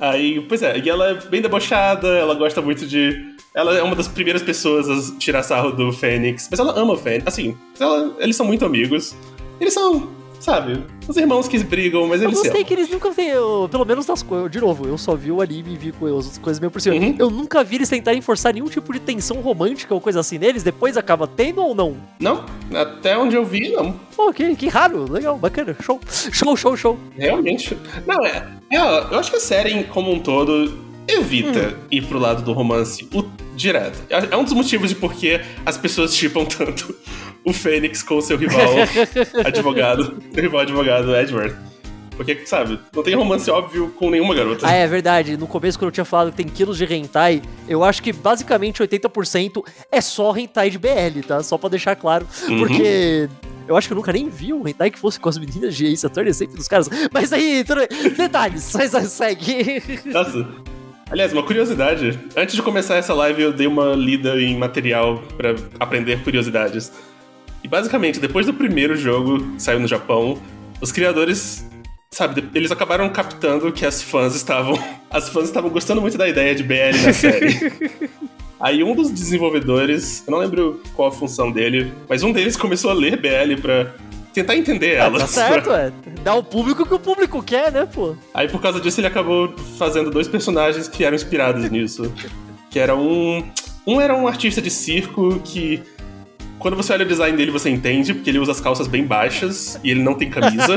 Aí, 0.00 0.40
pois 0.48 0.62
é, 0.62 0.78
e 0.78 0.88
ela 0.88 1.10
é 1.10 1.14
bem 1.14 1.42
debochada, 1.42 2.06
ela 2.08 2.34
gosta 2.34 2.60
muito 2.62 2.86
de. 2.86 3.36
Ela 3.54 3.76
é 3.76 3.82
uma 3.82 3.96
das 3.96 4.06
primeiras 4.08 4.42
pessoas 4.42 4.88
a 4.88 5.16
tirar 5.18 5.42
sarro 5.42 5.72
do 5.72 5.92
Fênix, 5.92 6.48
mas 6.50 6.60
ela 6.60 6.78
ama 6.78 6.92
o 6.92 6.96
Fênix. 6.96 7.24
Assim, 7.26 7.56
ela- 7.80 8.14
eles 8.20 8.36
são 8.36 8.46
muito 8.46 8.64
amigos. 8.64 9.16
Eles 9.60 9.74
são, 9.74 10.08
sabe, 10.38 10.84
os 11.08 11.16
irmãos 11.16 11.48
que 11.48 11.58
brigam, 11.58 12.06
mas 12.06 12.20
eu 12.22 12.28
eles 12.28 12.38
se 12.38 12.44
gostei 12.44 12.60
amam. 12.60 12.68
que 12.68 12.74
eles 12.74 12.88
nunca 12.88 13.10
têm, 13.10 13.28
eu- 13.30 13.66
pelo 13.68 13.84
menos 13.84 14.06
das 14.06 14.22
coisas. 14.22 14.48
De 14.50 14.60
novo, 14.60 14.86
eu 14.86 14.96
só 14.96 15.16
vi 15.16 15.32
o 15.32 15.40
anime 15.42 15.72
e 15.72 15.76
vi 15.76 15.94
as 16.16 16.38
coisas 16.38 16.60
meio 16.60 16.70
por 16.70 16.80
cima. 16.80 16.94
Uhum. 16.94 17.16
Eu 17.18 17.30
nunca 17.30 17.64
vi 17.64 17.76
eles 17.76 17.88
tentarem 17.88 18.20
forçar 18.20 18.54
nenhum 18.54 18.66
tipo 18.66 18.92
de 18.92 19.00
tensão 19.00 19.40
romântica 19.40 19.92
ou 19.92 20.00
coisa 20.00 20.20
assim 20.20 20.38
neles, 20.38 20.62
depois 20.62 20.96
acaba 20.96 21.26
tendo 21.26 21.60
ou 21.62 21.74
não? 21.74 21.96
Não, 22.20 22.44
até 22.74 23.18
onde 23.18 23.34
eu 23.34 23.44
vi, 23.44 23.70
não. 23.70 23.92
Pô, 24.14 24.32
que, 24.32 24.54
que 24.54 24.68
raro, 24.68 25.10
legal, 25.10 25.36
bacana, 25.36 25.74
show. 25.80 25.98
Show, 26.30 26.56
show, 26.56 26.76
show. 26.76 26.98
Realmente. 27.16 27.76
Não, 28.06 28.24
é. 28.24 28.46
é 28.70 28.76
eu 28.78 29.18
acho 29.18 29.30
que 29.30 29.36
a 29.38 29.40
série 29.40 29.82
como 29.84 30.12
um 30.12 30.20
todo 30.20 30.86
evita 31.08 31.76
ir 31.90 32.04
pro 32.04 32.18
lado 32.18 32.42
do 32.42 32.52
romance 32.52 33.08
o, 33.12 33.24
direto. 33.56 33.98
É 34.10 34.34
é 34.34 34.36
um 34.36 34.44
dos 34.44 34.52
motivos 34.52 34.90
de 34.90 34.96
por 34.96 35.14
que 35.14 35.40
as 35.64 35.76
pessoas 35.76 36.14
chipam 36.14 36.44
tanto 36.44 36.94
o 37.44 37.52
Fênix 37.52 38.02
com 38.02 38.18
o 38.18 38.22
seu 38.22 38.36
rival 38.36 38.68
advogado, 39.44 40.22
seu 40.32 40.42
rival 40.42 40.60
advogado 40.60 41.16
Edward. 41.16 41.56
Porque, 42.18 42.44
sabe, 42.46 42.80
não 42.92 43.02
tem 43.04 43.14
romance 43.14 43.48
óbvio 43.48 43.90
com 43.96 44.10
nenhuma 44.10 44.34
garota. 44.34 44.66
Ah, 44.66 44.72
é 44.72 44.88
verdade. 44.88 45.36
No 45.36 45.46
começo, 45.46 45.78
quando 45.78 45.90
eu 45.90 45.92
tinha 45.92 46.04
falado 46.04 46.32
que 46.32 46.36
tem 46.36 46.48
quilos 46.48 46.76
de 46.76 46.84
hentai, 46.84 47.40
eu 47.68 47.84
acho 47.84 48.02
que 48.02 48.12
basicamente 48.12 48.82
80% 48.82 49.64
é 49.90 50.00
só 50.00 50.36
hentai 50.36 50.68
de 50.68 50.78
BL, 50.78 51.20
tá? 51.24 51.44
Só 51.44 51.56
pra 51.56 51.68
deixar 51.68 51.94
claro. 51.94 52.26
Uhum. 52.48 52.58
Porque 52.58 53.28
eu 53.68 53.76
acho 53.76 53.86
que 53.86 53.92
eu 53.92 53.96
nunca 53.96 54.12
nem 54.12 54.28
vi 54.28 54.52
um 54.52 54.66
hentai 54.66 54.90
que 54.90 54.98
fosse 54.98 55.20
com 55.20 55.28
as 55.28 55.38
meninas 55.38 55.76
de 55.76 55.86
Ace 55.86 56.04
Attorney, 56.04 56.34
sempre 56.34 56.56
dos 56.56 56.66
caras. 56.66 56.90
Mas 57.12 57.32
aí, 57.32 57.62
tudo 57.62 57.82
detalhes, 58.16 58.64
segue. 59.08 59.80
Nossa. 60.06 60.44
Aliás, 61.10 61.32
uma 61.32 61.42
curiosidade. 61.42 62.18
Antes 62.36 62.54
de 62.54 62.62
começar 62.62 62.96
essa 62.96 63.14
live, 63.14 63.42
eu 63.42 63.52
dei 63.52 63.66
uma 63.66 63.94
lida 63.94 64.40
em 64.40 64.56
material 64.56 65.22
pra 65.36 65.54
aprender 65.80 66.22
curiosidades. 66.22 66.92
E 67.64 67.68
basicamente, 67.68 68.20
depois 68.20 68.46
do 68.46 68.52
primeiro 68.52 68.94
jogo 68.94 69.40
que 69.54 69.62
saiu 69.62 69.80
no 69.80 69.88
Japão, 69.88 70.40
os 70.80 70.92
criadores 70.92 71.66
sabe, 72.10 72.48
eles 72.54 72.70
acabaram 72.70 73.08
captando 73.10 73.72
que 73.72 73.86
as 73.86 74.02
fãs 74.02 74.34
estavam. 74.34 74.78
As 75.10 75.30
fãs 75.30 75.44
estavam 75.44 75.70
gostando 75.70 76.02
muito 76.02 76.18
da 76.18 76.28
ideia 76.28 76.54
de 76.54 76.62
BL 76.62 76.98
na 77.02 77.12
série. 77.14 77.70
Aí 78.60 78.82
um 78.82 78.94
dos 78.94 79.10
desenvolvedores, 79.10 80.24
eu 80.26 80.32
não 80.32 80.38
lembro 80.38 80.82
qual 80.94 81.08
a 81.08 81.12
função 81.12 81.50
dele, 81.50 81.92
mas 82.08 82.22
um 82.22 82.32
deles 82.32 82.56
começou 82.58 82.90
a 82.90 82.94
ler 82.94 83.16
BL 83.16 83.60
pra 83.60 83.94
tentar 84.32 84.56
entender 84.56 84.94
ela. 84.94 85.16
Ah, 85.16 85.20
tá 85.20 85.26
certo, 85.26 85.70
é. 85.72 85.92
Dá 86.22 86.32
ao 86.32 86.42
público 86.42 86.82
o 86.82 86.86
que 86.86 86.94
o 86.94 86.98
público 86.98 87.42
quer, 87.42 87.72
né, 87.72 87.86
pô? 87.86 88.14
Aí 88.34 88.48
por 88.48 88.60
causa 88.60 88.80
disso 88.80 89.00
ele 89.00 89.06
acabou 89.06 89.54
fazendo 89.78 90.10
dois 90.10 90.28
personagens 90.28 90.88
que 90.88 91.04
eram 91.04 91.14
inspirados 91.14 91.68
nisso. 91.70 92.12
Que 92.70 92.78
era 92.78 92.94
um. 92.94 93.42
Um 93.86 94.00
era 94.00 94.14
um 94.14 94.28
artista 94.28 94.60
de 94.60 94.70
circo 94.70 95.40
que. 95.44 95.82
Quando 96.58 96.76
você 96.76 96.92
olha 96.92 97.04
o 97.04 97.08
design 97.08 97.36
dele, 97.36 97.52
você 97.52 97.70
entende, 97.70 98.12
porque 98.12 98.28
ele 98.28 98.40
usa 98.40 98.50
as 98.50 98.60
calças 98.60 98.88
bem 98.88 99.04
baixas 99.04 99.78
e 99.84 99.92
ele 99.92 100.02
não 100.02 100.14
tem 100.14 100.28
camisa. 100.28 100.76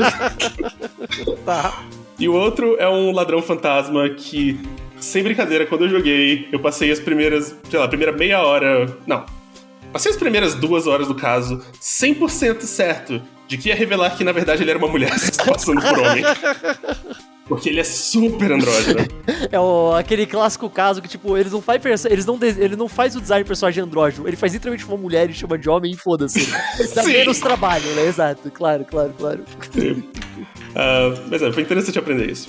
tá. 1.44 1.82
E 2.18 2.28
o 2.28 2.34
outro 2.34 2.76
é 2.78 2.88
um 2.88 3.10
ladrão 3.10 3.42
fantasma 3.42 4.08
que, 4.10 4.60
sem 5.02 5.22
brincadeira, 5.22 5.66
quando 5.66 5.84
eu 5.84 5.88
joguei, 5.88 6.48
eu 6.52 6.60
passei 6.60 6.90
as 6.90 7.00
primeiras, 7.00 7.54
sei 7.68 7.78
lá, 7.78 7.84
a 7.84 7.88
primeira 7.88 8.12
meia 8.12 8.40
hora. 8.42 8.96
Não. 9.06 9.24
Passei 9.92 10.10
as 10.10 10.16
primeiras 10.16 10.54
duas 10.54 10.86
horas 10.86 11.08
do 11.08 11.14
caso 11.14 11.62
100% 11.80 12.62
certo 12.62 13.20
de 13.46 13.58
que 13.58 13.68
ia 13.68 13.74
revelar 13.74 14.16
que, 14.16 14.24
na 14.24 14.32
verdade, 14.32 14.62
ele 14.62 14.70
era 14.70 14.78
uma 14.78 14.88
mulher 14.88 15.12
se 15.18 15.32
passando 15.44 15.82
por 15.82 15.98
homem. 15.98 16.24
Porque 17.46 17.68
ele 17.68 17.80
é 17.80 17.84
super 17.84 18.52
andrógeno. 18.52 19.00
É 19.50 19.60
o, 19.60 19.92
aquele 19.94 20.24
clássico 20.24 20.70
caso 20.70 21.02
que, 21.02 21.08
tipo, 21.08 21.36
eles 21.36 21.52
não 21.52 21.60
faz 21.60 22.04
eles 22.06 22.24
não 22.24 22.38
ele 22.40 22.76
não 22.76 22.88
faz 22.88 23.14
o 23.14 23.20
design 23.20 23.44
do 23.44 23.46
personagem 23.46 23.82
andrógeno, 23.82 24.26
ele 24.26 24.36
faz 24.36 24.54
literalmente 24.54 24.86
uma 24.86 24.96
mulher 24.96 25.28
e 25.28 25.34
chama 25.34 25.58
de 25.58 25.68
homem 25.68 25.92
e 25.92 25.96
foda-se. 25.96 26.48
Dá 26.94 27.02
menos 27.02 27.40
trabalho, 27.40 27.84
né? 27.94 28.06
Exato, 28.06 28.50
claro, 28.50 28.86
claro, 28.86 29.12
claro. 29.18 29.44
Uh, 29.74 31.20
mas 31.28 31.42
é, 31.42 31.52
foi 31.52 31.62
interessante 31.64 31.98
aprender 31.98 32.30
isso. 32.30 32.48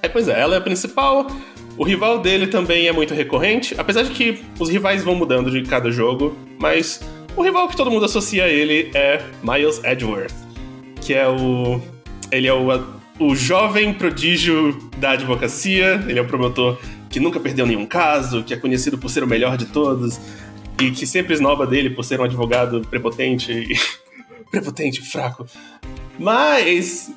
É, 0.00 0.08
pois 0.08 0.28
é, 0.28 0.40
ela 0.40 0.54
é 0.54 0.58
a 0.58 0.62
principal. 0.62 1.26
O 1.76 1.84
rival 1.84 2.20
dele 2.20 2.46
também 2.46 2.88
é 2.88 2.92
muito 2.92 3.12
recorrente, 3.12 3.74
apesar 3.76 4.02
de 4.02 4.10
que 4.10 4.42
os 4.58 4.70
rivais 4.70 5.04
vão 5.04 5.14
mudando 5.14 5.50
de 5.50 5.62
cada 5.62 5.90
jogo, 5.90 6.36
mas 6.58 7.00
o 7.36 7.42
rival 7.42 7.68
que 7.68 7.76
todo 7.76 7.90
mundo 7.90 8.06
associa 8.06 8.44
a 8.44 8.48
ele 8.48 8.90
é 8.94 9.22
Miles 9.42 9.82
Edgeworth, 9.84 10.32
que 11.02 11.12
é 11.12 11.28
o. 11.28 11.80
Ele 12.32 12.46
é 12.46 12.52
o, 12.52 12.66
o 13.20 13.36
jovem 13.36 13.92
prodígio 13.92 14.90
da 14.96 15.10
advocacia, 15.10 16.02
ele 16.08 16.18
é 16.18 16.22
o 16.22 16.26
promotor 16.26 16.78
que 17.10 17.20
nunca 17.20 17.38
perdeu 17.38 17.66
nenhum 17.66 17.86
caso, 17.86 18.42
que 18.42 18.52
é 18.52 18.56
conhecido 18.56 18.98
por 18.98 19.10
ser 19.10 19.22
o 19.22 19.26
melhor 19.26 19.56
de 19.56 19.66
todos, 19.66 20.18
e 20.80 20.90
que 20.90 21.06
sempre 21.06 21.34
esnoba 21.34 21.66
dele 21.66 21.90
por 21.90 22.04
ser 22.04 22.20
um 22.20 22.24
advogado 22.24 22.80
prepotente 22.88 23.68
prepotente, 24.50 25.02
fraco. 25.02 25.46
Mas 26.18 27.10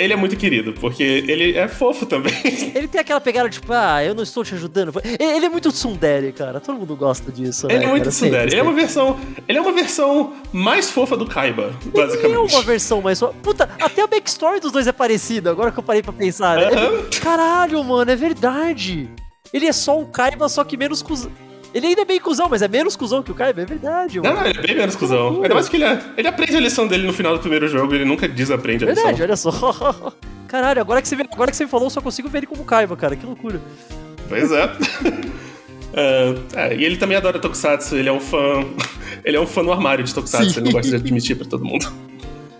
ele 0.00 0.14
é 0.14 0.16
muito 0.16 0.34
querido, 0.34 0.72
porque 0.72 1.02
ele 1.02 1.56
é 1.56 1.68
fofo 1.68 2.06
também. 2.06 2.32
Ele 2.74 2.88
tem 2.88 3.00
aquela 3.00 3.20
pegada 3.20 3.50
tipo, 3.50 3.70
ah, 3.72 4.02
eu 4.02 4.14
não 4.14 4.22
estou 4.22 4.42
te 4.42 4.54
ajudando. 4.54 4.92
Ele 5.04 5.44
é 5.44 5.48
muito 5.48 5.70
tsundere, 5.70 6.32
cara. 6.32 6.58
Todo 6.58 6.78
mundo 6.78 6.96
gosta 6.96 7.30
disso, 7.30 7.66
né? 7.66 7.74
Ele 7.74 7.84
é 7.84 7.86
muito 7.88 8.04
cara? 8.04 8.12
tsundere. 8.12 8.50
Ele 8.50 8.60
é 8.60 8.62
uma 8.62 8.72
versão, 8.72 9.20
ele 9.46 9.58
é 9.58 9.60
uma 9.60 9.72
versão 9.72 10.32
mais 10.52 10.90
fofa 10.90 11.16
do 11.16 11.26
Kaiba, 11.26 11.74
basicamente. 11.84 12.24
Ele 12.24 12.34
é 12.34 12.38
uma 12.38 12.62
versão 12.62 13.02
mais 13.02 13.18
fofa. 13.18 13.34
Puta, 13.42 13.68
até 13.78 14.02
a 14.02 14.06
backstory 14.06 14.60
dos 14.60 14.72
dois 14.72 14.86
é 14.86 14.92
parecida, 14.92 15.50
agora 15.50 15.70
que 15.70 15.78
eu 15.78 15.82
parei 15.82 16.02
pra 16.02 16.12
pensar. 16.12 16.56
Né? 16.56 16.70
Caralho, 17.20 17.82
mano, 17.84 18.10
é 18.10 18.16
verdade. 18.16 19.10
Ele 19.52 19.66
é 19.66 19.72
só 19.72 19.98
um 19.98 20.06
Kaiba, 20.06 20.48
só 20.48 20.64
que 20.64 20.76
menos 20.76 21.02
cuzão. 21.02 21.30
Ele 21.72 21.86
ainda 21.86 22.02
é 22.02 22.04
bem 22.04 22.18
cuzão, 22.18 22.48
mas 22.48 22.62
é 22.62 22.68
menos 22.68 22.96
cuzão 22.96 23.22
que 23.22 23.30
o 23.30 23.34
Kaiba, 23.34 23.62
é 23.62 23.64
verdade. 23.64 24.20
Mano. 24.20 24.34
Não, 24.34 24.42
não, 24.42 24.50
ele 24.50 24.58
é 24.58 24.62
bem 24.62 24.76
menos 24.76 24.96
cuzão. 24.96 25.42
Ainda 25.42 25.54
mais 25.54 25.68
que 25.68 25.76
ele, 25.76 25.84
é, 25.84 26.00
ele 26.16 26.28
aprende 26.28 26.56
a 26.56 26.60
lição 26.60 26.86
dele 26.86 27.06
no 27.06 27.12
final 27.12 27.32
do 27.34 27.40
primeiro 27.40 27.68
jogo, 27.68 27.94
ele 27.94 28.04
nunca 28.04 28.26
desaprende 28.26 28.84
a 28.84 28.88
verdade, 28.88 29.20
lição. 29.22 29.26
Verdade, 29.26 29.52
olha 29.52 29.82
só. 29.82 30.12
Caralho, 30.48 30.80
agora 30.80 31.00
que, 31.00 31.06
você, 31.06 31.14
agora 31.14 31.50
que 31.50 31.56
você 31.56 31.64
me 31.64 31.70
falou, 31.70 31.86
eu 31.86 31.90
só 31.90 32.00
consigo 32.00 32.28
ver 32.28 32.38
ele 32.38 32.46
como 32.46 32.64
Kaiba, 32.64 32.96
cara, 32.96 33.14
que 33.14 33.24
loucura. 33.24 33.60
Pois 34.28 34.50
é. 34.50 34.64
Uh, 34.66 36.42
é, 36.58 36.74
e 36.74 36.84
ele 36.84 36.96
também 36.96 37.16
adora 37.16 37.38
Tokusatsu, 37.38 37.96
ele 37.96 38.08
é 38.08 38.12
um 38.12 38.20
fã. 38.20 38.64
ele 39.24 39.36
é 39.36 39.40
um 39.40 39.46
fã 39.46 39.62
no 39.62 39.70
armário 39.70 40.02
de 40.02 40.12
Tokusatsu, 40.12 40.50
Sim. 40.50 40.58
ele 40.58 40.66
não 40.66 40.72
gosta 40.72 40.90
de 40.90 40.96
admitir 40.96 41.36
pra 41.36 41.46
todo 41.46 41.64
mundo. 41.64 41.86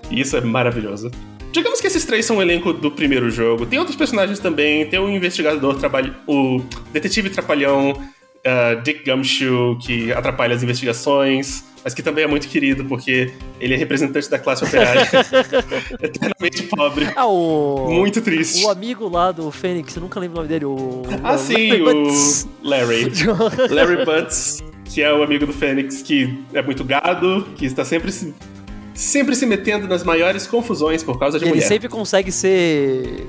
E 0.09 0.21
isso 0.21 0.37
é 0.37 0.41
maravilhoso. 0.41 1.11
Digamos 1.53 1.81
que 1.81 1.89
esses 1.89 2.05
três 2.05 2.25
são 2.25 2.37
o 2.37 2.43
elenco 2.43 2.73
do 2.73 2.93
primeiro 2.93 3.29
jogo. 3.29 3.67
Tem 3.67 3.79
outros 3.79 3.97
personagens 3.97 4.39
também, 4.39 4.87
tem 4.87 5.01
o 5.01 5.09
investigador, 5.09 5.77
o 6.29 6.63
detetive 6.93 7.29
trapalhão, 7.29 8.01
uh, 8.47 8.81
Dick 8.83 9.09
Gumshoe, 9.09 9.77
que 9.79 10.13
atrapalha 10.13 10.55
as 10.55 10.63
investigações, 10.63 11.65
mas 11.83 11.95
que 11.95 12.03
também 12.03 12.25
é 12.25 12.27
muito 12.27 12.49
querido 12.49 12.85
porque 12.85 13.33
ele 13.59 13.75
é 13.75 13.77
representante 13.77 14.29
da 14.29 14.39
classe 14.39 14.65
operária. 14.65 15.09
eternamente 16.03 16.63
pobre. 16.65 17.09
Ah, 17.17 17.27
o. 17.27 17.91
Muito 17.91 18.21
triste. 18.21 18.65
O 18.65 18.71
amigo 18.71 19.09
lá 19.09 19.33
do 19.33 19.51
Fênix, 19.51 19.95
eu 19.97 20.03
nunca 20.03 20.21
lembro 20.21 20.39
o 20.39 20.43
nome 20.43 20.49
dele. 20.49 20.65
O... 20.67 21.03
Ah, 21.23 21.39
sim, 21.39 21.69
Larry 21.69 21.83
o 22.63 22.69
Larry. 22.69 23.13
Larry 23.71 24.05
Butts, 24.05 24.63
que 24.85 25.03
é 25.03 25.13
o 25.13 25.23
amigo 25.23 25.47
do 25.47 25.53
Fênix, 25.53 26.03
que 26.03 26.45
é 26.53 26.63
muito 26.63 26.85
gado, 26.85 27.47
que 27.57 27.65
está 27.65 27.85
sempre 27.85 28.13
se 28.13 28.35
sempre 28.93 29.35
se 29.35 29.47
metendo 29.47 29.89
nas 29.89 30.05
maiores 30.05 30.47
confusões 30.47 31.03
por 31.03 31.19
causa 31.19 31.39
de 31.39 31.45
ele 31.45 31.53
mulher. 31.53 31.63
Ele 31.63 31.69
sempre 31.69 31.89
consegue 31.89 32.31
ser 32.31 33.27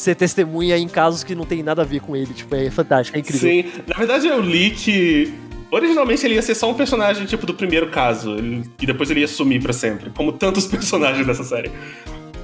ser 0.00 0.14
testemunha 0.14 0.76
em 0.76 0.88
casos 0.88 1.22
que 1.22 1.34
não 1.34 1.44
tem 1.44 1.62
nada 1.62 1.82
a 1.82 1.84
ver 1.84 2.00
com 2.00 2.16
ele. 2.16 2.32
Tipo, 2.32 2.54
é 2.56 2.70
fantástico, 2.70 3.16
é 3.16 3.20
incrível. 3.20 3.40
Sim, 3.40 3.82
na 3.86 3.96
verdade 3.96 4.26
eu 4.26 4.40
li 4.40 4.70
que 4.70 5.32
Originalmente 5.70 6.26
ele 6.26 6.34
ia 6.34 6.42
ser 6.42 6.56
só 6.56 6.68
um 6.68 6.74
personagem 6.74 7.24
tipo 7.26 7.46
do 7.46 7.54
primeiro 7.54 7.90
caso, 7.90 8.36
e 8.80 8.86
depois 8.86 9.08
ele 9.08 9.20
ia 9.20 9.28
sumir 9.28 9.62
para 9.62 9.72
sempre, 9.72 10.10
como 10.10 10.32
tantos 10.32 10.66
personagens 10.68 11.24
dessa 11.24 11.44
série. 11.44 11.70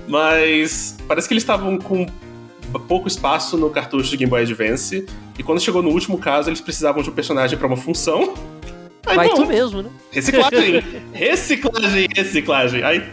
Mas 0.07 0.97
parece 1.09 1.27
que 1.27 1.35
eles 1.35 1.43
estavam 1.43 1.77
com 1.77 2.07
pouco 2.87 3.09
espaço 3.09 3.57
no 3.57 3.71
cartucho 3.71 4.11
de 4.11 4.17
Game 4.17 4.31
Boy 4.31 4.43
Advance, 4.43 5.07
e 5.37 5.43
quando 5.43 5.61
chegou 5.61 5.83
no 5.83 5.91
último 5.91 6.19
caso, 6.19 6.49
eles 6.49 6.61
precisavam 6.61 7.03
de 7.03 7.11
um 7.11 7.13
personagem 7.13 7.59
para 7.59 7.67
uma 7.67 7.77
função. 7.77 8.35
Aí, 9.05 9.17
Vai 9.17 9.29
bom, 9.29 9.35
tu 9.35 9.47
mesmo, 9.47 9.83
né? 9.83 9.91
Reciclagem! 10.11 10.83
reciclagem, 11.13 12.09
reciclagem. 12.13 12.83
Aí 12.83 13.05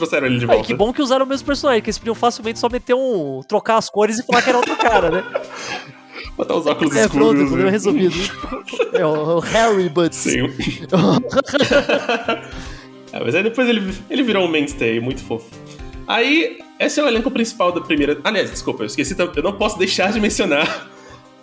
trouxeram 0.00 0.26
ele 0.26 0.38
de 0.38 0.46
volta. 0.46 0.64
Que 0.64 0.74
bom 0.74 0.92
que 0.92 1.02
usaram 1.02 1.24
o 1.24 1.28
mesmo 1.28 1.46
personagem, 1.46 1.82
que 1.82 1.90
eles 1.90 1.98
podiam 1.98 2.14
facilmente 2.14 2.58
só 2.58 2.68
meter 2.68 2.94
um. 2.94 3.42
trocar 3.46 3.76
as 3.76 3.90
cores 3.90 4.18
e 4.18 4.24
falar 4.24 4.42
que 4.42 4.48
era 4.48 4.58
outro 4.58 4.76
cara, 4.76 5.10
né? 5.10 5.24
Botar 6.36 6.56
os 6.56 6.66
óculos 6.66 6.96
é, 6.96 7.04
escuros. 7.04 7.28
Pronto, 7.28 7.48
problema 7.48 7.70
resolvido. 7.70 8.14
é 8.92 9.04
o, 9.04 9.36
o 9.36 9.40
Harry 9.40 9.88
Butts. 9.88 10.18
Sim. 10.18 10.40
é, 13.12 13.24
mas 13.24 13.34
aí 13.34 13.42
depois 13.42 13.68
ele, 13.68 13.92
ele 14.08 14.22
virou 14.22 14.44
um 14.44 14.48
mainstay, 14.48 15.00
muito 15.00 15.22
fofo. 15.22 15.50
Aí, 16.06 16.58
esse 16.78 16.98
é 16.98 17.04
o 17.04 17.06
elenco 17.06 17.30
principal 17.30 17.72
da 17.72 17.80
primeira. 17.80 18.18
Aliás, 18.24 18.50
desculpa, 18.50 18.82
eu 18.82 18.86
esqueci, 18.86 19.14
eu 19.18 19.42
não 19.42 19.52
posso 19.52 19.78
deixar 19.78 20.12
de 20.12 20.20
mencionar 20.20 20.88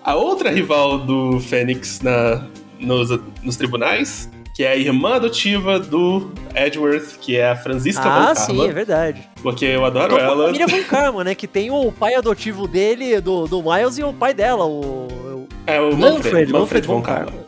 a 0.04 0.16
outra 0.16 0.50
rival 0.50 1.00
do 1.00 1.40
Fênix 1.40 2.02
na, 2.02 2.44
nos, 2.80 3.10
nos 3.44 3.56
tribunais, 3.56 4.30
que 4.58 4.64
é 4.64 4.72
a 4.72 4.76
irmã 4.76 5.18
adotiva 5.18 5.80
do 5.80 6.32
Edgeworth, 6.56 7.20
que 7.22 7.38
é 7.38 7.52
a 7.52 7.56
Franziska 7.56 8.02
ah, 8.02 8.10
Von 8.10 8.26
Karma. 8.26 8.32
Ah, 8.32 8.36
sim, 8.36 8.68
é 8.68 8.74
verdade. 8.74 9.30
Porque 9.44 9.64
eu 9.66 9.86
adoro 9.86 10.16
então, 10.16 10.18
ela. 10.18 10.44
A 10.46 10.46
família 10.48 10.66
Von 10.66 10.84
Karma, 10.84 11.24
né? 11.24 11.36
Que 11.36 11.46
tem 11.46 11.70
o 11.70 11.92
pai 11.92 12.16
adotivo 12.16 12.68
dele, 12.68 13.22
do, 13.22 13.46
do 13.46 13.62
Miles, 13.62 14.00
e 14.00 14.04
o 14.04 14.12
pai 14.12 14.34
dela, 14.34 14.66
o... 14.66 15.48
É, 15.68 15.80
o 15.80 15.96
Manfred, 15.96 16.02
Manfred, 16.02 16.54
Manfred 16.54 16.88
Von, 16.88 17.02
Karma. 17.04 17.26
Karma. 17.28 17.46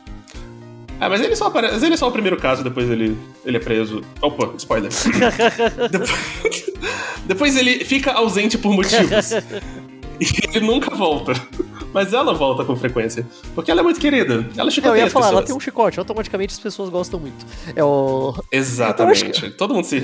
Ah, 0.99 1.09
mas 1.09 1.21
ele 1.21 1.35
só 1.35 1.47
aparece. 1.47 1.83
Ele 1.83 1.95
é 1.95 1.97
só 1.97 2.07
o 2.07 2.11
primeiro 2.11 2.37
caso, 2.37 2.63
depois 2.63 2.87
ele, 2.87 3.17
ele 3.43 3.57
é 3.57 3.59
preso. 3.59 4.03
Opa, 4.21 4.53
spoiler. 4.57 4.91
depois, 5.89 6.71
depois 7.25 7.57
ele 7.57 7.83
fica 7.85 8.11
ausente 8.11 8.55
por 8.55 8.71
motivos. 8.71 9.31
e 10.21 10.55
ele 10.55 10.67
nunca 10.67 10.93
volta. 10.93 11.33
Mas 11.93 12.13
ela 12.13 12.33
volta 12.33 12.63
com 12.63 12.75
frequência. 12.75 13.25
Porque 13.55 13.71
ela 13.71 13.81
é 13.81 13.83
muito 13.83 13.99
querida. 13.99 14.47
Ela 14.55 14.69
chicoteia 14.69 15.01
Eu 15.01 15.05
ia 15.05 15.11
falar, 15.11 15.25
pessoas. 15.25 15.37
ela 15.39 15.47
tem 15.47 15.55
um 15.55 15.59
chicote, 15.59 15.99
automaticamente 15.99 16.53
as 16.53 16.59
pessoas 16.59 16.89
gostam 16.89 17.19
muito. 17.19 17.45
É 17.75 17.83
o. 17.83 18.35
Exatamente. 18.51 19.41
Que... 19.41 19.49
Todo 19.51 19.73
mundo 19.73 19.85
se. 19.85 20.01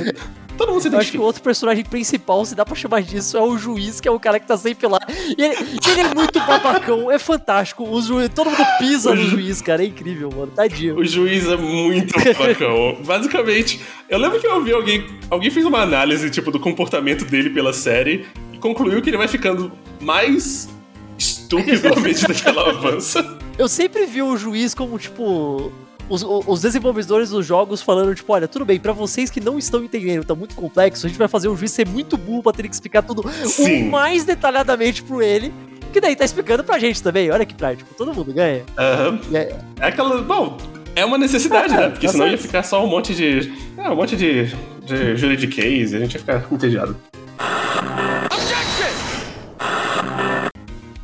Todo 0.57 0.71
mundo 0.71 0.81
se 0.81 0.87
Eu 0.95 0.99
acho 0.99 1.11
que 1.11 1.17
o 1.17 1.21
outro 1.21 1.41
personagem 1.41 1.83
principal, 1.83 2.43
se 2.45 2.55
dá 2.55 2.65
pra 2.65 2.75
chamar 2.75 3.01
disso, 3.01 3.37
é 3.37 3.41
o 3.41 3.57
juiz, 3.57 3.99
que 3.99 4.07
é 4.07 4.11
o 4.11 4.19
cara 4.19 4.39
que 4.39 4.47
tá 4.47 4.57
sempre 4.57 4.87
lá. 4.87 4.99
E 5.37 5.41
ele, 5.41 5.55
ele 5.55 6.01
é 6.01 6.13
muito 6.13 6.39
babacão, 6.39 7.11
é 7.11 7.19
fantástico. 7.19 7.87
O 7.87 8.01
juiz, 8.01 8.29
todo 8.29 8.49
mundo 8.49 8.65
pisa 8.79 9.13
no 9.13 9.23
juiz, 9.23 9.61
cara. 9.61 9.83
É 9.83 9.87
incrível, 9.87 10.31
mano. 10.35 10.51
Tadinho. 10.55 10.97
O 10.97 11.05
juiz 11.05 11.47
é 11.47 11.57
muito 11.57 12.13
babacão. 12.17 12.97
Basicamente, 13.05 13.81
eu 14.09 14.17
lembro 14.17 14.39
que 14.39 14.47
eu 14.47 14.55
ouvi 14.55 14.71
alguém. 14.71 15.05
Alguém 15.29 15.51
fez 15.51 15.65
uma 15.65 15.81
análise, 15.81 16.29
tipo, 16.29 16.51
do 16.51 16.59
comportamento 16.59 17.25
dele 17.25 17.49
pela 17.49 17.73
série 17.73 18.25
e 18.53 18.57
concluiu 18.57 19.01
que 19.01 19.09
ele 19.09 19.17
vai 19.17 19.27
ficando 19.27 19.71
mais 20.01 20.69
estúpido 21.17 21.93
à 21.93 21.99
medida 21.99 22.33
que 22.33 22.47
ela 22.47 22.69
avança. 22.69 23.37
Eu 23.57 23.67
sempre 23.67 24.05
vi 24.05 24.21
o 24.21 24.35
juiz 24.35 24.73
como, 24.73 24.97
tipo, 24.99 25.71
os, 26.09 26.23
os, 26.23 26.61
desenvolvedores 26.61 27.29
dos 27.29 27.45
jogos 27.45 27.81
falando, 27.81 28.13
tipo, 28.13 28.31
olha, 28.31 28.47
tudo 28.47 28.65
bem, 28.65 28.79
para 28.79 28.91
vocês 28.91 29.29
que 29.29 29.39
não 29.39 29.57
estão 29.57 29.83
entendendo, 29.83 30.25
tá 30.25 30.35
muito 30.35 30.55
complexo, 30.55 31.05
a 31.05 31.09
gente 31.09 31.17
vai 31.17 31.27
fazer 31.27 31.47
o 31.47 31.55
juiz 31.55 31.71
ser 31.71 31.87
muito 31.87 32.17
burro 32.17 32.43
pra 32.43 32.51
ter 32.51 32.67
que 32.67 32.73
explicar 32.73 33.01
tudo 33.01 33.23
Sim. 33.47 33.87
o 33.87 33.91
mais 33.91 34.23
detalhadamente 34.23 35.03
pro 35.03 35.21
ele. 35.21 35.53
Que 35.91 36.01
daí 36.01 36.13
tá 36.13 36.25
explicando 36.25 36.61
pra 36.61 36.77
gente 36.77 37.01
também, 37.01 37.31
olha 37.31 37.45
que 37.45 37.53
prático, 37.53 37.93
todo 37.97 38.13
mundo 38.13 38.33
ganha. 38.33 38.65
Uhum. 38.77 39.19
É, 39.33 39.55
é 39.79 39.87
aquela. 39.87 40.21
Bom, 40.21 40.57
é 40.93 41.05
uma 41.05 41.17
necessidade, 41.17 41.73
ah, 41.73 41.77
né? 41.77 41.89
Porque 41.89 42.05
tá 42.05 42.11
senão 42.11 42.25
certo. 42.25 42.37
ia 42.37 42.45
ficar 42.45 42.63
só 42.63 42.83
um 42.83 42.87
monte 42.87 43.15
de. 43.15 43.53
É, 43.77 43.89
um 43.89 43.95
monte 43.95 44.17
de, 44.17 44.47
de 44.83 45.15
juridiquês 45.15 45.93
e 45.93 45.95
a 45.95 45.99
gente 45.99 46.13
ia 46.13 46.19
ficar 46.19 46.45
entediado. 46.51 46.97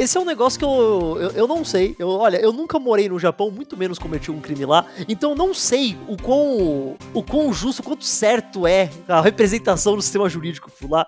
Esse 0.01 0.17
é 0.17 0.19
um 0.19 0.25
negócio 0.25 0.57
que 0.57 0.65
eu, 0.65 1.17
eu, 1.21 1.29
eu, 1.31 1.47
não 1.47 1.63
sei. 1.63 1.95
Eu, 1.99 2.09
olha, 2.09 2.37
eu 2.37 2.51
nunca 2.51 2.79
morei 2.79 3.07
no 3.07 3.19
Japão, 3.19 3.51
muito 3.51 3.77
menos 3.77 3.99
cometi 3.99 4.31
um 4.31 4.41
crime 4.41 4.65
lá. 4.65 4.83
Então 5.07 5.31
eu 5.31 5.35
não 5.35 5.53
sei 5.53 5.95
o 6.07 6.17
quão, 6.17 6.97
o 7.13 7.21
quão 7.21 7.53
justo, 7.53 7.81
o 7.81 7.83
quanto 7.83 8.03
certo 8.03 8.65
é 8.65 8.89
a 9.07 9.21
representação 9.21 9.95
do 9.95 10.01
sistema 10.01 10.27
jurídico 10.27 10.71
por 10.71 10.89
lá. 10.89 11.05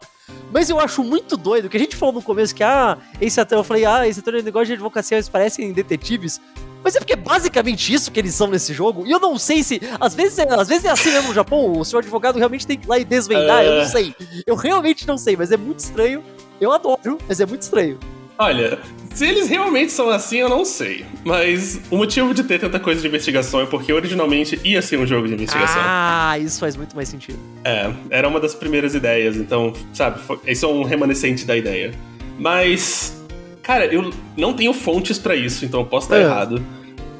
Mas 0.51 0.69
eu 0.69 0.79
acho 0.79 1.03
muito 1.03 1.35
doido 1.35 1.69
que 1.69 1.77
a 1.77 1.79
gente 1.79 1.95
falou 1.95 2.13
no 2.13 2.21
começo 2.21 2.53
que, 2.53 2.63
ah, 2.63 2.99
esse 3.19 3.41
até 3.41 3.55
eu 3.55 3.63
falei, 3.63 3.83
ah, 3.83 4.07
esse 4.07 4.19
até 4.19 4.37
é 4.37 4.43
negócio 4.43 4.67
de 4.67 4.73
advocacia, 4.73 5.17
eles 5.17 5.27
parecem 5.27 5.73
detetives. 5.73 6.39
Mas 6.83 6.95
é 6.95 6.99
porque 6.99 7.13
é 7.13 7.15
basicamente 7.17 7.91
isso 7.91 8.11
que 8.11 8.19
eles 8.19 8.35
são 8.35 8.45
nesse 8.45 8.75
jogo. 8.75 9.07
E 9.07 9.11
eu 9.11 9.19
não 9.19 9.39
sei 9.39 9.63
se. 9.63 9.81
Às 9.99 10.13
vezes, 10.13 10.37
é, 10.37 10.53
às 10.53 10.67
vezes 10.67 10.85
é 10.85 10.91
assim 10.91 11.11
mesmo 11.11 11.29
no 11.29 11.33
Japão, 11.33 11.79
o 11.79 11.83
seu 11.83 11.97
advogado 11.97 12.37
realmente 12.37 12.67
tem 12.67 12.77
que 12.77 12.85
ir 12.85 12.89
lá 12.89 12.99
e 12.99 13.05
desvendar. 13.05 13.63
Eu 13.63 13.79
não 13.79 13.89
sei. 13.89 14.13
Eu 14.45 14.55
realmente 14.55 15.07
não 15.07 15.17
sei, 15.17 15.35
mas 15.35 15.51
é 15.51 15.57
muito 15.57 15.79
estranho. 15.79 16.23
Eu 16.61 16.71
adoro, 16.71 17.17
mas 17.27 17.39
é 17.39 17.45
muito 17.45 17.63
estranho. 17.63 17.97
Olha, 18.37 18.79
se 19.13 19.27
eles 19.27 19.47
realmente 19.47 19.91
são 19.91 20.09
assim, 20.09 20.37
eu 20.37 20.49
não 20.49 20.65
sei. 20.65 21.05
Mas 21.23 21.79
o 21.91 21.97
motivo 21.97 22.33
de 22.33 22.43
ter 22.43 22.59
tanta 22.59 22.79
coisa 22.79 22.99
de 23.01 23.07
investigação 23.07 23.61
é 23.61 23.65
porque 23.65 23.93
originalmente 23.93 24.59
ia 24.63 24.81
ser 24.81 24.97
um 24.97 25.05
jogo 25.05 25.27
de 25.27 25.35
investigação. 25.35 25.81
Ah, 25.83 26.37
isso 26.39 26.59
faz 26.59 26.75
muito 26.75 26.95
mais 26.95 27.09
sentido. 27.09 27.37
É, 27.63 27.91
era 28.09 28.27
uma 28.27 28.39
das 28.39 28.55
primeiras 28.55 28.95
ideias, 28.95 29.37
então, 29.37 29.73
sabe, 29.93 30.19
isso 30.47 30.65
é 30.65 30.67
um 30.67 30.83
remanescente 30.83 31.45
da 31.45 31.55
ideia. 31.55 31.93
Mas, 32.39 33.23
cara, 33.61 33.85
eu 33.85 34.11
não 34.35 34.53
tenho 34.53 34.73
fontes 34.73 35.19
para 35.19 35.35
isso, 35.35 35.63
então 35.63 35.81
eu 35.81 35.85
posso 35.85 36.07
estar 36.07 36.17
é. 36.17 36.23
errado. 36.23 36.61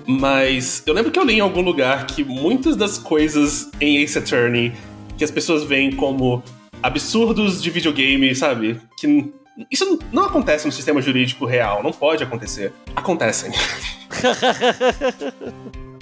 Mas 0.06 0.84
eu 0.86 0.94
lembro 0.94 1.12
que 1.12 1.20
eu 1.20 1.24
li 1.24 1.36
em 1.36 1.40
algum 1.40 1.62
lugar 1.62 2.08
que 2.08 2.24
muitas 2.24 2.76
das 2.76 2.98
coisas 2.98 3.70
em 3.80 3.98
Ace 3.98 4.18
Attorney 4.18 4.74
que 5.18 5.24
as 5.24 5.32
pessoas 5.32 5.64
veem 5.64 5.92
como 5.92 6.44
absurdos 6.82 7.62
de 7.62 7.70
videogame, 7.70 8.36
sabe? 8.36 8.78
Que 8.98 9.32
isso 9.70 10.00
não 10.12 10.26
acontece 10.26 10.66
no 10.66 10.72
sistema 10.72 11.02
jurídico 11.02 11.46
real, 11.46 11.84
não 11.84 11.92
pode 11.92 12.24
acontecer. 12.24 12.74
Acontecem. 12.96 13.52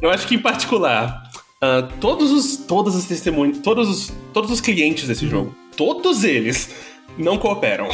Eu 0.01 0.09
acho 0.09 0.27
que, 0.27 0.35
em 0.35 0.39
particular, 0.39 1.29
uh, 1.61 1.87
todos 1.99 2.31
os, 2.31 2.57
todas 2.57 2.95
as 2.95 3.05
testemunhas, 3.05 3.59
todos 3.59 3.89
os, 3.89 4.13
todos 4.33 4.49
os 4.49 4.61
clientes 4.61 5.07
desse 5.07 5.25
uhum. 5.25 5.31
jogo, 5.31 5.55
todos 5.75 6.23
eles 6.23 6.69
não 7.17 7.37
cooperam. 7.37 7.89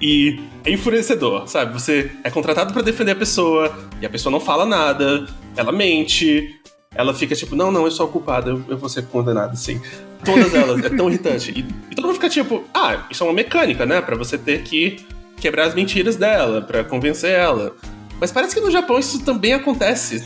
E 0.00 0.40
é 0.64 0.72
enfurecedor, 0.72 1.46
sabe? 1.46 1.72
Você 1.72 2.10
é 2.24 2.30
contratado 2.30 2.72
para 2.72 2.82
defender 2.82 3.12
a 3.12 3.16
pessoa 3.16 3.72
e 4.00 4.06
a 4.06 4.10
pessoa 4.10 4.32
não 4.32 4.40
fala 4.40 4.66
nada, 4.66 5.26
ela 5.56 5.70
mente, 5.70 6.60
ela 6.94 7.14
fica 7.14 7.36
tipo, 7.36 7.54
não, 7.54 7.70
não, 7.70 7.84
eu 7.84 7.90
sou 7.90 8.06
a 8.06 8.08
culpada, 8.08 8.50
eu, 8.50 8.64
eu 8.68 8.76
vou 8.76 8.88
ser 8.88 9.06
condenado, 9.06 9.56
sim. 9.56 9.80
Todas 10.24 10.54
elas, 10.54 10.84
é 10.84 10.88
tão 10.88 11.08
irritante. 11.08 11.50
E, 11.50 11.66
e, 11.90 11.94
todo 11.94 12.06
mundo 12.06 12.14
fica 12.14 12.28
tipo, 12.28 12.64
ah, 12.72 13.06
isso 13.10 13.22
é 13.22 13.26
uma 13.26 13.32
mecânica, 13.32 13.84
né? 13.84 14.00
Pra 14.00 14.16
você 14.16 14.38
ter 14.38 14.62
que 14.62 15.04
quebrar 15.36 15.66
as 15.66 15.74
mentiras 15.74 16.16
dela, 16.16 16.62
para 16.62 16.84
convencer 16.84 17.30
ela. 17.30 17.74
Mas 18.20 18.30
parece 18.30 18.54
que 18.54 18.60
no 18.60 18.70
Japão 18.70 18.98
isso 18.98 19.24
também 19.24 19.52
acontece. 19.52 20.22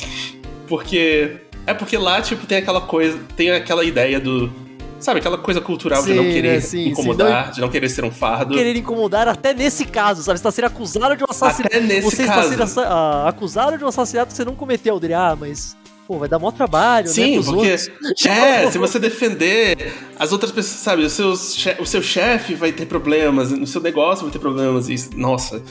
Porque. 0.69 1.39
É 1.67 1.75
porque 1.75 1.97
lá, 1.97 2.21
tipo, 2.21 2.47
tem 2.47 2.59
aquela 2.59 2.81
coisa. 2.81 3.19
Tem 3.35 3.51
aquela 3.51 3.85
ideia 3.85 4.21
do. 4.21 4.53
Sabe, 5.01 5.21
aquela 5.21 5.39
coisa 5.39 5.61
cultural 5.61 6.03
sim, 6.03 6.13
de 6.13 6.15
não 6.15 6.25
querer 6.25 6.55
né, 6.55 6.61
sim, 6.61 6.89
incomodar, 6.89 7.29
sim, 7.29 7.47
não... 7.47 7.55
de 7.55 7.61
não 7.61 7.69
querer 7.69 7.89
ser 7.89 8.05
um 8.05 8.11
fardo. 8.11 8.55
Querer 8.55 8.77
incomodar 8.77 9.29
até 9.29 9.53
nesse 9.53 9.85
caso, 9.85 10.23
sabe? 10.23 10.39
Você 10.39 10.43
tá 10.43 10.51
sendo 10.51 10.67
acusado 10.67 11.17
de 11.17 11.23
um 11.23 11.27
assassinato. 11.29 11.77
Até 11.77 11.85
nesse 11.85 12.03
você 12.03 12.25
caso. 12.25 12.53
está 12.53 12.67
sendo 12.67 12.87
uh, 12.87 13.27
acusado 13.29 13.79
de 13.79 13.85
um 13.85 13.89
assassinato 13.89 14.31
que 14.31 14.37
você 14.37 14.45
não 14.45 14.55
cometeu. 14.55 14.99
Dele, 14.99 15.15
ah, 15.15 15.37
mas 15.39 15.77
pô, 16.07 16.19
vai 16.19 16.29
dar 16.29 16.39
maior 16.39 16.53
trabalho, 16.53 17.09
Sim, 17.09 17.37
né? 17.37 17.43
Sim, 17.43 17.53
porque. 17.53 18.29
É, 18.29 18.71
se 18.71 18.79
você 18.79 18.99
defender 18.99 19.93
as 20.19 20.33
outras 20.33 20.53
pessoas, 20.53 20.81
sabe, 20.81 21.03
o 21.05 21.11
seu, 21.11 21.31
o 21.31 21.87
seu 21.87 22.03
chefe 22.03 22.55
vai 22.55 22.73
ter 22.73 22.87
problemas, 22.87 23.51
o 23.51 23.67
seu 23.67 23.81
negócio 23.81 24.25
vai 24.25 24.33
ter 24.33 24.39
problemas, 24.39 24.89
e, 24.89 25.17
nossa. 25.17 25.63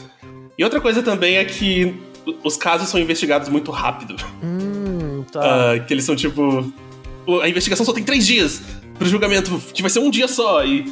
E 0.58 0.64
outra 0.64 0.80
coisa 0.82 1.02
também 1.02 1.38
é 1.38 1.46
que 1.46 1.96
os 2.44 2.58
casos 2.58 2.90
são 2.90 3.00
investigados 3.00 3.50
muito 3.50 3.72
rápido. 3.72 4.16
Hum, 4.44 5.24
tá. 5.32 5.76
Uh, 5.76 5.86
que 5.86 5.94
eles 5.94 6.04
são 6.04 6.16
tipo. 6.16 6.72
A 7.42 7.50
investigação 7.50 7.86
só 7.86 7.92
tem 7.92 8.04
três 8.04 8.26
dias 8.26 8.62
pro 9.00 9.08
julgamento, 9.08 9.60
que 9.74 9.82
vai 9.82 9.90
ser 9.90 10.00
um 10.00 10.10
dia 10.10 10.28
só. 10.28 10.64
E 10.64 10.86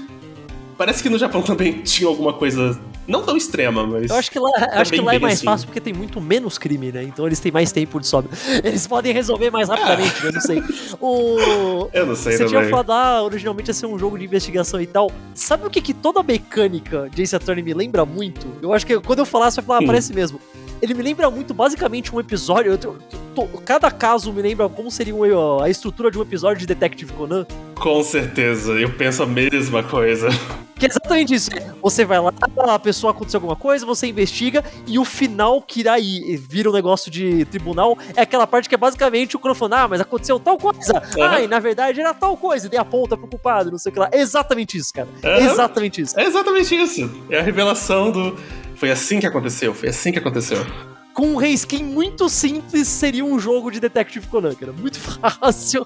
parece 0.78 1.02
que 1.02 1.10
no 1.10 1.18
Japão 1.18 1.42
também 1.42 1.82
tinha 1.84 2.08
alguma 2.08 2.34
coisa 2.34 2.80
não 3.08 3.22
tão 3.24 3.36
extrema, 3.36 3.86
mas. 3.86 4.10
Eu 4.10 4.16
acho 4.16 4.32
que 4.32 4.40
lá, 4.40 4.52
acho 4.74 4.92
que 4.92 5.02
lá 5.02 5.16
é 5.16 5.20
mais 5.20 5.36
assim. 5.36 5.46
fácil 5.46 5.68
porque 5.68 5.82
tem 5.82 5.94
muito 5.94 6.22
menos 6.22 6.58
crime, 6.58 6.92
né? 6.92 7.04
Então 7.04 7.26
eles 7.26 7.40
têm 7.40 7.52
mais 7.52 7.72
tempo 7.72 8.00
de 8.00 8.08
sobra. 8.08 8.32
Eles 8.64 8.88
podem 8.88 9.14
resolver 9.14 9.50
mais 9.50 9.68
rapidamente, 9.68 10.16
ah. 10.22 10.26
eu 10.26 10.32
não 10.32 10.42
sei. 10.42 10.64
O... 11.02 11.90
Eu 11.94 12.06
não 12.06 12.16
sei, 12.16 12.38
Você 12.38 12.46
tinha 12.46 12.70
falado, 12.70 12.92
ah, 12.92 13.22
originalmente 13.22 13.70
ia 13.70 13.74
ser 13.74 13.86
um 13.86 14.00
jogo 14.00 14.18
de 14.18 14.26
investigação 14.26 14.82
e 14.82 14.88
tal. 14.88 15.12
Sabe 15.34 15.68
o 15.68 15.70
que, 15.70 15.82
que 15.82 15.94
toda 15.94 16.24
mecânica 16.24 17.10
de 17.14 17.22
Ace 17.22 17.36
Attorney 17.36 17.62
me 17.62 17.74
lembra 17.74 18.06
muito? 18.06 18.48
Eu 18.62 18.74
acho 18.74 18.86
que 18.86 19.00
quando 19.00 19.20
eu 19.20 19.26
falar, 19.26 19.52
você 19.52 19.62
vai 19.62 19.68
falar, 19.68 19.80
ah, 19.80 19.86
parece 19.86 20.14
mesmo. 20.14 20.40
Ele 20.84 20.94
me 20.94 21.02
lembra 21.02 21.32
muito, 21.32 21.54
basicamente, 21.54 22.14
um 22.14 22.20
episódio. 22.20 22.78
Eu, 22.84 23.50
cada 23.64 23.90
caso 23.90 24.34
me 24.34 24.42
lembra 24.42 24.68
como 24.68 24.92
seria 24.92 25.16
um, 25.16 25.62
a 25.62 25.70
estrutura 25.70 26.12
de 26.12 26.20
um 26.20 26.22
episódio 26.22 26.60
de 26.60 26.66
Detective 26.66 27.14
Conan. 27.14 27.48
Com 27.74 28.04
certeza, 28.04 28.74
eu 28.74 28.90
penso 28.90 29.24
a 29.24 29.26
mesma 29.26 29.82
coisa. 29.82 30.28
Que 30.76 30.88
é 30.88 30.90
exatamente 30.90 31.34
isso. 31.34 31.50
Você 31.82 32.04
vai 32.04 32.20
lá, 32.20 32.34
a 32.58 32.80
pessoa 32.80 33.12
aconteceu 33.12 33.38
alguma 33.38 33.56
coisa, 33.56 33.86
você 33.86 34.08
investiga, 34.08 34.62
e 34.86 35.00
o 35.00 35.06
final 35.06 35.62
que 35.62 35.80
irá 35.80 35.98
ir, 35.98 36.36
vira 36.36 36.70
um 36.70 36.74
negócio 36.74 37.10
de 37.10 37.46
tribunal 37.46 37.98
é 38.18 38.24
aquela 38.24 38.46
parte 38.46 38.68
que 38.68 38.76
é 38.76 38.78
basicamente 38.78 39.36
o 39.38 39.40
crono 39.40 39.56
falando, 39.56 39.74
ah, 39.76 39.88
mas 39.88 40.02
aconteceu 40.02 40.38
tal 40.40 40.58
coisa. 40.58 41.02
Uhum. 41.16 41.24
Ah, 41.24 41.40
e 41.40 41.48
na 41.48 41.60
verdade 41.60 42.02
era 42.02 42.14
tal 42.14 42.36
coisa, 42.36 42.68
e 42.68 42.70
daí 42.70 42.80
aponta 42.80 43.16
pro 43.16 43.28
culpado, 43.28 43.72
não 43.72 43.78
sei 43.78 43.92
o 43.92 43.94
que 43.94 44.00
lá. 44.00 44.10
É 44.12 44.20
exatamente 44.20 44.78
isso, 44.78 44.94
cara. 44.94 45.08
Uhum. 45.24 45.46
Exatamente 45.46 46.02
isso. 46.02 46.20
É 46.20 46.26
exatamente 46.26 46.76
isso. 46.76 47.10
É 47.30 47.40
a 47.40 47.44
revelação 47.44 48.12
do 48.12 48.36
foi 48.76 48.92
assim 48.92 49.20
que 49.20 49.26
aconteceu, 49.26 49.74
foi 49.74 49.90
assim 49.90 50.12
que 50.12 50.20
aconteceu. 50.20 50.66
Com 51.14 51.34
um 51.34 51.36
reskin 51.36 51.84
muito 51.84 52.28
simples, 52.28 52.88
seria 52.88 53.24
um 53.24 53.38
jogo 53.40 53.70
de 53.70 53.80
Detective 53.80 54.26
Conan, 54.28 54.56
que 54.56 54.64
era 54.64 54.74
muito 54.74 54.98
fácil. 55.00 55.86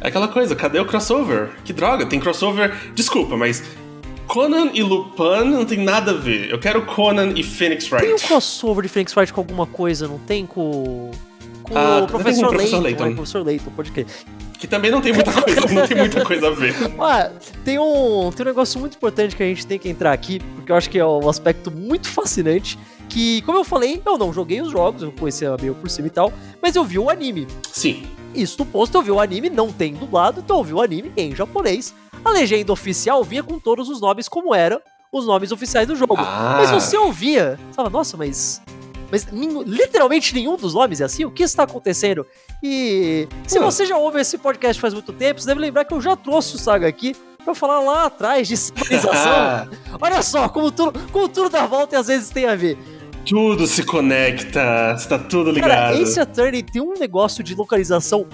É 0.00 0.08
aquela 0.08 0.28
coisa, 0.28 0.56
cadê 0.56 0.80
o 0.80 0.86
crossover? 0.86 1.50
Que 1.64 1.72
droga, 1.72 2.04
tem 2.04 2.18
crossover. 2.18 2.74
Desculpa, 2.94 3.36
mas 3.36 3.62
Conan 4.26 4.70
e 4.74 4.82
Lupin 4.82 5.44
não 5.50 5.64
tem 5.64 5.78
nada 5.78 6.10
a 6.10 6.14
ver. 6.14 6.50
Eu 6.50 6.58
quero 6.58 6.84
Conan 6.84 7.32
e 7.36 7.42
Phoenix 7.44 7.90
Wright. 7.90 8.06
Tem 8.06 8.14
um 8.14 8.18
crossover 8.18 8.82
de 8.82 8.88
Phoenix 8.88 9.16
Wright 9.16 9.32
com 9.32 9.40
alguma 9.40 9.66
coisa, 9.66 10.08
não 10.08 10.18
tem? 10.18 10.44
Com, 10.44 11.12
com 11.66 11.76
ah, 11.76 11.98
o 11.98 12.06
Professor, 12.06 12.54
Layton, 12.54 12.80
Layton. 12.80 13.06
É, 13.06 13.14
Professor 13.14 13.44
Layton, 13.44 13.70
pode 13.70 13.92
crer. 13.92 14.06
Que 14.58 14.66
também 14.66 14.90
não 14.90 15.00
tem 15.00 15.12
muita 15.12 15.32
coisa, 15.42 15.60
não 15.60 15.86
tem 15.86 15.96
muita 15.96 16.24
coisa 16.24 16.48
a 16.48 16.50
ver. 16.50 16.74
Ah, 16.98 17.30
tem 17.64 17.78
um, 17.78 18.30
tem 18.32 18.44
um 18.44 18.48
negócio 18.48 18.80
muito 18.80 18.96
importante 18.96 19.36
que 19.36 19.42
a 19.42 19.46
gente 19.46 19.66
tem 19.66 19.78
que 19.78 19.88
entrar 19.88 20.12
aqui, 20.12 20.40
porque 20.54 20.72
eu 20.72 20.76
acho 20.76 20.88
que 20.88 20.98
é 20.98 21.06
um 21.06 21.28
aspecto 21.28 21.70
muito 21.70 22.08
fascinante. 22.08 22.78
Que, 23.08 23.40
como 23.42 23.58
eu 23.58 23.64
falei, 23.64 24.02
eu 24.04 24.18
não 24.18 24.32
joguei 24.32 24.60
os 24.60 24.70
jogos, 24.70 25.02
eu 25.02 25.12
conhecia 25.12 25.56
meio 25.60 25.74
por 25.74 25.88
cima 25.88 26.08
e 26.08 26.10
tal, 26.10 26.32
mas 26.60 26.74
eu 26.74 26.84
vi 26.84 26.98
o 26.98 27.08
anime. 27.08 27.46
Sim. 27.70 28.04
Isso 28.34 28.64
posto, 28.66 28.96
eu 28.96 29.02
vi 29.02 29.10
o 29.10 29.20
anime, 29.20 29.48
não 29.48 29.72
tem 29.72 29.94
dublado, 29.94 30.40
então 30.40 30.58
eu 30.58 30.64
vi 30.64 30.74
o 30.74 30.82
anime 30.82 31.12
em 31.16 31.34
japonês. 31.34 31.94
A 32.24 32.30
legenda 32.30 32.72
oficial 32.72 33.22
vinha 33.22 33.42
com 33.42 33.58
todos 33.58 33.88
os 33.88 34.00
nomes 34.00 34.28
como 34.28 34.54
eram 34.54 34.80
os 35.12 35.26
nomes 35.26 35.52
oficiais 35.52 35.86
do 35.86 35.96
jogo. 35.96 36.16
Ah. 36.18 36.56
Mas 36.58 36.70
você 36.70 36.96
ouvia, 36.96 37.58
você 37.70 37.76
fala, 37.76 37.88
nossa, 37.88 38.16
mas 38.16 38.60
mas 39.10 39.26
literalmente 39.66 40.34
nenhum 40.34 40.56
dos 40.56 40.74
nomes 40.74 41.00
é 41.00 41.04
assim. 41.04 41.24
O 41.24 41.30
que 41.30 41.42
está 41.42 41.62
acontecendo? 41.62 42.26
E 42.62 43.28
se 43.46 43.58
você 43.58 43.86
já 43.86 43.96
ouve 43.96 44.20
esse 44.20 44.38
podcast 44.38 44.80
faz 44.80 44.94
muito 44.94 45.12
tempo, 45.12 45.40
você 45.40 45.46
deve 45.46 45.60
lembrar 45.60 45.84
que 45.84 45.94
eu 45.94 46.00
já 46.00 46.16
trouxe 46.16 46.56
o 46.56 46.58
Saga 46.58 46.86
aqui 46.88 47.14
pra 47.44 47.54
falar 47.54 47.80
lá 47.80 48.06
atrás 48.06 48.48
de 48.48 48.56
civilização. 48.56 49.68
Olha 50.00 50.22
só, 50.22 50.48
como 50.48 50.70
tudo, 50.70 50.98
como 51.10 51.28
tudo 51.28 51.48
dá 51.48 51.66
volta 51.66 51.94
e 51.94 51.98
às 51.98 52.08
vezes 52.08 52.30
tem 52.30 52.46
a 52.46 52.56
ver. 52.56 52.76
Tudo 53.24 53.66
se 53.66 53.82
conecta, 53.82 54.94
está 54.96 55.18
tudo 55.18 55.50
ligado. 55.50 55.70
Cara, 55.70 55.96
Ace 55.96 56.18
Attorney 56.18 56.62
tem 56.62 56.80
um 56.80 56.94
negócio 56.94 57.42
de 57.42 57.54
localização 57.54 58.26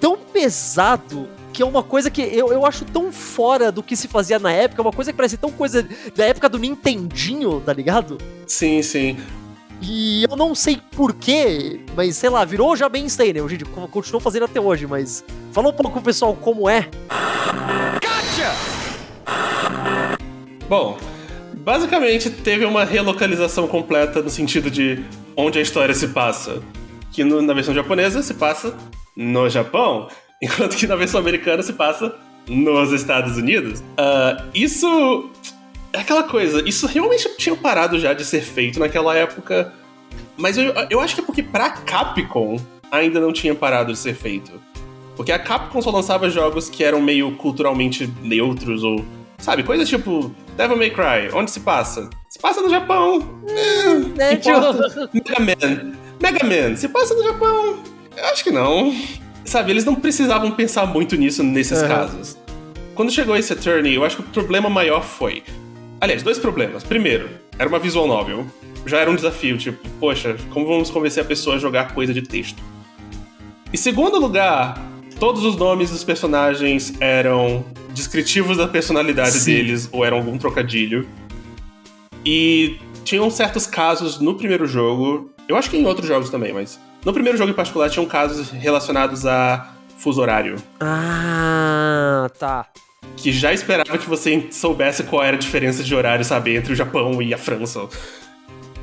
tão 0.00 0.16
pesado 0.16 1.28
que 1.52 1.62
é 1.62 1.66
uma 1.66 1.84
coisa 1.84 2.10
que 2.10 2.20
eu, 2.20 2.52
eu 2.52 2.66
acho 2.66 2.84
tão 2.84 3.12
fora 3.12 3.70
do 3.70 3.82
que 3.82 3.94
se 3.94 4.08
fazia 4.08 4.40
na 4.40 4.50
época, 4.50 4.82
uma 4.82 4.92
coisa 4.92 5.12
que 5.12 5.16
parece 5.16 5.36
tão 5.36 5.50
coisa 5.52 5.86
da 6.14 6.24
época 6.26 6.48
do 6.48 6.58
Nintendinho, 6.58 7.60
tá 7.60 7.72
ligado? 7.72 8.18
Sim, 8.44 8.82
sim. 8.82 9.16
E 9.80 10.22
eu 10.22 10.36
não 10.36 10.54
sei 10.54 10.80
porquê, 10.92 11.80
mas 11.96 12.16
sei 12.16 12.30
lá, 12.30 12.44
virou 12.44 12.76
já 12.76 12.88
bem 12.88 13.08
Stay, 13.08 13.32
né? 13.32 13.42
Hoje 13.42 13.58
continuou 13.90 14.20
fazendo 14.20 14.44
até 14.44 14.60
hoje, 14.60 14.86
mas 14.86 15.24
fala 15.52 15.68
um 15.68 15.72
pouco 15.72 16.00
pessoal 16.00 16.34
como 16.34 16.68
é. 16.68 16.88
Gotcha! 18.00 18.54
Bom, 20.68 20.96
basicamente 21.54 22.30
teve 22.30 22.64
uma 22.64 22.84
relocalização 22.84 23.66
completa 23.66 24.22
no 24.22 24.30
sentido 24.30 24.70
de 24.70 25.04
onde 25.36 25.58
a 25.58 25.62
história 25.62 25.94
se 25.94 26.08
passa. 26.08 26.62
Que 27.12 27.22
no, 27.22 27.40
na 27.42 27.54
versão 27.54 27.74
japonesa 27.74 28.22
se 28.22 28.34
passa 28.34 28.74
no 29.16 29.48
Japão, 29.48 30.08
enquanto 30.42 30.76
que 30.76 30.86
na 30.86 30.96
versão 30.96 31.20
americana 31.20 31.62
se 31.62 31.72
passa 31.72 32.14
nos 32.48 32.92
Estados 32.92 33.36
Unidos. 33.36 33.80
Uh, 33.80 34.42
isso 34.54 35.30
é 35.94 36.00
aquela 36.00 36.24
coisa, 36.24 36.62
isso 36.68 36.86
realmente 36.86 37.28
tinha 37.38 37.56
parado 37.56 37.98
já 37.98 38.12
de 38.12 38.24
ser 38.24 38.42
feito 38.42 38.78
naquela 38.78 39.16
época. 39.16 39.72
Mas 40.36 40.58
eu, 40.58 40.72
eu 40.90 41.00
acho 41.00 41.14
que 41.14 41.20
é 41.20 41.24
porque 41.24 41.42
pra 41.42 41.70
Capcom 41.70 42.56
ainda 42.90 43.20
não 43.20 43.32
tinha 43.32 43.54
parado 43.54 43.92
de 43.92 43.98
ser 43.98 44.14
feito. 44.14 44.52
Porque 45.16 45.30
a 45.30 45.38
Capcom 45.38 45.80
só 45.80 45.90
lançava 45.90 46.28
jogos 46.28 46.68
que 46.68 46.82
eram 46.82 47.00
meio 47.00 47.30
culturalmente 47.36 48.12
neutros 48.22 48.82
ou. 48.82 49.04
Sabe, 49.38 49.62
coisas 49.62 49.88
tipo 49.88 50.34
Devil 50.56 50.76
May 50.76 50.90
Cry, 50.90 51.30
onde 51.34 51.50
se 51.50 51.60
passa? 51.60 52.08
Se 52.28 52.38
passa 52.38 52.60
no 52.62 52.68
Japão. 52.70 53.40
É, 54.18 54.32
É, 54.32 54.36
tipo- 54.36 54.50
importa. 54.56 55.10
Mega 55.12 55.40
Man. 55.40 55.92
Mega 56.20 56.44
Man, 56.46 56.76
se 56.76 56.88
passa 56.88 57.14
no 57.14 57.22
Japão? 57.22 57.78
Eu 58.16 58.24
acho 58.26 58.42
que 58.42 58.50
não. 58.50 58.94
Sabe, 59.44 59.70
eles 59.72 59.84
não 59.84 59.94
precisavam 59.94 60.50
pensar 60.52 60.86
muito 60.86 61.14
nisso 61.16 61.42
nesses 61.42 61.78
Aham. 61.82 61.88
casos. 61.88 62.38
Quando 62.94 63.12
chegou 63.12 63.36
esse 63.36 63.52
Attorney, 63.52 63.94
eu 63.94 64.04
acho 64.04 64.16
que 64.16 64.22
o 64.22 64.26
problema 64.32 64.70
maior 64.70 65.02
foi. 65.04 65.42
Aliás, 66.04 66.22
dois 66.22 66.38
problemas. 66.38 66.84
Primeiro, 66.84 67.30
era 67.58 67.66
uma 67.66 67.78
visual 67.78 68.06
novel. 68.06 68.44
Já 68.84 68.98
era 68.98 69.10
um 69.10 69.14
desafio, 69.14 69.56
tipo, 69.56 69.88
poxa, 69.98 70.36
como 70.50 70.66
vamos 70.66 70.90
convencer 70.90 71.22
a 71.24 71.26
pessoa 71.26 71.56
a 71.56 71.58
jogar 71.58 71.94
coisa 71.94 72.12
de 72.12 72.20
texto? 72.20 72.62
E 73.72 73.78
segundo 73.78 74.20
lugar, 74.20 74.78
todos 75.18 75.42
os 75.42 75.56
nomes 75.56 75.90
dos 75.90 76.04
personagens 76.04 76.92
eram 77.00 77.64
descritivos 77.94 78.58
da 78.58 78.68
personalidade 78.68 79.30
Sim. 79.30 79.54
deles 79.54 79.88
ou 79.90 80.04
eram 80.04 80.18
algum 80.18 80.36
trocadilho. 80.36 81.08
E 82.22 82.78
tinham 83.02 83.30
certos 83.30 83.66
casos 83.66 84.20
no 84.20 84.34
primeiro 84.34 84.66
jogo, 84.66 85.30
eu 85.48 85.56
acho 85.56 85.70
que 85.70 85.78
em 85.78 85.86
outros 85.86 86.06
jogos 86.06 86.28
também, 86.28 86.52
mas 86.52 86.78
no 87.02 87.14
primeiro 87.14 87.38
jogo 87.38 87.50
em 87.50 87.54
particular 87.54 87.88
tinham 87.88 88.04
casos 88.04 88.50
relacionados 88.50 89.24
a 89.24 89.72
fuso 89.96 90.20
horário, 90.20 90.56
Ah, 90.80 92.28
tá. 92.38 92.66
Que 93.16 93.32
já 93.32 93.52
esperava 93.52 93.96
que 93.98 94.08
você 94.08 94.48
soubesse 94.50 95.02
qual 95.04 95.22
era 95.22 95.36
a 95.36 95.38
diferença 95.38 95.82
de 95.82 95.94
horário, 95.94 96.24
sabe, 96.24 96.56
entre 96.56 96.72
o 96.72 96.76
Japão 96.76 97.20
e 97.22 97.32
a 97.32 97.38
França. 97.38 97.88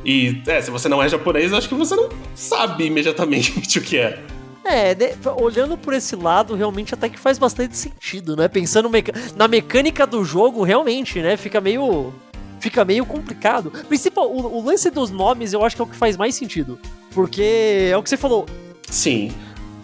E, 0.04 0.42
é, 0.48 0.62
se 0.62 0.72
você 0.72 0.90
não 0.90 1.02
é 1.02 1.08
japonês, 1.08 1.52
eu 1.52 1.58
acho 1.58 1.70
que 1.70 1.76
você 1.76 1.96
não 1.96 2.10
sabe 2.34 2.86
imediatamente 2.86 3.52
o 3.78 3.82
que 3.82 3.98
é. 3.98 4.20
É, 4.64 4.96
olhando 5.40 5.76
por 5.76 5.94
esse 5.94 6.16
lado, 6.16 6.56
realmente 6.56 6.94
até 6.94 7.10
que 7.10 7.20
faz 7.20 7.40
bastante 7.40 7.76
sentido, 7.76 8.36
né? 8.36 8.48
Pensando 8.48 8.90
meca- 8.90 9.14
na 9.36 9.48
mecânica 9.48 10.06
do 10.06 10.24
jogo, 10.24 10.64
realmente, 10.64 11.20
né? 11.20 11.36
Fica 11.36 11.60
meio. 11.60 12.14
Fica 12.60 12.86
meio 12.86 13.04
complicado. 13.04 13.72
Principal, 13.88 14.32
o, 14.32 14.60
o 14.60 14.64
lance 14.64 14.92
dos 14.92 15.10
nomes 15.10 15.52
eu 15.52 15.66
acho 15.66 15.76
que 15.76 15.82
é 15.82 15.86
o 15.86 15.88
que 15.88 15.96
faz 15.96 16.16
mais 16.16 16.36
sentido. 16.36 16.80
Porque 17.12 17.90
é 17.92 17.98
o 17.98 18.04
que 18.04 18.10
você 18.10 18.18
falou. 18.18 18.46
Sim. 18.88 19.32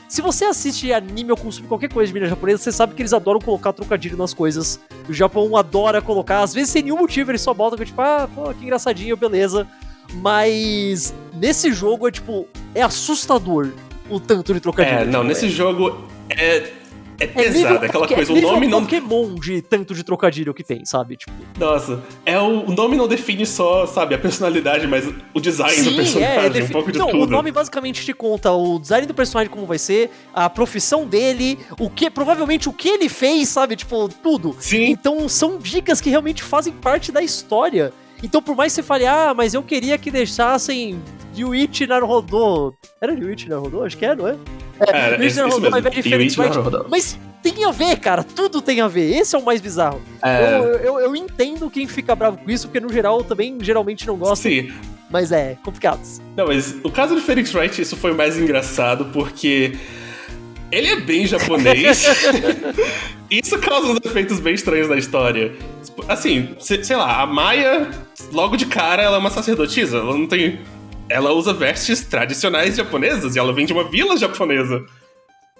Se 0.08 0.22
você 0.22 0.46
assiste 0.46 0.94
anime 0.94 1.32
ou 1.32 1.38
consome 1.38 1.68
qualquer 1.68 1.92
coisa 1.92 2.08
de 2.08 2.14
mídia 2.14 2.30
japonesa, 2.30 2.64
você 2.64 2.72
sabe 2.72 2.96
que 2.96 3.02
eles 3.02 3.12
adoram 3.12 3.42
colocar 3.42 3.74
trocadilho 3.74 4.18
nas 4.18 4.34
coisas. 4.34 4.80
O 5.08 5.14
Japão 5.14 5.56
adora 5.58 6.02
colocar, 6.02 6.42
às 6.42 6.54
vezes 6.54 6.70
sem 6.70 6.84
nenhum 6.84 6.98
motivo, 6.98 7.32
eles 7.32 7.42
só 7.42 7.54
botam 7.54 7.84
tipo, 7.84 8.02
ah, 8.02 8.30
pô, 8.34 8.54
que 8.54 8.64
engraçadinho, 8.64 9.18
beleza. 9.18 9.68
Mas 10.14 11.14
nesse 11.34 11.74
jogo 11.74 12.08
é 12.08 12.12
tipo, 12.12 12.48
é 12.74 12.82
assustador 12.82 13.70
o 14.10 14.20
tanto 14.20 14.54
de 14.54 14.62
trocadilho. 14.62 15.00
É, 15.00 15.06
não, 15.06 15.26
nesse 15.26 15.50
jogo 15.50 16.08
é, 16.30 16.72
é 17.20 17.24
é 17.24 17.28
pesado, 17.28 17.74
nível- 17.74 17.76
aquela 17.90 18.06
é 18.06 18.16
coisa, 18.16 18.32
o 18.32 18.36
nível 18.36 18.52
nome 18.52 18.68
não. 18.68 18.82
Pokémon 18.84 19.36
de 19.36 19.62
tanto 19.62 19.94
de 19.94 20.04
trocadilho 20.04 20.54
que 20.54 20.64
tem, 20.64 20.86
sabe? 20.86 21.18
Tipo, 21.18 21.32
Nossa, 21.60 22.02
é 22.26 22.40
o, 22.40 22.66
o 22.70 22.72
nome 22.74 22.96
não 22.96 23.08
define 23.08 23.46
só, 23.46 23.86
sabe, 23.88 24.14
a 24.16 24.18
personalidade, 24.20 24.86
mas 24.88 25.06
o 25.34 25.40
design 25.40 25.82
do 25.84 25.96
personagem, 25.96 26.46
é, 26.46 26.50
defi- 26.50 26.70
um 26.70 26.74
pouco 26.74 26.92
de 26.92 27.00
não, 27.00 27.08
tudo. 27.10 27.24
o 27.24 27.28
nome 27.28 27.52
basicamente 27.52 28.04
te 28.06 28.14
conta 28.14 28.52
o 28.52 28.80
design 28.80 29.06
do 29.08 29.14
personagem 29.14 29.52
como 29.52 29.66
vai 29.66 29.78
ser, 29.78 30.10
a 30.34 30.50
profissão 30.50 31.06
dele, 31.06 31.58
o 31.80 31.90
que 31.90 32.10
provavelmente 32.10 32.70
o 32.70 32.74
que 32.74 32.90
ele 32.90 33.10
fez, 33.10 33.50
sabe? 33.50 33.76
Tipo, 33.76 34.08
tudo. 34.10 34.56
Sim, 34.60 34.86
Então 34.92 35.28
são 35.28 35.58
dicas 35.58 36.00
que 36.02 36.10
realmente 36.10 36.44
fazem 36.44 36.74
parte 36.74 37.12
da 37.12 37.22
história. 37.22 37.92
Então 38.24 38.42
por 38.42 38.56
mais 38.56 38.72
que 38.74 38.76
você 38.78 38.84
fale, 38.84 39.06
ah, 39.06 39.34
mas 39.36 39.54
eu 39.54 39.62
queria 39.64 39.98
que 39.98 40.10
deixassem 40.10 41.00
Yuichi 41.38 41.86
Naruhodo. 41.88 42.76
Era 43.02 43.14
Yuichi 43.14 43.48
Naruhodo? 43.50 43.84
Acho 43.84 43.98
que 43.98 44.06
é, 44.06 44.16
não 44.16 44.28
é? 44.28 44.36
Era, 44.88 45.16
Yuichi 45.16 45.28
isso 45.28 45.38
Naruhodo 45.40 45.62
mesmo. 45.62 45.76
ao 45.76 45.80
invés 45.80 46.04
de 46.04 46.10
Yuichi. 46.14 46.40
Naruhodo. 46.40 46.86
Mas 46.90 47.20
tem 47.44 47.64
a 47.66 47.72
ver, 47.72 47.98
cara. 48.00 48.24
Tudo 48.24 48.62
tem 48.62 48.82
a 48.82 48.88
ver. 48.88 49.16
Esse 49.16 49.36
é 49.36 49.40
o 49.40 49.46
mais 49.46 49.62
bizarro. 49.62 50.02
É, 50.24 50.58
Eu, 50.58 50.64
eu, 50.80 51.00
eu 51.00 51.16
entendo 51.16 51.70
quem 51.70 51.88
fica 51.88 52.16
bravo 52.16 52.38
com 52.38 52.50
isso, 52.50 52.68
porque 52.68 52.80
no 52.80 52.92
geral 52.92 53.20
eu 53.20 53.24
também 53.24 53.58
geralmente 53.62 54.06
não 54.08 54.18
gosto. 54.18 54.42
sim. 54.44 54.72
Mas 55.10 55.32
é, 55.32 55.56
complicado. 55.64 56.02
Não, 56.36 56.48
mas 56.48 56.76
o 56.84 56.92
caso 56.92 57.16
do 57.16 57.22
Phoenix 57.22 57.54
Wright, 57.56 57.82
isso 57.82 57.96
foi 57.96 58.14
mais 58.14 58.38
engraçado 58.38 59.06
porque 59.14 59.78
ele 60.72 60.88
é 60.88 60.96
bem 61.00 61.26
japonês. 61.26 62.04
isso 63.30 63.58
causa 63.60 63.88
uns 63.88 64.00
efeitos 64.04 64.40
bem 64.40 64.54
estranhos 64.54 64.90
na 64.90 64.96
história. 64.98 65.54
Assim, 66.08 66.56
se- 66.60 66.84
sei 66.84 66.96
lá, 66.96 67.22
a 67.22 67.26
Maia, 67.26 67.90
logo 68.32 68.56
de 68.56 68.66
cara, 68.66 69.02
ela 69.04 69.16
é 69.18 69.20
uma 69.20 69.30
sacerdotisa. 69.30 69.98
Ela 69.98 70.18
não 70.18 70.28
tem. 70.28 70.60
Ela 71.10 71.32
usa 71.32 71.54
vestes 71.54 72.02
tradicionais 72.04 72.76
japonesas 72.76 73.36
e 73.36 73.40
ela 73.40 73.54
vem 73.54 73.66
de 73.66 73.74
uma 73.74 73.90
vila 73.90 74.18
japonesa. 74.18 74.84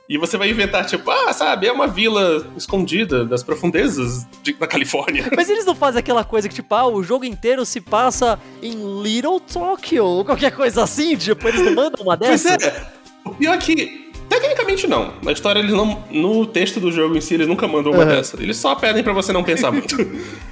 E 0.10 0.18
você 0.18 0.38
vai 0.38 0.50
inventar, 0.50 0.86
tipo, 0.86 1.12
ah, 1.12 1.34
sabe, 1.34 1.68
é 1.68 1.72
uma 1.72 1.86
vila 1.86 2.48
escondida 2.56 3.26
das 3.26 3.44
profundezas 3.44 4.26
de- 4.42 4.54
da 4.54 4.66
Califórnia. 4.66 5.30
Mas 5.36 5.50
eles 5.50 5.66
não 5.66 5.76
fazem 5.76 6.00
aquela 6.00 6.24
coisa 6.24 6.48
que, 6.48 6.56
tipo, 6.56 6.74
ah, 6.76 6.88
o 6.88 7.04
jogo 7.04 7.26
inteiro 7.26 7.66
se 7.66 7.82
passa 7.82 8.40
em 8.64 9.02
Little 9.04 9.40
Tokyo, 9.42 10.06
ou 10.06 10.24
qualquer 10.24 10.52
coisa 10.52 10.84
assim, 10.84 11.18
tipo, 11.18 11.46
eles 11.46 11.62
não 11.62 11.76
mandam 11.76 12.04
uma 12.06 12.18
Pois 12.18 12.42
dessa? 12.44 12.68
é. 12.68 12.88
O 13.26 13.36
pior 13.36 13.56
é 13.56 13.58
que, 13.58 14.07
tecnicamente 14.30 14.88
não. 14.88 15.14
Na 15.22 15.32
história, 15.32 15.60
eles 15.60 15.72
não. 15.74 16.04
No 16.12 16.46
texto 16.46 16.80
do 16.80 16.92
jogo 16.92 17.18
em 17.18 17.22
si, 17.22 17.34
eles 17.34 17.48
nunca 17.48 17.68
mandam 17.68 17.92
uma 17.92 18.04
Aham. 18.04 18.16
dessa. 18.16 18.42
Eles 18.42 18.58
só 18.58 18.76
pedem 18.76 19.04
pra 19.04 19.14
você 19.14 19.32
não 19.34 19.44
pensar 19.44 19.72
muito. 19.72 19.96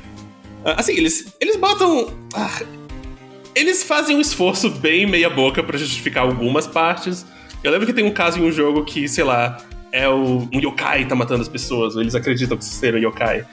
Ah, 0.68 0.78
assim, 0.80 0.94
eles, 0.94 1.32
eles 1.40 1.58
botam. 1.58 2.12
ah, 2.34 2.60
eles 3.54 3.84
fazem 3.84 4.18
um 4.18 4.20
esforço 4.20 4.68
bem 4.72 5.06
meia-boca 5.06 5.62
pra 5.62 5.78
justificar 5.78 6.24
algumas 6.24 6.66
partes. 6.66 7.24
Eu 7.64 7.72
lembro 7.72 7.86
que 7.86 7.94
tem 7.94 8.04
um 8.04 8.10
caso 8.10 8.40
em 8.40 8.44
um 8.44 8.52
jogo 8.52 8.84
que, 8.84 9.08
sei 9.08 9.24
lá, 9.24 9.60
é 9.92 10.10
o, 10.10 10.50
um 10.52 10.60
yokai 10.60 11.06
tá 11.06 11.14
matando 11.14 11.44
as 11.44 11.48
pessoas, 11.48 11.96
ou 11.96 12.02
eles 12.02 12.16
acreditam 12.16 12.58
que 12.58 12.66
ser 12.66 12.96
um 12.96 12.98
yokai. 12.98 13.46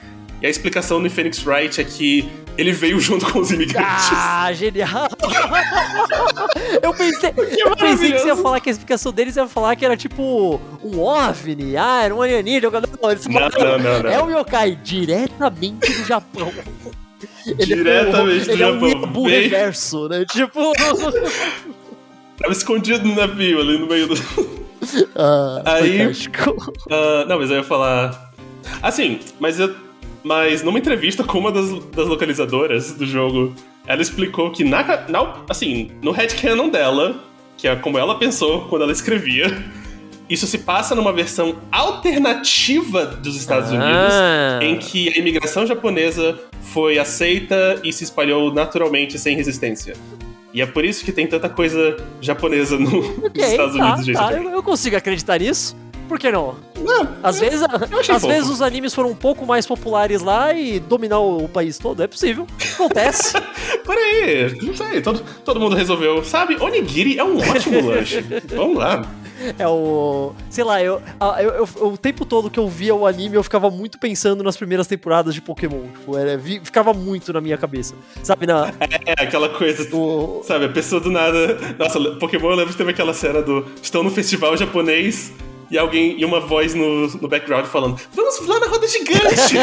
E 0.43 0.47
a 0.47 0.49
explicação 0.49 0.99
no 0.99 1.09
Phoenix 1.09 1.41
Wright 1.45 1.79
é 1.79 1.83
que 1.85 2.29
ele 2.57 2.73
veio 2.73 2.99
junto 2.99 3.25
com 3.31 3.39
os 3.39 3.49
imigrantes. 3.49 4.09
Ah, 4.11 4.51
genial! 4.51 5.07
eu 6.83 6.93
pensei, 6.93 7.33
eu 7.65 7.75
pensei 7.77 8.11
que 8.11 8.19
você 8.19 8.27
ia 8.27 8.35
falar 8.35 8.59
que 8.59 8.69
a 8.69 8.71
explicação 8.73 9.13
deles 9.13 9.37
ia 9.37 9.47
falar 9.47 9.75
que 9.77 9.85
era 9.85 9.95
tipo 9.95 10.59
um 10.83 10.99
OVNI, 10.99 11.77
ah, 11.77 12.01
era 12.03 12.13
um 12.13 12.21
alienígena. 12.21 12.81
Não, 13.01 13.09
eles 13.11 13.25
Não, 13.25 13.33
falaram, 13.33 13.79
não, 13.79 13.79
não, 13.79 14.03
não. 14.03 14.09
É 14.11 14.21
um 14.21 14.29
yokai 14.39 14.75
diretamente 14.83 15.89
do 15.91 16.05
Japão. 16.05 16.51
Ele 17.47 17.75
Diretamente 17.75 18.15
é, 18.15 18.21
um- 18.21 18.25
do 18.25 18.51
ele 18.51 18.63
é 18.63 18.67
um 18.67 18.73
Japão, 18.73 18.89
Yabu 18.89 19.23
bem- 19.25 19.41
reverso, 19.43 20.07
né? 20.09 20.25
Tipo. 20.29 20.71
Tava 22.37 22.51
escondido 22.51 23.05
no 23.07 23.15
navio 23.15 23.59
ali 23.61 23.77
no 23.77 23.87
meio 23.87 24.07
do. 24.07 24.15
ah, 25.15 25.61
Aí- 25.65 25.99
fantástico. 25.99 26.73
Ah, 26.89 27.25
não, 27.27 27.39
mas 27.39 27.49
eu 27.49 27.57
ia 27.57 27.63
falar. 27.63 28.33
Assim, 28.81 29.19
mas 29.39 29.59
eu. 29.59 29.73
Mas 30.23 30.63
numa 30.63 30.79
entrevista 30.79 31.23
com 31.23 31.37
uma 31.37 31.51
das, 31.51 31.69
das 31.89 32.07
localizadoras 32.07 32.93
do 32.93 33.05
jogo, 33.05 33.53
ela 33.85 34.01
explicou 34.01 34.51
que 34.51 34.63
na, 34.63 35.05
na 35.09 35.33
assim, 35.49 35.91
no 36.01 36.11
headcanon 36.11 36.69
dela, 36.69 37.15
que 37.57 37.67
é 37.67 37.75
como 37.75 37.97
ela 37.97 38.15
pensou 38.15 38.61
quando 38.69 38.83
ela 38.83 38.91
escrevia, 38.91 39.63
isso 40.29 40.47
se 40.47 40.59
passa 40.59 40.95
numa 40.95 41.11
versão 41.11 41.55
alternativa 41.71 43.05
dos 43.05 43.35
Estados 43.35 43.69
Unidos, 43.69 44.13
Ah. 44.13 44.59
em 44.61 44.77
que 44.77 45.09
a 45.13 45.17
imigração 45.19 45.65
japonesa 45.65 46.39
foi 46.61 46.97
aceita 46.97 47.79
e 47.83 47.91
se 47.91 48.03
espalhou 48.05 48.53
naturalmente 48.53 49.19
sem 49.19 49.35
resistência. 49.35 49.93
E 50.53 50.61
é 50.61 50.65
por 50.65 50.85
isso 50.85 51.03
que 51.03 51.11
tem 51.11 51.25
tanta 51.27 51.49
coisa 51.49 51.97
japonesa 52.21 52.77
no, 52.77 52.89
nos 52.89 53.17
Ok, 53.25 53.43
Estados 53.43 53.75
tá, 53.75 53.95
Unidos 53.95 54.13
tá, 54.13 54.33
eu, 54.33 54.49
eu 54.49 54.63
consigo 54.63 54.95
acreditar 54.95 55.39
nisso. 55.39 55.75
Por 56.07 56.19
que 56.19 56.31
não? 56.31 56.55
Não, 56.79 57.07
Às 57.23 57.39
vezes, 57.39 57.61
às 57.63 58.07
fofo. 58.07 58.27
vezes 58.27 58.49
os 58.49 58.61
animes 58.61 58.93
foram 58.93 59.09
um 59.09 59.15
pouco 59.15 59.45
mais 59.45 59.65
populares 59.65 60.21
lá 60.21 60.53
e 60.53 60.79
dominar 60.79 61.19
o, 61.19 61.47
país 61.47 61.77
todo. 61.77 62.03
É 62.03 62.07
possível. 62.07 62.45
Acontece. 62.73 63.33
Por 63.85 63.95
aí, 63.97 64.55
não 64.61 64.75
sei, 64.75 65.01
todo, 65.01 65.23
todo 65.45 65.59
mundo 65.59 65.75
resolveu. 65.75 66.23
Sabe, 66.23 66.55
onigiri 66.59 67.17
é 67.17 67.23
um 67.23 67.37
ótimo 67.37 67.81
lanche. 67.87 68.21
Vamos 68.55 68.77
lá. 68.77 69.05
É 69.57 69.67
o. 69.67 70.33
Sei 70.49 70.63
lá, 70.63 70.81
eu, 70.81 71.01
eu- 71.41 71.67
eu- 71.81 71.87
o 71.87 71.97
tempo 71.97 72.23
todo 72.25 72.49
que 72.49 72.59
eu 72.59 72.67
via 72.69 72.93
o 72.95 73.05
anime, 73.05 73.35
eu 73.35 73.43
ficava 73.43 73.69
muito 73.69 73.97
pensando 73.99 74.43
nas 74.43 74.55
primeiras 74.55 74.85
temporadas 74.87 75.33
de 75.33 75.41
Pokémon. 75.41 75.83
Tipo, 75.99 76.17
era, 76.17 76.37
vi- 76.37 76.61
ficava 76.63 76.93
muito 76.93 77.33
na 77.33 77.41
minha 77.41 77.57
cabeça. 77.57 77.95
Sabe, 78.21 78.45
na. 78.45 78.71
É 79.05 79.23
aquela 79.23 79.49
coisa. 79.49 79.87
O, 79.95 80.41
Sabe, 80.43 80.65
a 80.65 80.69
pessoa 80.69 81.01
do 81.01 81.11
nada. 81.11 81.57
Nossa, 81.77 81.99
Pokémon 82.19 82.51
eu 82.51 82.55
lembro 82.55 82.71
que 82.71 82.77
teve 82.77 82.91
aquela 82.91 83.13
cena 83.13 83.41
do. 83.41 83.65
Estão 83.81 84.03
no 84.03 84.11
festival 84.11 84.55
japonês 84.55 85.33
e 85.73 85.77
alguém. 85.77 86.19
E 86.19 86.23
uma 86.23 86.39
voz 86.39 86.73
no, 86.75 87.07
no 87.07 87.27
background 87.27 87.65
falando: 87.65 87.99
Vamos 88.13 88.47
lá 88.47 88.59
na 88.59 88.67
roda 88.67 88.87
gigante! 88.87 89.57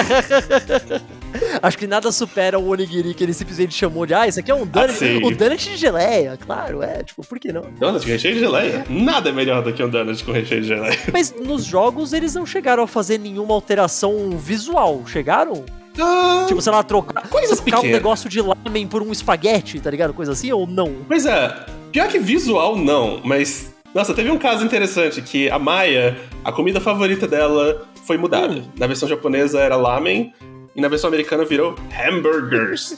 acho 1.63 1.79
que 1.79 1.87
nada 1.87 2.11
supera 2.11 2.59
o 2.59 2.69
Onigiri 2.69 3.15
que 3.15 3.23
ele 3.23 3.33
simplesmente 3.33 3.75
chamou 3.75 4.05
de. 4.05 4.13
Ah, 4.13 4.27
isso 4.27 4.41
aqui 4.41 4.51
é 4.51 4.55
um 4.55 4.67
donut. 4.67 4.93
sim. 4.93 5.23
o 5.25 5.31
donut 5.31 5.57
de 5.69 5.77
geleia, 5.77 6.37
claro, 6.37 6.83
é. 6.83 7.05
Tipo, 7.05 7.25
por 7.25 7.39
que 7.39 7.53
não? 7.53 7.63
donut 7.79 8.05
com 8.05 8.11
recheio 8.11 8.35
de 8.35 8.41
geleia? 8.41 8.85
Nada 8.91 9.29
é 9.29 9.33
melhor 9.33 9.63
do 9.63 9.73
que 9.73 9.83
um 9.83 9.89
donut 9.89 10.23
com 10.25 10.33
recheio 10.33 10.63
de 10.63 10.69
geleia. 10.69 10.99
Mas 11.13 11.33
nos 11.33 11.65
jogos 11.65 12.13
eles 12.13 12.35
não 12.35 12.45
chegaram 12.45 12.83
a 12.83 12.87
fazer 12.89 13.19
nenhuma 13.19 13.55
alteração 13.55 14.31
visual, 14.37 15.03
chegaram? 15.07 15.65
Ah, 15.99 16.45
Tipo, 16.49 16.61
sei 16.61 16.73
lá, 16.73 16.83
trocar, 16.83 17.29
Coisas 17.29 17.61
trocar 17.61 17.79
um 17.79 17.83
pequenas. 17.83 18.03
negócio 18.03 18.29
de 18.29 18.41
lamen 18.41 18.87
por 18.87 19.03
um 19.03 19.13
espaguete, 19.13 19.79
tá 19.81 19.91
ligado? 19.91 20.13
Coisa 20.15 20.33
assim, 20.33 20.51
ou 20.51 20.67
não? 20.67 20.97
Pois 21.07 21.27
é, 21.27 21.55
pior 21.93 22.09
que 22.09 22.19
visual 22.19 22.77
não, 22.77 23.21
mas. 23.25 23.73
Nossa, 23.95 24.15
teve 24.15 24.31
um 24.31 24.39
caso 24.39 24.65
interessante 24.65 25.21
que 25.21 25.51
a 25.51 25.59
Maia, 25.59 26.17
a 26.45 26.53
comida 26.53 26.81
favorita 26.81 27.27
dela 27.27 27.87
foi 28.07 28.17
mudada. 28.17 28.55
Hum. 28.55 28.65
Na 28.79 28.87
versão 28.87 29.09
japonesa 29.09 29.61
era 29.61 29.77
lamen, 29.77 30.33
e 30.75 30.81
na 30.81 30.89
versão 30.89 31.09
americana 31.09 31.45
virou 31.45 31.75
Hamburgers. 31.99 32.97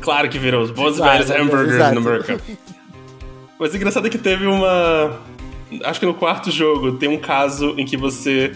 claro 0.00 0.28
que 0.28 0.38
virou 0.38 0.62
os 0.62 0.70
bons 0.70 0.96
Claro, 0.96 1.24
velhos 1.24 1.30
Hamburgers 1.30 1.74
exato. 1.74 2.00
no 2.00 2.08
America. 2.08 2.40
Mas 3.58 3.72
o 3.72 3.76
engraçado 3.76 4.06
é 4.06 4.10
que 4.10 4.18
teve 4.18 4.46
uma. 4.46 5.18
Acho 5.84 6.00
que 6.00 6.06
no 6.06 6.14
quarto 6.14 6.50
jogo 6.50 6.92
tem 6.92 7.08
um 7.08 7.18
caso 7.18 7.74
em 7.76 7.84
que 7.84 7.96
você 7.96 8.52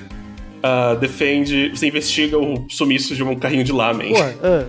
ah, 0.62 0.94
defende. 0.94 1.70
Você 1.70 1.88
investiga 1.88 2.38
o 2.38 2.66
sumiço 2.68 3.14
de 3.14 3.22
um 3.22 3.34
carrinho 3.34 3.64
de 3.64 3.72
lamen. 3.72 4.12
Porra, 4.12 4.34
ah. 4.42 4.64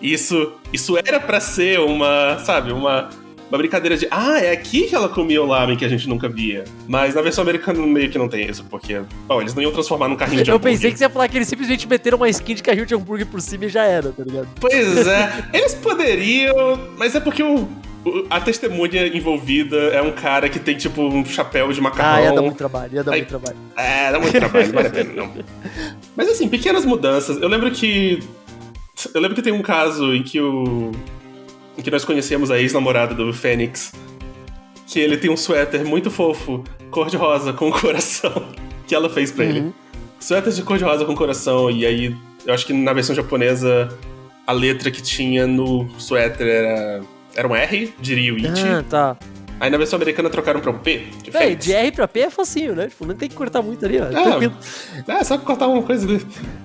Isso, 0.00 0.52
isso 0.72 0.96
era 0.98 1.20
pra 1.20 1.40
ser 1.40 1.80
uma, 1.80 2.38
sabe, 2.38 2.72
uma, 2.72 3.08
uma 3.50 3.58
brincadeira 3.58 3.96
de, 3.96 4.08
ah, 4.10 4.38
é 4.40 4.50
aqui 4.52 4.88
que 4.88 4.94
ela 4.94 5.08
comia 5.08 5.40
o 5.42 5.46
lamen 5.46 5.76
que 5.76 5.84
a 5.84 5.88
gente 5.88 6.08
nunca 6.08 6.28
via. 6.28 6.64
Mas 6.88 7.14
na 7.14 7.22
versão 7.22 7.42
americana 7.42 7.78
meio 7.86 8.10
que 8.10 8.18
não 8.18 8.28
tem 8.28 8.48
isso, 8.48 8.64
porque, 8.70 9.00
bom, 9.28 9.40
eles 9.40 9.54
não 9.54 9.62
iam 9.62 9.70
transformar 9.72 10.08
num 10.08 10.16
carrinho 10.16 10.42
de 10.42 10.50
Eu 10.50 10.56
hambúrguer. 10.56 10.74
pensei 10.76 10.90
que 10.92 10.98
você 10.98 11.04
ia 11.04 11.10
falar 11.10 11.28
que 11.28 11.36
eles 11.38 11.48
simplesmente 11.48 11.86
meteram 11.88 12.16
uma 12.16 12.28
skin 12.28 12.54
de 12.54 12.62
carrinho 12.62 12.86
de 12.86 12.94
hambúrguer 12.94 13.26
por 13.26 13.40
cima 13.40 13.66
e 13.66 13.68
já 13.68 13.84
era, 13.84 14.10
tá 14.10 14.24
ligado? 14.24 14.48
Pois 14.60 14.74
é, 15.06 15.44
eles 15.52 15.74
poderiam, 15.74 16.78
mas 16.96 17.14
é 17.14 17.20
porque 17.20 17.42
o, 17.42 17.68
a 18.28 18.40
testemunha 18.40 19.06
envolvida 19.06 19.76
é 19.76 20.02
um 20.02 20.12
cara 20.12 20.48
que 20.48 20.58
tem, 20.58 20.76
tipo, 20.76 21.02
um 21.02 21.24
chapéu 21.24 21.72
de 21.72 21.80
Ah, 21.80 21.82
macarrão. 21.82 22.24
ia 22.24 22.32
dar 22.32 22.42
muito 22.42 22.56
trabalho, 22.58 22.94
ia 22.94 23.04
dar 23.04 23.12
Aí- 23.12 23.20
muito 23.20 23.28
trabalho. 23.28 23.56
É, 23.76 24.10
dá 24.12 24.18
muito 24.18 24.32
trabalho, 24.38 24.66
não 24.66 24.72
vale 24.74 24.88
a 24.88 24.90
pena, 24.90 25.12
não. 25.16 25.32
Mas 26.16 26.28
assim, 26.28 26.48
pequenas 26.48 26.84
mudanças. 26.84 27.40
Eu 27.40 27.48
lembro 27.48 27.70
que. 27.70 28.18
Eu 29.14 29.20
lembro 29.20 29.34
que 29.34 29.42
tem 29.42 29.52
um 29.52 29.62
caso 29.62 30.14
em 30.14 30.22
que 30.22 30.40
o. 30.40 30.92
em 31.76 31.82
que 31.82 31.90
nós 31.90 32.04
conhecemos 32.04 32.50
a 32.50 32.58
ex-namorada 32.58 33.14
do 33.14 33.32
Fênix. 33.32 33.92
Que 34.86 35.00
ele 35.00 35.16
tem 35.16 35.30
um 35.30 35.36
suéter 35.36 35.84
muito 35.84 36.10
fofo, 36.10 36.62
cor-de-rosa, 36.90 37.52
com 37.52 37.68
um 37.68 37.70
coração, 37.78 38.48
que 38.86 38.94
ela 38.94 39.08
fez 39.10 39.32
pra 39.32 39.44
Uhum. 39.44 39.50
ele. 39.50 39.74
Suéter 40.20 40.52
de 40.52 40.62
cor-de-rosa 40.62 41.04
com 41.04 41.14
coração, 41.14 41.70
e 41.70 41.84
aí 41.84 42.16
eu 42.46 42.54
acho 42.54 42.64
que 42.66 42.72
na 42.72 42.92
versão 42.92 43.14
japonesa 43.14 43.88
a 44.46 44.52
letra 44.52 44.90
que 44.90 45.02
tinha 45.02 45.46
no 45.46 45.88
suéter 45.98 46.46
era. 46.46 47.02
Era 47.36 47.48
um 47.48 47.54
R, 47.56 47.92
diria 48.00 48.32
o 48.32 48.38
Ichi. 48.38 48.62
Ah, 48.68 48.84
tá. 48.88 49.16
Aí 49.64 49.70
na 49.70 49.78
versão 49.78 49.96
americana 49.96 50.28
trocaram 50.28 50.60
pra 50.60 50.70
um 50.70 50.78
P, 50.78 51.06
de 51.22 51.30
Fênix. 51.30 51.64
de 51.64 51.72
R 51.72 51.90
pra 51.92 52.06
P 52.06 52.20
é 52.20 52.28
facinho, 52.30 52.74
né? 52.74 52.86
Tipo, 52.88 53.06
não 53.06 53.14
tem 53.14 53.30
que 53.30 53.34
cortar 53.34 53.62
muito 53.62 53.82
ali, 53.86 53.98
ó. 53.98 54.04
Ah, 54.04 54.22
Tranquilo. 54.22 54.52
É, 55.08 55.24
só 55.24 55.38
cortar 55.38 55.68
uma 55.68 55.82
coisa. 55.82 56.06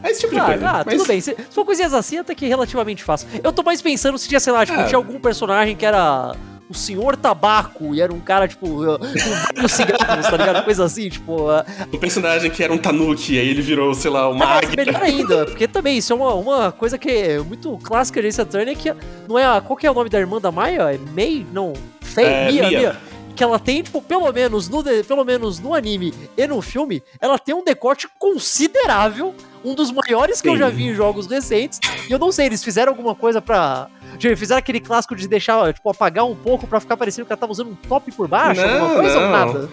É 0.04 0.12
esse 0.12 0.20
tipo 0.20 0.34
de 0.34 0.40
Ah, 0.42 0.46
coisa. 0.46 0.68
ah, 0.70 0.84
Mas- 0.86 0.98
tudo 0.98 1.08
bem. 1.08 1.22
Se, 1.22 1.32
se 1.34 1.38
for 1.56 1.64
coisinhas 1.64 1.94
assim, 1.94 2.18
até 2.18 2.36
que 2.36 2.46
relativamente 2.46 3.02
fácil. 3.02 3.30
Eu 3.42 3.54
tô 3.54 3.64
mais 3.64 3.82
pensando 3.82 4.18
se 4.18 4.28
tinha, 4.28 4.40
sei 4.42 4.52
lá, 4.52 4.66
tipo, 4.66 4.78
Ah. 4.78 4.84
tinha 4.84 4.98
algum 4.98 5.18
personagem 5.18 5.78
que 5.78 5.86
era 5.86 6.34
o 6.70 6.74
Senhor 6.74 7.16
Tabaco 7.16 7.96
e 7.96 8.02
era 8.02 8.14
um 8.14 8.20
cara, 8.20 8.48
tipo, 8.50 8.68
com 9.60 9.68
cigarros, 9.70 10.28
tá 10.28 10.36
ligado? 10.38 10.66
Coisa 10.66 10.84
assim, 10.84 11.10
tipo. 11.10 11.50
uh, 11.50 11.64
O 11.92 11.98
personagem 11.98 12.52
que 12.52 12.62
era 12.64 12.72
um 12.74 12.78
Tanuki, 12.78 13.40
aí 13.40 13.48
ele 13.50 13.62
virou, 13.62 13.94
sei 13.94 14.12
lá, 14.12 14.30
uma 14.30 14.46
mas 14.46 14.58
águia. 14.70 14.86
melhor 14.86 15.02
ainda, 15.02 15.46
porque 15.46 15.68
também 15.70 15.98
isso 15.98 16.12
é 16.12 16.16
uma, 16.18 16.34
uma 16.36 16.72
coisa 16.74 16.98
que 16.98 17.10
é 17.10 17.40
muito 17.40 17.78
clássica 17.78 18.22
de 18.22 18.28
Ace 18.28 18.42
Attorney, 18.42 18.76
que 18.76 18.94
não 19.28 19.40
é 19.40 19.46
a. 19.46 19.62
Qual 19.62 19.78
que 19.78 19.88
é 19.88 19.92
o 19.92 19.94
nome 19.94 20.10
da 20.10 20.20
irmã 20.20 20.40
da 20.42 20.52
Maia? 20.52 20.94
É 20.94 20.98
Mei? 21.14 21.46
Não. 21.54 21.74
Fei? 22.10 22.26
É, 22.26 22.52
Mia, 22.52 22.68
Mia. 22.70 22.80
Mia. 22.80 22.98
Que 23.36 23.44
ela 23.44 23.58
tem, 23.58 23.82
tipo, 23.82 24.02
pelo 24.02 24.30
menos, 24.34 24.68
no 24.68 24.84
pelo 24.84 25.24
menos 25.24 25.60
no 25.60 25.74
anime 25.74 26.14
e 26.36 26.46
no 26.46 26.62
filme, 26.62 27.02
ela 27.22 27.40
tem 27.40 27.56
um 27.56 27.64
decote 27.64 28.06
considerável, 28.20 29.34
um 29.64 29.74
dos 29.74 29.92
maiores 29.92 30.42
que 30.42 30.50
eu 30.50 30.54
Sim. 30.54 30.60
já 30.60 30.70
vi 30.70 30.88
em 30.88 30.94
jogos 30.94 31.26
recentes. 31.28 31.80
E 32.10 32.12
eu 32.12 32.20
não 32.20 32.34
sei, 32.34 32.48
eles 32.48 32.62
fizeram 32.64 32.92
alguma 32.92 33.16
coisa 33.16 33.42
pra. 33.42 33.88
Tipo, 34.18 34.36
fizeram 34.36 34.60
aquele 34.60 34.82
clássico 34.82 35.16
de 35.16 35.26
deixar, 35.28 35.74
tipo, 35.74 35.90
apagar 35.90 36.26
um 36.26 36.36
pouco 36.36 36.68
pra 36.68 36.82
ficar 36.82 36.98
parecendo 36.98 37.26
que 37.28 37.32
ela 37.32 37.40
tava 37.40 37.52
usando 37.52 37.70
um 37.70 37.76
top 37.76 38.12
por 38.12 38.28
baixo, 38.28 38.60
Não, 38.60 38.74
alguma 38.74 38.96
coisa 39.02 39.16
ou 39.16 39.22
não. 39.22 39.32
nada? 39.32 39.70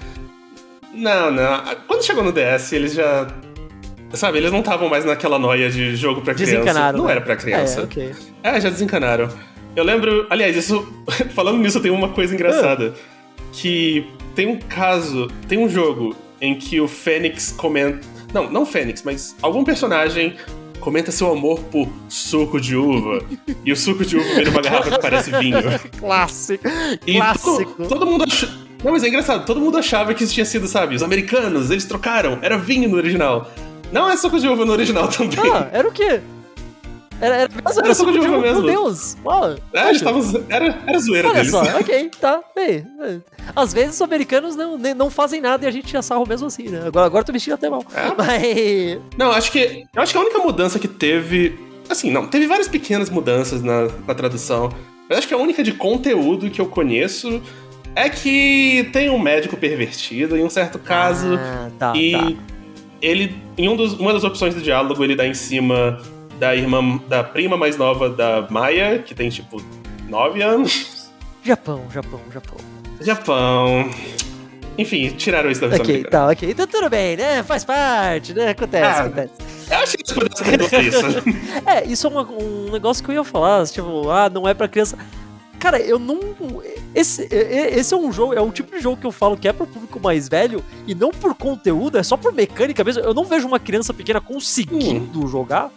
Não, 0.92 1.30
não. 1.30 1.64
Quando 1.88 2.04
chegou 2.04 2.22
no 2.22 2.32
DS, 2.32 2.72
eles 2.72 2.94
já. 2.94 3.26
Sabe, 4.12 4.38
eles 4.38 4.52
não 4.52 4.60
estavam 4.60 4.88
mais 4.88 5.04
naquela 5.04 5.38
noia 5.38 5.68
de 5.68 5.96
jogo 5.96 6.22
pra 6.22 6.34
criança. 6.34 6.92
Não 6.92 7.06
né? 7.06 7.12
era 7.12 7.20
pra 7.20 7.36
criança. 7.36 7.80
É, 7.80 7.84
ok. 7.84 8.14
É, 8.42 8.60
já 8.60 8.70
desencanaram. 8.70 9.28
Eu 9.76 9.84
lembro, 9.84 10.26
aliás, 10.30 10.56
isso. 10.56 10.90
Falando 11.34 11.58
nisso, 11.58 11.80
tem 11.80 11.90
uma 11.90 12.08
coisa 12.08 12.34
engraçada. 12.34 12.94
Que 13.52 14.06
tem 14.34 14.46
um 14.46 14.58
caso, 14.58 15.28
tem 15.46 15.58
um 15.58 15.68
jogo 15.68 16.16
em 16.40 16.54
que 16.54 16.80
o 16.80 16.88
Fênix 16.88 17.52
comenta. 17.52 18.00
Não, 18.32 18.50
não 18.50 18.66
Fênix, 18.66 19.02
mas 19.02 19.36
algum 19.40 19.62
personagem 19.62 20.36
comenta 20.80 21.10
seu 21.10 21.30
amor 21.30 21.60
por 21.64 21.88
suco 22.08 22.60
de 22.60 22.74
uva. 22.74 23.22
e 23.64 23.70
o 23.72 23.76
suco 23.76 24.04
de 24.04 24.16
uva 24.16 24.34
vira 24.34 24.50
uma 24.50 24.62
garrafa 24.62 24.90
que 24.90 25.00
parece 25.00 25.30
vinho. 25.30 25.58
Clássico. 25.98 26.64
E 27.06 27.16
Clássico. 27.16 27.74
todo, 27.76 27.88
todo 27.88 28.06
mundo 28.06 28.24
achou. 28.24 28.48
Não, 28.82 28.92
mas 28.92 29.02
é 29.02 29.08
engraçado, 29.08 29.44
todo 29.44 29.60
mundo 29.60 29.78
achava 29.78 30.14
que 30.14 30.22
isso 30.22 30.34
tinha 30.34 30.44
sido, 30.44 30.68
sabe, 30.68 30.94
os 30.94 31.02
americanos, 31.02 31.70
eles 31.70 31.84
trocaram, 31.86 32.38
era 32.42 32.56
vinho 32.56 32.88
no 32.88 32.96
original. 32.96 33.50
Não 33.90 34.08
é 34.08 34.16
suco 34.16 34.38
de 34.38 34.46
uva 34.46 34.64
no 34.64 34.72
original 34.72 35.08
também. 35.10 35.50
Ah, 35.52 35.68
era 35.72 35.88
o 35.88 35.92
quê? 35.92 36.20
Era, 37.20 37.34
era, 37.36 37.50
era, 37.64 37.84
Era 37.84 37.94
suco 37.94 38.12
de 38.12 38.18
uva 38.18 38.28
Meu 38.28 38.40
mesmo. 38.40 38.62
Deus! 38.62 39.16
Uau, 39.24 39.54
é, 39.72 39.98
tavam, 39.98 40.44
era, 40.48 40.78
era 40.86 40.98
zoeira 40.98 41.28
Olha 41.28 41.36
deles. 41.36 41.50
só, 41.50 41.62
ok, 41.80 42.10
tá. 42.20 42.40
É. 42.56 42.82
às 43.54 43.72
vezes 43.72 43.94
os 43.96 44.02
americanos 44.02 44.54
não, 44.56 44.76
não 44.76 45.10
fazem 45.10 45.40
nada 45.40 45.64
e 45.64 45.68
a 45.68 45.70
gente 45.70 45.86
tira 45.86 46.02
sarro 46.02 46.26
mesmo 46.28 46.46
assim, 46.46 46.68
né? 46.68 46.82
Agora, 46.86 47.06
agora 47.06 47.22
eu 47.22 47.26
tô 47.26 47.32
vestindo 47.32 47.54
até 47.54 47.70
mal. 47.70 47.82
É. 47.94 48.12
Mas. 48.16 49.00
Não, 49.16 49.30
acho 49.30 49.50
que. 49.50 49.86
Eu 49.94 50.02
acho 50.02 50.12
que 50.12 50.18
a 50.18 50.20
única 50.20 50.38
mudança 50.38 50.78
que 50.78 50.88
teve. 50.88 51.58
Assim, 51.88 52.10
não, 52.10 52.26
teve 52.26 52.46
várias 52.46 52.68
pequenas 52.68 53.08
mudanças 53.08 53.62
na, 53.62 53.88
na 54.06 54.14
tradução. 54.14 54.70
Mas 55.08 55.18
acho 55.18 55.28
que 55.28 55.34
a 55.34 55.38
única 55.38 55.62
de 55.62 55.72
conteúdo 55.72 56.50
que 56.50 56.60
eu 56.60 56.66
conheço 56.66 57.40
é 57.94 58.10
que 58.10 58.90
tem 58.92 59.08
um 59.08 59.18
médico 59.18 59.56
pervertido 59.56 60.36
em 60.36 60.44
um 60.44 60.50
certo 60.50 60.78
caso. 60.78 61.28
Ah, 61.38 61.70
tá, 61.78 61.92
e 61.96 62.12
tá. 62.12 62.32
ele, 63.00 63.36
em 63.56 63.68
um 63.68 63.76
dos- 63.76 63.94
uma 63.94 64.12
das 64.12 64.24
opções 64.24 64.54
do 64.54 64.60
diálogo, 64.60 65.02
ele 65.04 65.14
dá 65.14 65.24
em 65.26 65.32
cima 65.32 65.98
da 66.38 66.54
irmã, 66.54 66.98
da 67.08 67.22
prima 67.24 67.56
mais 67.56 67.76
nova 67.76 68.08
da 68.10 68.46
Maia, 68.50 68.98
que 68.98 69.14
tem 69.14 69.28
tipo 69.28 69.62
9 70.08 70.42
anos. 70.42 71.10
Japão, 71.42 71.82
Japão, 71.92 72.20
Japão. 72.32 72.56
Japão. 73.00 73.90
Enfim, 74.78 75.08
tiraram 75.16 75.50
isso 75.50 75.60
da 75.62 75.68
versão 75.68 75.84
Ok, 75.86 76.04
tá, 76.04 76.26
ok. 76.28 76.50
Então 76.50 76.66
tudo 76.66 76.90
bem, 76.90 77.16
né? 77.16 77.42
Faz 77.42 77.64
parte, 77.64 78.34
né? 78.34 78.50
Acontece, 78.50 78.84
Ah. 78.84 79.04
acontece. 79.04 79.32
Eu 79.70 79.76
achei 79.78 79.96
que 79.96 80.12
eles 80.12 80.12
pudessem 80.12 80.46
resolver 80.50 80.82
isso. 80.82 81.62
É, 81.66 81.84
isso 81.86 82.06
é 82.06 82.10
uma- 82.10 82.22
um 82.30 82.70
negócio 82.70 83.02
que 83.02 83.10
eu 83.10 83.14
ia 83.14 83.24
falar, 83.24 83.66
tipo, 83.66 84.10
ah, 84.10 84.28
não 84.28 84.46
é 84.46 84.52
pra 84.52 84.68
criança. 84.68 84.98
Cara, 85.58 85.80
eu 85.80 85.98
não. 85.98 86.20
Esse, 86.94 87.26
esse 87.32 87.94
é 87.94 87.96
um 87.96 88.12
jogo, 88.12 88.34
é 88.34 88.40
um 88.42 88.50
tipo 88.50 88.70
de 88.76 88.80
jogo 88.82 88.98
que 88.98 89.06
eu 89.06 89.10
falo 89.12 89.36
que 89.36 89.48
é 89.48 89.52
pro 89.52 89.66
público 89.66 89.98
mais 89.98 90.28
velho 90.28 90.62
e 90.86 90.94
não 90.94 91.10
por 91.10 91.34
conteúdo, 91.34 91.96
é 91.96 92.02
só 92.02 92.16
por 92.16 92.32
mecânica 92.32 92.84
mesmo. 92.84 93.02
Eu 93.02 93.14
não 93.14 93.24
vejo 93.24 93.46
uma 93.48 93.58
criança 93.58 93.94
pequena 93.94 94.20
conseguindo 94.20 95.26
jogar. 95.26 95.70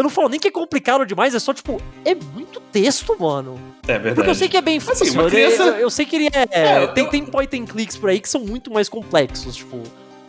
Eu 0.00 0.04
não 0.04 0.10
falo 0.10 0.30
nem 0.30 0.40
que 0.40 0.48
é 0.48 0.50
complicado 0.50 1.04
demais, 1.04 1.34
é 1.34 1.38
só 1.38 1.52
tipo, 1.52 1.80
é 2.06 2.14
muito 2.14 2.58
texto, 2.72 3.14
mano. 3.20 3.60
É 3.86 3.92
verdade. 3.92 4.14
Porque 4.14 4.30
eu 4.30 4.34
sei 4.34 4.48
que 4.48 4.56
é 4.56 4.62
bem 4.62 4.80
fácil. 4.80 5.06
Assim, 5.06 5.18
eu- 5.18 5.26
criança- 5.28 5.62
eu, 5.62 5.74
eu 5.74 5.90
sei 5.90 6.06
que 6.06 6.16
ele 6.16 6.28
é. 6.32 6.46
É, 6.50 6.86
tem, 6.86 7.04
eu- 7.04 7.10
tem 7.10 7.24
point 7.26 7.54
and 7.60 7.66
clicks 7.66 7.96
por 7.98 8.08
aí 8.08 8.18
que 8.18 8.28
são 8.28 8.40
muito 8.40 8.72
mais 8.72 8.88
complexos, 8.88 9.56
tipo. 9.56 9.82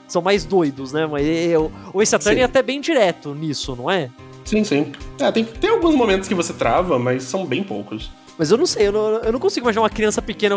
São 0.09 0.21
mais 0.21 0.43
doidos, 0.43 0.91
né? 0.91 1.07
Mas 1.07 1.25
eu, 1.25 1.71
o 1.93 2.01
Ace 2.01 2.13
Attorney 2.13 2.41
é 2.41 2.43
até 2.43 2.61
bem 2.61 2.81
direto 2.81 3.33
nisso, 3.33 3.73
não 3.77 3.89
é? 3.89 4.09
Sim, 4.43 4.61
sim. 4.65 4.91
É, 5.17 5.31
tem, 5.31 5.45
tem 5.45 5.69
alguns 5.69 5.95
momentos 5.95 6.27
que 6.27 6.35
você 6.35 6.51
trava, 6.51 6.99
mas 6.99 7.23
são 7.23 7.45
bem 7.45 7.63
poucos. 7.63 8.11
Mas 8.37 8.51
eu 8.51 8.57
não 8.57 8.65
sei, 8.65 8.87
eu 8.87 8.91
não, 8.91 9.07
eu 9.19 9.31
não 9.31 9.39
consigo 9.39 9.65
imaginar 9.65 9.83
uma 9.83 9.89
criança 9.89 10.21
pequena 10.21 10.55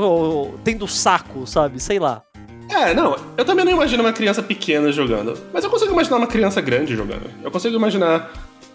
tendo 0.64 0.88
saco, 0.88 1.46
sabe? 1.46 1.78
Sei 1.80 2.00
lá. 2.00 2.22
É, 2.68 2.94
não, 2.94 3.14
eu 3.36 3.44
também 3.44 3.64
não 3.64 3.70
imagino 3.72 4.02
uma 4.02 4.12
criança 4.12 4.42
pequena 4.42 4.90
jogando. 4.90 5.38
Mas 5.52 5.62
eu 5.62 5.70
consigo 5.70 5.92
imaginar 5.92 6.16
uma 6.16 6.26
criança 6.26 6.60
grande 6.60 6.96
jogando. 6.96 7.30
Eu 7.42 7.50
consigo 7.50 7.76
imaginar 7.76 8.32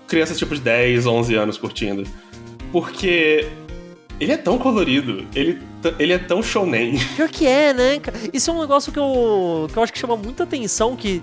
crianças 0.10 0.38
tipo 0.38 0.54
de 0.56 0.62
10, 0.62 1.06
11 1.06 1.36
anos 1.36 1.58
curtindo. 1.58 2.04
Porque 2.72 3.48
ele 4.20 4.34
é 4.34 4.38
tão 4.38 4.58
colorido, 4.58 5.26
ele, 5.34 5.62
ele 5.98 6.14
é 6.14 6.18
tão 6.18 6.44
shounen. 6.44 7.00
Pior 7.16 7.30
que 7.30 7.48
é, 7.48 7.74
né? 7.74 8.02
Isso 8.34 8.52
é 8.52 8.54
um 8.54 8.60
negócio 8.60 8.92
que 8.92 9.00
eu, 9.00 9.68
que 9.72 9.78
eu 9.78 9.84
acho 9.84 9.94
que 9.94 10.00
chama 10.00 10.18
muita 10.18 10.44
atenção, 10.44 10.96
que 10.96 11.22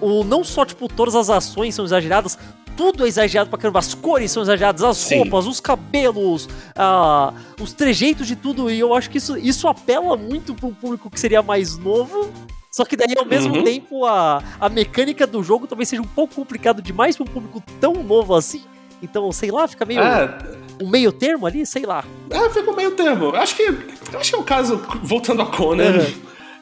o, 0.00 0.24
não 0.24 0.42
só, 0.42 0.64
tipo, 0.64 0.88
todas 0.88 1.14
as 1.14 1.30
ações 1.30 1.74
são 1.74 1.84
exageradas, 1.84 2.36
tudo 2.76 3.04
é 3.04 3.08
exagerado 3.08 3.48
pra 3.48 3.58
caramba. 3.58 3.78
As 3.78 3.94
cores 3.94 4.30
são 4.30 4.42
exageradas, 4.42 4.82
as 4.82 4.98
Sim. 4.98 5.18
roupas, 5.18 5.46
os 5.46 5.60
cabelos, 5.60 6.48
ah, 6.74 7.32
os 7.60 7.72
trejeitos 7.72 8.26
de 8.26 8.36
tudo. 8.36 8.70
E 8.70 8.78
eu 8.78 8.94
acho 8.94 9.08
que 9.08 9.18
isso, 9.18 9.38
isso 9.38 9.66
apela 9.66 10.16
muito 10.16 10.54
pro 10.54 10.70
público 10.70 11.08
que 11.08 11.18
seria 11.18 11.42
mais 11.42 11.78
novo. 11.78 12.30
Só 12.76 12.84
que 12.84 12.94
daí, 12.94 13.14
ao 13.18 13.24
mesmo 13.24 13.54
Uhum. 13.56 13.64
tempo, 13.64 14.04
a, 14.04 14.42
a 14.60 14.68
mecânica 14.68 15.26
do 15.26 15.42
jogo 15.42 15.66
talvez 15.66 15.88
seja 15.88 16.02
um 16.02 16.06
pouco 16.06 16.34
complicado 16.34 16.82
demais 16.82 17.16
pra 17.16 17.24
um 17.24 17.26
público 17.26 17.62
tão 17.80 17.94
novo 18.02 18.34
assim. 18.34 18.60
Então, 19.02 19.32
sei 19.32 19.50
lá, 19.50 19.66
fica 19.66 19.86
meio 19.86 20.02
Ah, 20.02 20.36
um 20.82 20.86
meio 20.90 21.10
termo 21.10 21.46
ali, 21.46 21.64
sei 21.64 21.86
lá. 21.86 22.04
é, 22.28 22.50
fica 22.50 22.70
meio 22.72 22.90
termo. 22.90 23.34
Acho 23.34 23.56
que, 23.56 23.62
acho 24.14 24.30
que 24.30 24.36
é 24.36 24.38
o 24.38 24.42
caso, 24.42 24.76
voltando 25.02 25.40
a 25.40 25.46
Conan, 25.46 25.84
Uhum. 26.00 26.12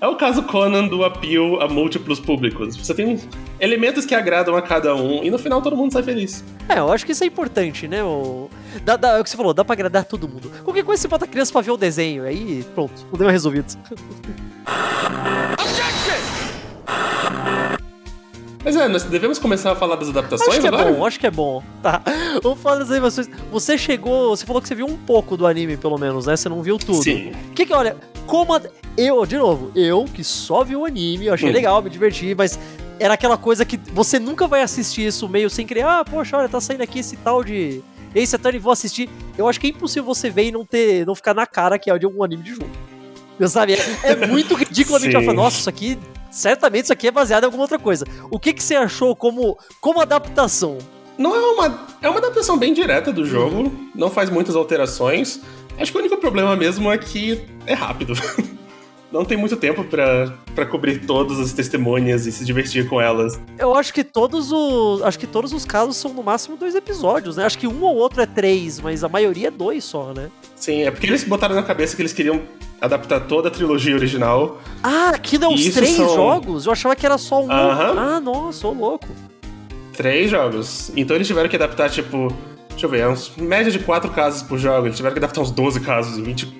é 0.02 0.06
o 0.06 0.14
caso 0.14 0.44
Conan 0.44 0.86
do 0.86 1.04
appeal 1.04 1.60
a 1.60 1.66
múltiplos 1.66 2.20
públicos. 2.20 2.76
Você 2.76 2.94
tem 2.94 3.18
elementos 3.58 4.06
que 4.06 4.14
agradam 4.14 4.54
a 4.54 4.62
cada 4.62 4.94
um 4.94 5.24
e 5.24 5.30
no 5.32 5.38
final 5.38 5.60
todo 5.62 5.76
mundo 5.76 5.92
sai 5.94 6.04
feliz. 6.04 6.44
É, 6.68 6.78
eu 6.78 6.92
acho 6.92 7.04
que 7.04 7.10
isso 7.10 7.24
é 7.24 7.26
importante, 7.26 7.88
né? 7.88 8.04
O... 8.04 8.48
Dá, 8.84 8.96
dá- 8.96 9.16
é 9.16 9.20
o 9.20 9.24
que 9.24 9.30
você 9.30 9.36
falou, 9.36 9.52
dá 9.52 9.64
pra 9.64 9.72
agradar 9.72 10.04
todo 10.04 10.28
mundo. 10.28 10.48
Qualquer 10.62 10.84
coisa 10.84 11.02
você 11.02 11.08
bota 11.08 11.24
a 11.24 11.28
criança 11.28 11.50
pra 11.52 11.60
ver 11.60 11.72
o 11.72 11.76
desenho, 11.76 12.22
aí 12.22 12.64
pronto, 12.72 13.04
problema 13.06 13.32
resolvido. 13.32 13.76
Mas 18.64 18.76
é, 18.76 18.88
nós 18.88 19.02
devemos 19.02 19.38
começar 19.38 19.72
a 19.72 19.76
falar 19.76 19.96
das 19.96 20.08
adaptações 20.08 20.48
Acho 20.48 20.60
que 20.60 20.66
agora? 20.66 20.88
é 20.88 20.92
bom, 20.92 21.04
acho 21.06 21.20
que 21.20 21.26
é 21.26 21.30
bom. 21.30 21.62
Tá. 21.82 22.02
Vamos 22.42 22.60
falar 22.60 22.78
das 22.78 22.90
animações. 22.90 23.28
Você 23.52 23.76
chegou. 23.76 24.34
Você 24.34 24.46
falou 24.46 24.62
que 24.62 24.68
você 24.68 24.74
viu 24.74 24.86
um 24.86 24.96
pouco 24.96 25.36
do 25.36 25.46
anime, 25.46 25.76
pelo 25.76 25.98
menos, 25.98 26.26
né? 26.26 26.34
Você 26.36 26.48
não 26.48 26.62
viu 26.62 26.78
tudo. 26.78 27.02
Sim. 27.02 27.32
Que 27.54 27.66
que, 27.66 27.74
olha, 27.74 27.96
como. 28.26 28.54
a- 28.54 28.62
Eu, 28.96 29.26
de 29.26 29.36
novo, 29.36 29.70
eu 29.74 30.04
que 30.04 30.22
só 30.24 30.62
vi 30.64 30.76
o 30.76 30.84
anime, 30.86 31.26
eu 31.26 31.34
achei 31.34 31.50
Hum. 31.50 31.52
legal, 31.52 31.82
me 31.82 31.90
diverti, 31.90 32.32
mas 32.34 32.58
era 32.98 33.14
aquela 33.14 33.36
coisa 33.36 33.64
que 33.64 33.76
você 33.92 34.18
nunca 34.20 34.46
vai 34.46 34.62
assistir 34.62 35.06
isso 35.08 35.28
meio 35.28 35.50
sem 35.50 35.66
querer. 35.66 35.84
Ah, 35.84 36.04
poxa, 36.04 36.36
olha, 36.38 36.48
tá 36.48 36.60
saindo 36.60 36.82
aqui 36.82 37.00
esse 37.00 37.16
tal 37.16 37.42
de. 37.44 37.82
Esse 38.14 38.36
Attorney, 38.36 38.60
vou 38.60 38.72
assistir. 38.72 39.10
Eu 39.36 39.48
acho 39.48 39.58
que 39.60 39.66
é 39.66 39.70
impossível 39.70 40.04
você 40.04 40.30
ver 40.30 40.44
e 40.44 40.52
não 40.52 40.64
ter. 40.64 41.04
não 41.04 41.14
ficar 41.16 41.34
na 41.34 41.44
cara 41.46 41.78
que 41.78 41.90
é 41.90 41.98
de 41.98 42.06
algum 42.06 42.22
anime 42.22 42.42
de 42.44 42.50
jogo. 42.54 42.70
Eu 43.38 43.48
sabe? 43.48 43.72
É, 43.74 44.10
é 44.12 44.26
muito 44.28 44.54
ridículo 44.54 44.96
a 44.96 45.00
gente 45.00 45.12
falar, 45.12 45.32
nossa, 45.34 45.58
isso 45.58 45.68
aqui. 45.68 45.98
Certamente 46.34 46.86
isso 46.86 46.92
aqui 46.92 47.06
é 47.06 47.12
baseado 47.12 47.44
em 47.44 47.46
alguma 47.46 47.62
outra 47.62 47.78
coisa. 47.78 48.04
O 48.28 48.40
que, 48.40 48.52
que 48.52 48.62
você 48.62 48.74
achou 48.74 49.14
como, 49.14 49.56
como 49.80 50.00
adaptação? 50.00 50.78
Não 51.16 51.32
é 51.32 51.38
uma. 51.38 51.86
É 52.02 52.08
uma 52.10 52.18
adaptação 52.18 52.58
bem 52.58 52.74
direta 52.74 53.12
do 53.12 53.24
jogo, 53.24 53.72
não 53.94 54.10
faz 54.10 54.28
muitas 54.28 54.56
alterações. 54.56 55.40
Acho 55.78 55.92
que 55.92 55.96
o 55.96 56.00
único 56.00 56.16
problema 56.16 56.56
mesmo 56.56 56.90
é 56.90 56.98
que 56.98 57.44
é 57.66 57.72
rápido. 57.72 58.14
Não 59.14 59.24
tem 59.24 59.36
muito 59.38 59.54
tempo 59.56 59.84
pra 59.84 60.34
pra 60.56 60.66
cobrir 60.66 61.06
todas 61.06 61.38
as 61.38 61.52
testemunhas 61.52 62.26
e 62.26 62.32
se 62.32 62.44
divertir 62.44 62.88
com 62.88 63.00
elas. 63.00 63.40
Eu 63.56 63.72
acho 63.76 63.94
que 63.94 64.02
todos 64.02 64.50
os. 64.50 65.02
Acho 65.02 65.16
que 65.20 65.26
todos 65.28 65.52
os 65.52 65.64
casos 65.64 65.96
são 65.96 66.12
no 66.12 66.20
máximo 66.20 66.56
dois 66.56 66.74
episódios, 66.74 67.36
né? 67.36 67.44
Acho 67.44 67.56
que 67.56 67.66
um 67.68 67.80
ou 67.84 67.94
outro 67.94 68.20
é 68.20 68.26
três, 68.26 68.80
mas 68.80 69.04
a 69.04 69.08
maioria 69.08 69.48
é 69.48 69.50
dois 69.52 69.84
só, 69.84 70.12
né? 70.12 70.30
Sim, 70.56 70.82
é 70.82 70.90
porque 70.90 71.06
eles 71.06 71.22
botaram 71.22 71.54
na 71.54 71.62
cabeça 71.62 71.94
que 71.94 72.02
eles 72.02 72.12
queriam 72.12 72.42
adaptar 72.80 73.20
toda 73.20 73.46
a 73.46 73.50
trilogia 73.52 73.94
original. 73.94 74.58
Ah, 74.82 75.10
aqui 75.10 75.36
os 75.36 75.60
Isso 75.60 75.78
três 75.78 75.92
são- 75.94 76.12
jogos? 76.12 76.66
Eu 76.66 76.72
achava 76.72 76.96
que 76.96 77.06
era 77.06 77.16
só 77.16 77.40
um. 77.40 77.52
Aham. 77.52 77.94
Ah, 77.96 78.20
nossa, 78.20 78.66
ô 78.66 78.72
louco. 78.72 79.06
Três 79.96 80.28
jogos. 80.28 80.90
Então 80.96 81.14
eles 81.14 81.28
tiveram 81.28 81.48
que 81.48 81.54
adaptar, 81.54 81.88
tipo. 81.88 82.34
Deixa 82.70 82.86
eu 82.86 82.90
ver, 82.90 83.00
é 83.02 83.08
uns 83.08 83.30
média 83.36 83.70
de 83.70 83.78
quatro 83.78 84.10
casos 84.10 84.42
por 84.42 84.58
jogo. 84.58 84.88
Eles 84.88 84.96
tiveram 84.96 85.14
que 85.14 85.20
adaptar 85.20 85.40
uns 85.40 85.52
12 85.52 85.78
casos 85.78 86.18
em 86.18 86.22
20, 86.24 86.52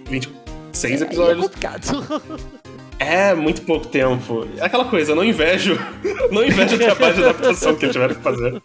26 0.74 0.84
Aí 0.84 0.92
É 1.00 1.04
episódios. 1.10 1.42
complicado. 1.46 2.22
É 2.96 3.34
muito 3.34 3.62
pouco 3.62 3.88
tempo. 3.88 4.46
É 4.56 4.64
aquela 4.64 4.84
coisa, 4.84 5.10
eu 5.12 5.16
não 5.16 5.24
invejo. 5.24 5.76
Não 6.30 6.44
invejo 6.44 6.76
o 6.76 6.78
trabalho 6.78 7.14
de 7.14 7.24
adaptação 7.24 7.74
que 7.74 7.88
tiveram 7.88 8.14
que 8.14 8.22
fazer. 8.22 8.62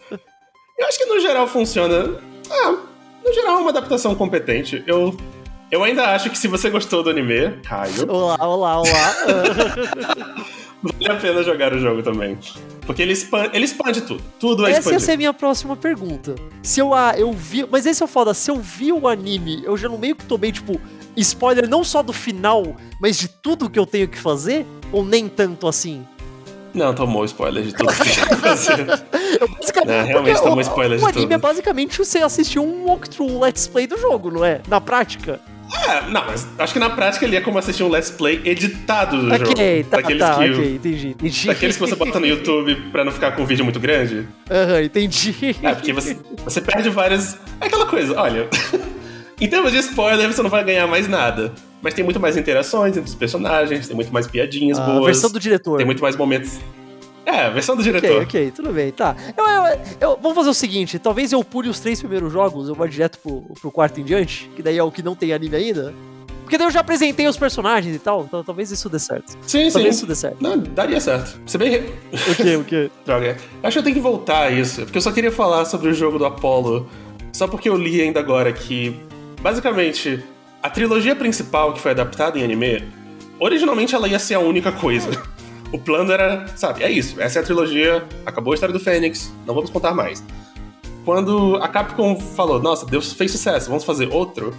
Eu 0.77 0.87
acho 0.87 0.97
que 0.99 1.05
no 1.05 1.19
geral 1.19 1.47
funciona. 1.47 2.13
Ah, 2.49 2.75
no 3.25 3.33
geral 3.33 3.57
é 3.57 3.61
uma 3.61 3.71
adaptação 3.71 4.13
competente. 4.13 4.83
Eu. 4.85 5.17
Eu 5.71 5.83
ainda 5.83 6.03
acho 6.13 6.29
que 6.29 6.37
se 6.37 6.47
você 6.47 6.69
gostou 6.69 7.01
do 7.01 7.09
anime, 7.09 7.57
Caio, 7.63 8.09
olá, 8.09 8.37
olá, 8.39 8.77
olá. 8.79 9.15
vale 10.83 11.11
a 11.11 11.15
pena 11.15 11.43
jogar 11.43 11.73
o 11.73 11.79
jogo 11.79 12.01
também. 12.03 12.37
Porque 12.85 13.01
ele 13.01 13.13
expande, 13.13 13.49
ele 13.53 13.65
expande 13.65 14.01
tudo. 14.01 14.23
Tudo 14.39 14.65
é 14.65 14.69
Essa 14.69 14.77
ia 14.77 14.79
expandido. 14.79 15.01
ser 15.05 15.11
a 15.13 15.17
minha 15.17 15.33
próxima 15.33 15.75
pergunta. 15.75 16.35
Se 16.63 16.79
eu, 16.79 16.93
ah, 16.93 17.13
eu 17.17 17.31
vi. 17.33 17.67
Mas 17.69 17.85
esse 17.85 18.01
é 18.01 18.05
o 18.05 18.07
foda, 18.07 18.33
se 18.33 18.49
eu 18.51 18.55
vi 18.57 18.91
o 18.91 19.07
anime, 19.07 19.61
eu 19.63 19.75
já 19.75 19.89
no 19.89 19.97
meio 19.97 20.15
que 20.15 20.25
tomei, 20.25 20.51
tipo, 20.51 20.79
spoiler 21.21 21.67
não 21.69 21.83
só 21.83 22.01
do 22.03 22.13
final, 22.13 22.75
mas 23.01 23.17
de 23.17 23.27
tudo 23.27 23.69
que 23.69 23.77
eu 23.79 23.85
tenho 23.85 24.07
que 24.07 24.17
fazer? 24.17 24.65
Ou 24.91 25.03
nem 25.05 25.27
tanto 25.27 25.67
assim? 25.67 26.05
Não, 26.73 26.93
tomou 26.93 27.25
spoiler 27.25 27.63
de 27.63 27.73
tudo 27.73 27.91
que 27.93 28.35
fazer. 28.37 28.85
Eu 29.41 29.47
basicamente. 29.47 29.87
Não, 29.97 30.05
realmente 30.05 30.39
tomou 30.41 30.57
o- 30.57 30.61
spoiler 30.61 30.97
de 30.99 31.03
O 31.03 31.07
anime 31.07 31.23
tudo. 31.23 31.33
é 31.33 31.37
basicamente 31.37 31.97
você 31.97 32.19
assistir 32.19 32.59
um 32.59 32.85
walkthrough, 32.85 33.31
um 33.31 33.39
let's 33.39 33.65
play 33.67 33.87
do 33.87 33.97
jogo, 33.97 34.29
não 34.29 34.45
é? 34.45 34.61
Na 34.67 34.79
prática. 34.79 35.39
É, 35.87 36.01
não, 36.09 36.25
mas 36.25 36.47
acho 36.57 36.73
que 36.73 36.79
na 36.79 36.89
prática 36.89 37.23
ele 37.25 37.35
é 37.35 37.41
como 37.41 37.59
assistir 37.59 37.83
um 37.83 37.89
Let's 37.89 38.09
Play 38.09 38.41
editado 38.43 39.17
do 39.21 39.29
jogo. 39.37 39.51
ok, 39.51 39.83
tá, 39.83 39.97
daqueles 39.97 40.19
tá, 40.19 40.33
que, 40.35 40.49
ok, 40.51 40.75
entendi. 40.75 41.07
entendi. 41.09 41.45
Daqueles 41.47 41.75
que 41.75 41.79
você 41.81 41.95
bota 41.95 42.19
no 42.19 42.25
YouTube 42.25 42.75
pra 42.91 43.05
não 43.05 43.11
ficar 43.11 43.33
com 43.35 43.43
o 43.43 43.45
vídeo 43.45 43.63
muito 43.63 43.79
grande. 43.79 44.27
Aham, 44.49 44.81
entendi. 44.81 45.55
É, 45.61 45.75
porque 45.75 45.93
você, 45.93 46.17
você 46.43 46.59
perde 46.59 46.89
várias. 46.89 47.37
É 47.61 47.67
aquela 47.67 47.85
coisa, 47.85 48.19
olha. 48.19 48.47
Em 49.39 49.47
termos 49.47 49.71
de 49.71 49.77
spoiler, 49.79 50.31
você 50.31 50.41
não 50.41 50.49
vai 50.49 50.63
ganhar 50.63 50.87
mais 50.87 51.07
nada. 51.07 51.51
Mas 51.81 51.93
tem 51.93 52.03
muito 52.03 52.19
mais 52.19 52.35
interações 52.35 52.97
entre 52.97 53.09
os 53.09 53.15
personagens, 53.15 53.87
tem 53.87 53.95
muito 53.95 54.11
mais 54.11 54.27
piadinhas 54.27 54.77
Ah, 54.79 54.85
boas. 54.85 55.01
a 55.03 55.05
versão 55.05 55.31
do 55.31 55.39
diretor. 55.39 55.77
Tem 55.77 55.85
muito 55.85 56.01
mais 56.01 56.15
momentos. 56.17 56.59
É, 57.25 57.41
a 57.45 57.49
versão 57.49 57.75
do 57.75 57.81
Ok, 57.81 57.91
diretor. 57.93 58.23
ok, 58.23 58.51
tudo 58.55 58.71
bem, 58.73 58.91
tá. 58.91 59.15
Eu, 59.37 59.45
eu- 59.45 59.79
eu- 60.01 60.19
vamos 60.21 60.35
fazer 60.35 60.49
o 60.49 60.53
seguinte: 60.53 60.97
talvez 60.99 61.31
eu 61.31 61.43
pule 61.43 61.69
os 61.69 61.79
três 61.79 61.99
primeiros 61.99 62.33
jogos, 62.33 62.67
eu 62.67 62.75
vou 62.75 62.87
direto 62.87 63.19
pro, 63.19 63.41
pro 63.61 63.71
quarto 63.71 63.99
em 64.01 64.03
diante, 64.03 64.49
que 64.55 64.61
daí 64.63 64.77
é 64.77 64.83
o 64.83 64.91
que 64.91 65.01
não 65.03 65.15
tem 65.15 65.31
anime 65.31 65.55
ainda. 65.55 65.93
Porque 66.43 66.57
daí 66.57 66.65
eu 66.67 66.71
já 66.71 66.79
apresentei 66.79 67.27
os 67.27 67.37
personagens 67.37 67.95
e 67.95 67.99
tal, 67.99 68.23
então 68.23 68.43
talvez 68.43 68.71
isso 68.71 68.89
dê 68.89 68.97
certo. 68.97 69.29
Sim, 69.45 69.65
sim. 69.67 69.71
Talvez 69.71 69.95
isso 69.97 70.07
dê 70.07 70.15
certo. 70.15 70.37
Não, 70.41 70.57
daria 70.57 70.99
certo. 70.99 71.39
Se 71.45 71.57
bem. 71.59 71.77
O 72.11 72.35
quê, 72.35 72.55
o 72.55 72.63
quê? 72.63 72.91
Droga. 73.05 73.37
Acho 73.61 73.73
que 73.75 73.79
eu 73.79 73.83
tenho 73.83 73.95
que 73.95 74.01
voltar 74.01 74.47
a 74.47 74.51
isso, 74.51 74.81
porque 74.81 74.97
eu 74.97 75.01
só 75.01 75.11
queria 75.11 75.31
falar 75.31 75.63
sobre 75.65 75.89
o 75.89 75.93
jogo 75.93 76.17
do 76.17 76.25
Apollo, 76.25 76.89
só 77.31 77.47
porque 77.47 77.69
eu 77.69 77.77
li 77.77 78.01
ainda 78.01 78.19
agora 78.19 78.51
que, 78.51 78.99
basicamente, 79.41 80.23
a 80.61 80.69
trilogia 80.69 81.15
principal 81.15 81.73
que 81.73 81.79
foi 81.79 81.91
adaptada 81.91 82.37
em 82.37 82.43
anime, 82.43 82.83
originalmente 83.39 83.95
ela 83.95 84.07
ia 84.07 84.19
ser 84.19 84.35
a 84.35 84.39
única 84.39 84.71
coisa. 84.71 85.09
O 85.71 85.77
plano 85.77 86.11
era, 86.11 86.47
sabe, 86.55 86.83
é 86.83 86.89
isso, 86.91 87.21
essa 87.21 87.37
é 87.39 87.41
a 87.41 87.45
trilogia, 87.45 88.03
acabou 88.25 88.53
a 88.53 88.55
história 88.55 88.73
do 88.73 88.79
Fênix, 88.79 89.31
não 89.45 89.53
vamos 89.53 89.69
contar 89.69 89.93
mais. 89.93 90.23
Quando 91.05 91.57
a 91.61 91.67
Capcom 91.67 92.19
falou, 92.19 92.59
nossa, 92.61 92.85
Deus 92.85 93.13
fez 93.13 93.31
sucesso, 93.31 93.67
vamos 93.69 93.83
fazer 93.83 94.09
outro, 94.11 94.53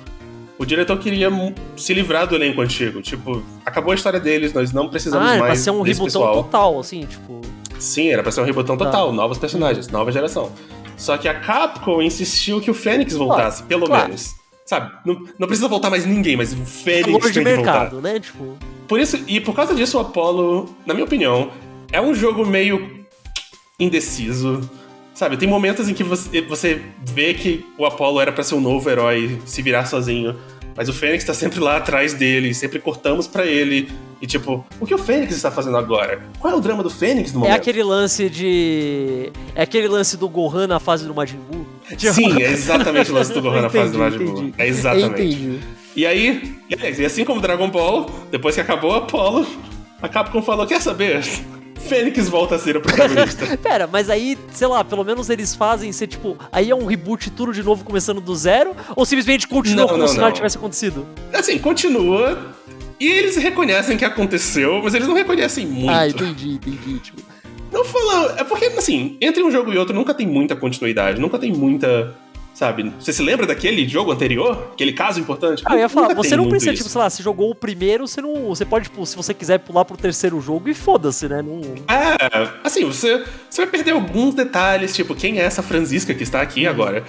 o 0.59 0.65
diretor 0.65 0.99
queria 0.99 1.29
se 1.77 1.93
livrar 1.95 2.27
do 2.27 2.35
elenco 2.35 2.61
antigo. 2.61 3.01
Tipo, 3.03 3.43
acabou 3.65 3.93
a 3.93 3.95
história 3.95 4.21
deles, 4.21 4.53
nós 4.53 4.73
não 4.73 4.89
precisamos 4.89 5.27
Ah, 5.27 5.31
era 5.31 5.39
pra 5.39 5.49
mais 5.49 5.61
ser 5.61 5.71
um 5.71 5.83
pessoal. 5.83 6.45
total, 6.45 6.79
assim, 6.79 7.01
tipo. 7.07 7.41
Sim, 7.79 8.11
era 8.11 8.23
pra 8.23 8.31
ser 8.31 8.43
um 8.43 8.45
rebotão 8.45 8.77
Tá. 8.77 8.85
total, 8.85 9.13
novos 9.13 9.39
personagens, 9.39 9.89
nova 9.89 10.13
geração. 10.13 10.53
Só 10.97 11.17
que 11.17 11.27
a 11.29 11.35
Capcom 11.41 12.03
insistiu 12.03 12.61
que 12.61 12.71
o 12.71 12.75
Fênix 12.75 13.15
voltasse, 13.17 13.63
pelo 13.63 13.87
claro. 13.87 14.09
menos. 14.09 14.35
Sabe, 14.71 14.93
não, 15.05 15.27
não 15.37 15.49
precisa 15.49 15.67
voltar 15.67 15.91
mais 15.91 16.07
ninguém, 16.07 16.37
mas 16.37 16.53
o 16.53 16.65
Fênix 16.65 17.25
tem 17.25 17.33
de 17.33 17.41
que 17.41 17.57
voltar. 17.57 17.73
mercado, 17.73 18.01
né? 18.01 18.21
Tipo. 18.21 18.57
Por 18.87 19.01
isso, 19.01 19.19
e 19.27 19.41
por 19.41 19.53
causa 19.53 19.75
disso, 19.75 19.99
o 19.99 20.01
Apollo, 20.01 20.73
na 20.87 20.95
minha 20.95 21.05
opinião, 21.05 21.51
é 21.91 22.01
um 22.01 22.15
jogo 22.15 22.47
meio 22.47 23.05
indeciso. 23.81 24.61
Sabe, 25.13 25.37
tem 25.37 25.49
momentos 25.49 25.89
em 25.89 25.93
que 25.93 26.05
você, 26.05 26.41
você 26.43 26.81
vê 27.05 27.35
que 27.35 27.67
o 27.77 27.85
Apollo 27.85 28.21
era 28.21 28.31
pra 28.31 28.45
ser 28.45 28.55
um 28.55 28.61
novo 28.61 28.89
herói, 28.89 29.41
se 29.45 29.61
virar 29.61 29.87
sozinho. 29.87 30.39
Mas 30.77 30.89
o 30.89 30.93
Fênix 30.93 31.25
tá 31.25 31.35
sempre 31.35 31.61
lá 31.61 31.77
atrás 31.77 32.15
dele, 32.15 32.55
sempre 32.55 32.79
cortamos 32.79 33.27
pra 33.27 33.45
ele. 33.47 33.89
E 34.23 34.27
tipo, 34.27 34.65
o 34.79 34.87
que 34.87 34.95
o 34.95 34.99
Fênix 34.99 35.35
está 35.35 35.51
fazendo 35.51 35.77
agora? 35.77 36.21
Qual 36.39 36.53
é 36.53 36.57
o 36.57 36.61
drama 36.61 36.83
do 36.83 36.91
Fênix 36.91 37.33
no 37.33 37.41
É 37.41 37.43
momento? 37.45 37.57
aquele 37.57 37.83
lance 37.83 38.29
de. 38.29 39.33
É 39.55 39.63
aquele 39.63 39.89
lance 39.89 40.17
do 40.17 40.29
Gohan 40.29 40.67
na 40.67 40.79
fase 40.79 41.07
do 41.07 41.15
Majin 41.15 41.39
Buu. 41.51 41.67
Sim, 41.99 42.41
é 42.43 42.51
exatamente 42.51 43.11
o 43.11 43.15
lance 43.15 43.33
do 43.33 43.41
Gohan 43.43 43.63
na 43.63 43.71
fase 43.71 43.93
do 43.93 43.99
Entendi, 43.99 44.19
Majin 44.19 44.19
Buu. 44.33 44.39
entendi. 44.43 44.55
É 44.59 44.67
exatamente. 44.69 45.23
Entendi. 45.23 45.59
E 45.97 46.07
aí, 46.07 46.55
e 46.71 47.01
e 47.01 47.05
assim 47.05 47.25
como 47.25 47.41
Dragon 47.41 47.69
Ball, 47.69 48.09
depois 48.31 48.55
que 48.55 48.61
acabou 48.61 48.95
Apollo, 48.95 49.47
a 50.01 50.09
Capcom 50.09 50.41
falou: 50.43 50.67
quer 50.67 50.81
saber? 50.81 51.21
Fênix 51.91 52.29
volta 52.29 52.55
a 52.55 52.59
ser 52.59 52.77
o 52.77 52.81
protagonista. 52.81 53.45
Pera, 53.59 53.89
mas 53.91 54.09
aí, 54.09 54.39
sei 54.53 54.69
lá, 54.69 54.85
pelo 54.85 55.03
menos 55.03 55.29
eles 55.29 55.57
fazem 55.57 55.91
ser 55.91 56.07
tipo. 56.07 56.39
Aí 56.53 56.71
é 56.71 56.75
um 56.75 56.87
reboot 56.87 57.31
tudo 57.31 57.53
de 57.53 57.65
novo 57.65 57.85
começando 57.85 58.21
do 58.21 58.35
zero? 58.37 58.77
Ou 58.95 59.05
simplesmente 59.05 59.49
continua 59.49 59.83
Não, 59.83 59.89
como 59.89 59.99
não, 59.99 60.07
se 60.09 60.17
nada 60.17 60.31
tivesse 60.31 60.57
acontecido? 60.57 61.05
assim, 61.35 61.59
continua. 61.59 62.55
E 63.01 63.09
eles 63.09 63.37
reconhecem 63.37 63.97
que 63.97 64.05
aconteceu, 64.05 64.81
mas 64.85 64.95
eles 64.95 65.09
não 65.09 65.15
reconhecem 65.15 65.67
muito. 65.67 65.91
Ah, 65.91 66.07
entendi, 66.07 66.51
entendi. 66.53 66.99
Tipo, 67.01 67.23
Não 67.73 67.85
falando. 67.85 68.39
É 68.39 68.45
porque, 68.45 68.67
assim, 68.67 69.17
entre 69.21 69.43
um 69.43 69.51
jogo 69.51 69.73
e 69.73 69.79
outro 69.79 69.93
nunca 69.95 70.15
tem 70.15 70.27
muita 70.29 70.55
continuidade, 70.55 71.21
nunca 71.21 71.39
tem 71.39 71.51
muita. 71.53 72.15
Sabe? 72.61 72.93
Você 73.01 73.11
se 73.11 73.23
lembra 73.23 73.47
daquele 73.47 73.89
jogo 73.89 74.13
anterior? 74.13 74.73
Aquele 74.75 74.93
caso 74.93 75.19
importante? 75.19 75.63
ah, 75.65 75.73
eu 75.77 75.79
ia 75.79 75.89
falar, 75.89 76.13
você 76.15 76.37
não 76.37 76.47
precisa, 76.47 76.73
isso. 76.73 76.83
tipo, 76.83 76.91
sei 76.91 77.01
lá, 77.01 77.09
você 77.09 77.23
jogou 77.23 77.51
o 77.51 77.55
primeiro, 77.55 78.07
você 78.07 78.21
não. 78.21 78.49
Você 78.49 78.67
pode, 78.67 78.91
tipo, 78.91 79.07
se 79.07 79.17
você 79.17 79.33
quiser 79.33 79.61
pular 79.61 79.83
pro 79.83 79.97
terceiro 79.97 80.39
jogo 80.43 80.69
e 80.69 80.75
foda-se, 80.75 81.27
né? 81.27 81.41
Não... 81.41 81.63
É, 81.89 82.51
assim, 82.63 82.85
você, 82.85 83.25
você 83.49 83.63
vai 83.63 83.71
perder 83.71 83.93
alguns 83.93 84.35
detalhes, 84.35 84.95
tipo, 84.95 85.15
quem 85.15 85.39
é 85.39 85.43
essa 85.43 85.63
Francisca 85.63 86.13
que 86.13 86.23
está 86.23 86.43
aqui 86.43 86.65
Uhum. 86.67 86.71
agora? 86.71 87.05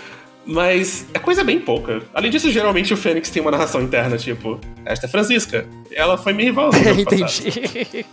Mas 0.45 1.05
é 1.13 1.19
coisa 1.19 1.43
bem 1.43 1.59
pouca. 1.59 2.01
Além 2.13 2.31
disso, 2.31 2.49
geralmente 2.51 2.93
o 2.93 2.97
Fênix 2.97 3.29
tem 3.29 3.41
uma 3.41 3.51
narração 3.51 3.81
interna, 3.81 4.17
tipo, 4.17 4.59
esta 4.83 5.05
é 5.05 5.09
Francisca. 5.09 5.67
Ela 5.91 6.17
foi 6.17 6.33
minha 6.33 6.49
rival. 6.49 6.71
no 6.71 6.83
jogo 6.83 7.05
passado." 7.05 7.47
Entendi. 7.47 8.05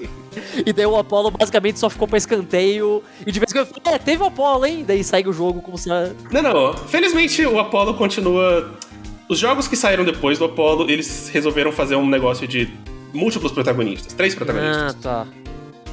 e 0.66 0.72
daí 0.72 0.86
o 0.86 0.96
Apollo 0.96 1.30
basicamente 1.30 1.78
só 1.78 1.88
ficou 1.88 2.06
pra 2.06 2.18
escanteio. 2.18 3.02
E 3.26 3.32
de 3.32 3.40
vez 3.40 3.50
em 3.54 3.64
quando, 3.64 3.94
é, 3.94 3.98
teve 3.98 4.22
o 4.22 4.26
Apollo, 4.26 4.66
hein? 4.66 4.84
Daí 4.86 5.02
segue 5.02 5.28
o 5.28 5.32
jogo 5.32 5.62
como 5.62 5.78
se. 5.78 5.88
Não, 5.88 6.42
não. 6.42 6.74
Felizmente 6.74 7.44
o 7.46 7.58
Apollo 7.58 7.94
continua. 7.94 8.74
Os 9.28 9.38
jogos 9.38 9.66
que 9.68 9.76
saíram 9.76 10.04
depois 10.04 10.38
do 10.38 10.44
Apollo, 10.46 10.90
eles 10.90 11.28
resolveram 11.32 11.70
fazer 11.72 11.96
um 11.96 12.06
negócio 12.06 12.46
de 12.46 12.68
múltiplos 13.12 13.52
protagonistas, 13.52 14.12
três 14.12 14.34
protagonistas. 14.34 14.82
Ah, 14.82 14.94
tá. 15.02 15.26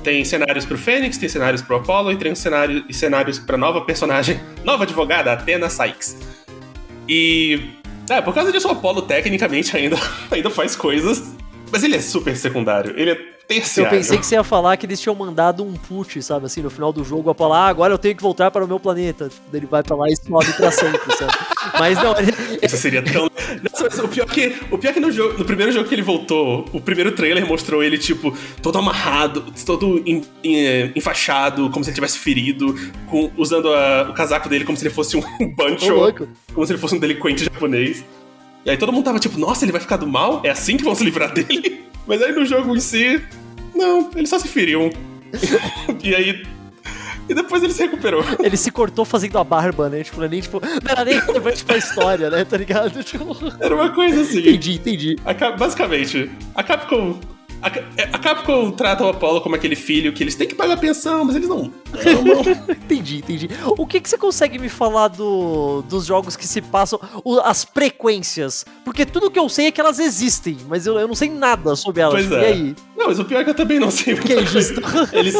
Tem 0.06 0.24
cenários 0.24 0.68
pro 0.68 0.78
Fênix, 0.78 1.18
tem 1.18 1.28
cenários 1.28 1.64
pro 1.64 1.78
Apollo 1.78 2.12
e 2.12 2.16
tem 2.16 2.36
cenário, 2.36 2.86
e 2.88 2.94
cenários 2.94 3.40
pra 3.40 3.58
nova 3.58 3.82
personagem, 3.82 4.40
nova 4.64 4.84
advogada, 4.84 5.34
Athena 5.34 5.68
Sykes. 5.68 6.16
E. 7.10 7.72
É, 8.08 8.22
por 8.22 8.32
causa 8.32 8.52
disso, 8.52 8.68
o 8.68 8.72
Apollo 8.72 9.02
tecnicamente 9.02 9.74
ainda, 9.76 9.98
ainda 10.30 10.52
faz 10.52 10.76
coisas. 10.76 11.34
Mas 11.72 11.84
ele 11.84 11.96
é 11.96 12.02
super 12.02 12.36
secundário. 12.36 12.94
Ele 12.98 13.12
é 13.12 13.36
terciário. 13.48 13.94
Eu 13.94 13.98
pensei 13.98 14.18
que 14.18 14.26
você 14.26 14.36
ia 14.36 14.44
falar 14.44 14.76
que 14.78 14.86
eles 14.86 15.00
tinham 15.00 15.16
mandado 15.16 15.64
um 15.64 15.74
put, 15.74 16.22
sabe, 16.22 16.46
assim, 16.46 16.62
no 16.62 16.70
final 16.70 16.92
do 16.92 17.04
jogo, 17.04 17.30
a 17.30 17.36
falar, 17.36 17.66
ah, 17.66 17.68
agora 17.68 17.94
eu 17.94 17.98
tenho 17.98 18.16
que 18.16 18.22
voltar 18.22 18.52
para 18.52 18.64
o 18.64 18.68
meu 18.68 18.80
planeta. 18.80 19.30
Ele 19.54 19.66
vai 19.66 19.84
pra 19.84 19.96
lá 19.96 20.08
e 20.08 20.16
sobe 20.16 20.54
pra 20.54 20.72
sempre, 20.72 21.16
sabe? 21.16 21.34
Mas 21.80 21.98
não, 21.98 22.18
ele... 22.18 22.34
Isso 22.62 22.78
seria 22.78 23.02
tão. 23.02 23.30
Nossa, 23.82 24.04
o 24.04 24.08
pior 24.08 24.26
que, 24.26 24.56
o 24.72 24.78
pior 24.78 24.94
que 24.94 25.00
no, 25.00 25.12
jogo, 25.12 25.38
no 25.38 25.46
primeiro 25.46 25.72
jogo 25.72 25.88
que 25.88 25.96
ele 25.96 26.02
voltou, 26.02 26.66
o 26.74 26.82
primeiro 26.82 27.12
trailer 27.12 27.46
mostrou 27.46 27.84
ele, 27.84 27.98
tipo, 27.98 28.36
todo 28.62 28.78
amarrado, 28.78 29.46
todo 29.66 30.02
em, 30.06 30.24
em, 30.44 30.66
é, 30.66 30.92
enfaixado, 30.96 31.70
como 31.70 31.84
se 31.84 31.92
ele 31.92 31.96
tivesse 31.96 32.18
ferido, 32.18 32.76
com, 33.08 33.32
usando 33.38 33.72
a, 33.72 34.08
o 34.10 34.14
casaco 34.14 34.50
dele 34.50 34.66
como 34.66 34.78
se 34.78 34.84
ele 34.84 34.94
fosse 34.94 35.16
um 35.18 35.22
bancho, 35.56 35.94
como 36.54 36.66
se 36.66 36.74
ele 36.74 36.80
fosse 36.80 36.96
um 36.96 37.00
delinquente 37.00 37.44
japonês. 37.44 38.04
E 38.66 38.72
aí 38.72 38.78
todo 38.78 38.92
mundo 38.92 39.06
tava 39.06 39.20
tipo, 39.20 39.38
nossa, 39.40 39.64
ele 39.64 39.72
vai 39.72 39.80
ficar 39.80 39.98
do 39.98 40.08
mal? 40.08 40.42
É 40.44 40.50
assim 40.50 40.76
que 40.76 40.84
vão 40.84 40.96
se 40.96 41.04
livrar 41.04 41.32
dele? 41.32 41.86
Mas 42.08 42.22
aí 42.22 42.32
no 42.32 42.44
jogo 42.44 42.76
em 42.76 42.80
si, 42.80 43.22
não, 43.76 44.10
ele 44.16 44.26
só 44.26 44.40
se 44.40 44.48
feriu. 44.48 44.90
e 46.04 46.16
aí. 46.16 46.44
E 47.28 47.34
depois 47.34 47.64
ele 47.64 47.74
se 47.74 47.82
recuperou. 47.82 48.24
Ele 48.40 48.56
se 48.56 48.70
cortou 48.70 49.04
fazendo 49.04 49.40
a 49.40 49.44
barba, 49.44 49.90
né? 49.90 50.04
Tipo, 50.04 50.20
não, 50.20 50.26
é 50.26 50.30
nem, 50.30 50.42
tipo, 50.42 50.62
não 50.62 50.92
era 50.92 51.04
nem 51.04 51.20
relevante 51.20 51.66
pra 51.66 51.76
história, 51.76 52.30
né? 52.30 52.46
Tá 52.46 52.56
ligado? 52.56 53.04
Tipo... 53.04 53.36
Era 53.60 53.74
uma 53.74 53.90
coisa 53.90 54.22
assim. 54.22 54.42
Entendi, 54.42 54.76
entendi. 54.76 55.16
A, 55.26 55.34
basicamente, 55.54 56.30
a 56.54 56.62
Capcom 56.62 57.20
a, 57.66 58.20
Capcom 58.20 58.72
trata 58.72 59.04
o 59.04 59.10
Apollo 59.10 59.42
como 59.42 59.56
aquele 59.56 59.76
filho 59.76 60.14
que 60.14 60.24
eles 60.24 60.36
têm 60.36 60.48
que 60.48 60.56
pagar 60.56 60.78
pensão, 60.78 61.26
mas 61.26 61.36
eles 61.36 61.50
não. 61.50 61.72
entendi, 62.70 63.18
entendi. 63.18 63.50
O 63.78 63.86
que, 63.88 64.00
que 64.00 64.10
você 64.10 64.18
consegue 64.18 64.60
me 64.60 64.70
falar 64.70 65.08
do, 65.10 65.82
dos 65.84 66.06
jogos 66.06 66.36
que 66.36 66.48
se 66.48 66.62
passam, 66.62 67.00
o, 67.24 67.40
as 67.40 67.64
frequências? 67.64 68.66
Porque 68.84 69.06
tudo 69.06 69.32
que 69.32 69.40
eu 69.40 69.50
sei 69.50 69.68
é 69.68 69.72
que 69.72 69.82
elas 69.82 70.00
existem, 70.00 70.58
mas 70.68 70.86
eu, 70.86 71.00
eu 71.00 71.08
não 71.08 71.16
sei 71.16 71.30
nada 71.30 71.76
sobre 71.76 72.02
elas. 72.02 72.26
Pois 72.26 72.32
é. 72.32 72.42
E 72.42 72.54
aí? 72.54 72.76
Não, 72.96 73.08
mas 73.08 73.20
o 73.20 73.26
pior 73.26 73.42
é 73.42 73.44
que 73.44 73.50
eu 73.50 73.56
também 73.56 73.80
não 73.80 73.92
sei. 73.92 74.16
Que 74.16 74.34
é 74.34 74.46
justo. 74.46 74.82
Eles 75.14 75.36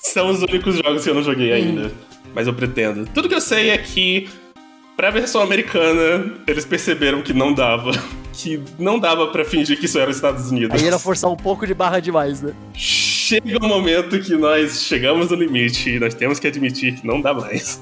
são 0.00 0.30
os 0.30 0.42
únicos 0.42 0.76
jogos 0.76 1.04
que 1.04 1.10
eu 1.10 1.14
não 1.14 1.22
joguei 1.22 1.52
hum. 1.52 1.54
ainda. 1.54 1.92
Mas 2.34 2.46
eu 2.46 2.54
pretendo. 2.54 3.08
Tudo 3.14 3.28
que 3.28 3.34
eu 3.34 3.40
sei 3.40 3.70
é 3.70 3.78
que 3.78 4.28
Pra 4.96 5.10
versão 5.10 5.42
americana, 5.42 6.32
eles 6.46 6.64
perceberam 6.64 7.20
que 7.20 7.32
não 7.32 7.52
dava. 7.52 7.90
Que 8.36 8.60
não 8.78 8.98
dava 8.98 9.28
para 9.28 9.44
fingir 9.44 9.78
que 9.78 9.86
isso 9.86 9.98
era 9.98 10.10
os 10.10 10.16
Estados 10.16 10.50
Unidos. 10.50 10.80
Aí 10.80 10.86
era 10.86 10.98
forçar 10.98 11.30
um 11.30 11.36
pouco 11.36 11.66
de 11.66 11.72
barra 11.74 12.00
demais, 12.00 12.42
né? 12.42 12.52
Chega 12.74 13.64
um 13.64 13.68
momento 13.68 14.20
que 14.20 14.34
nós 14.36 14.82
chegamos 14.82 15.30
no 15.30 15.36
limite 15.36 15.90
e 15.90 16.00
nós 16.00 16.14
temos 16.14 16.38
que 16.38 16.46
admitir 16.46 16.96
que 16.96 17.06
não 17.06 17.20
dá 17.20 17.32
mais. 17.32 17.80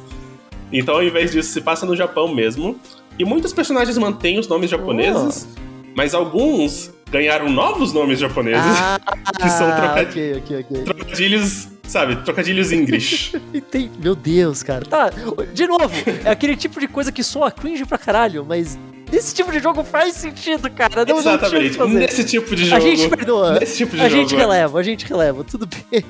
Então, 0.73 0.95
ao 0.95 1.03
invés 1.03 1.33
disso, 1.33 1.53
se 1.53 1.61
passa 1.61 1.85
no 1.85 1.97
Japão 1.97 2.35
mesmo. 2.35 2.79
E 3.19 3.25
muitos 3.25 3.53
personagens 3.53 3.97
mantêm 3.99 4.39
os 4.39 4.49
nomes 4.49 4.71
japoneses, 4.71 5.47
oh. 5.51 5.91
mas 5.95 6.15
alguns 6.15 6.91
ganharam 7.11 7.51
novos 7.51 7.93
nomes 7.93 8.19
japoneses, 8.19 8.63
ah, 8.65 8.99
que 9.39 9.51
são 9.51 9.71
trocad... 9.71 10.09
okay, 10.09 10.35
okay, 10.39 10.61
okay. 10.61 10.83
trocadilhos 10.83 11.69
Sabe, 11.93 12.17
trocadilhos 12.17 12.73
English. 12.73 13.39
Meu 14.03 14.15
Deus, 14.15 14.63
cara. 14.63 14.83
Tá, 14.83 15.11
de 15.53 15.67
novo, 15.67 15.91
é 16.25 16.31
aquele 16.31 16.57
tipo 16.57 16.81
de 16.81 16.89
coisa 16.89 17.13
que 17.13 17.23
soa 17.23 17.51
cringe 17.51 17.85
pra 17.85 17.99
caralho, 17.99 18.47
mas 18.49 18.79
nesse 19.13 19.35
tipo 19.35 19.53
de 19.53 19.61
jogo 19.61 19.85
faz 19.85 20.15
sentido, 20.15 20.71
cara. 20.71 21.05
Não, 21.05 21.19
Exatamente. 21.19 21.79
Não 21.79 21.89
nesse 21.89 22.25
tipo 22.25 22.57
de 22.57 22.65
jogo. 22.65 22.77
A 22.77 22.81
gente 22.81 23.09
perdoa. 23.09 23.61
Nesse 23.61 23.77
tipo 23.77 23.95
de 23.95 24.03
a 24.03 24.09
jogo. 24.09 24.21
A 24.21 24.25
gente 24.25 24.37
releva, 24.37 24.79
a 24.79 24.83
gente 24.83 25.07
releva, 25.07 25.45
tudo 25.45 25.67
bem. 25.67 26.05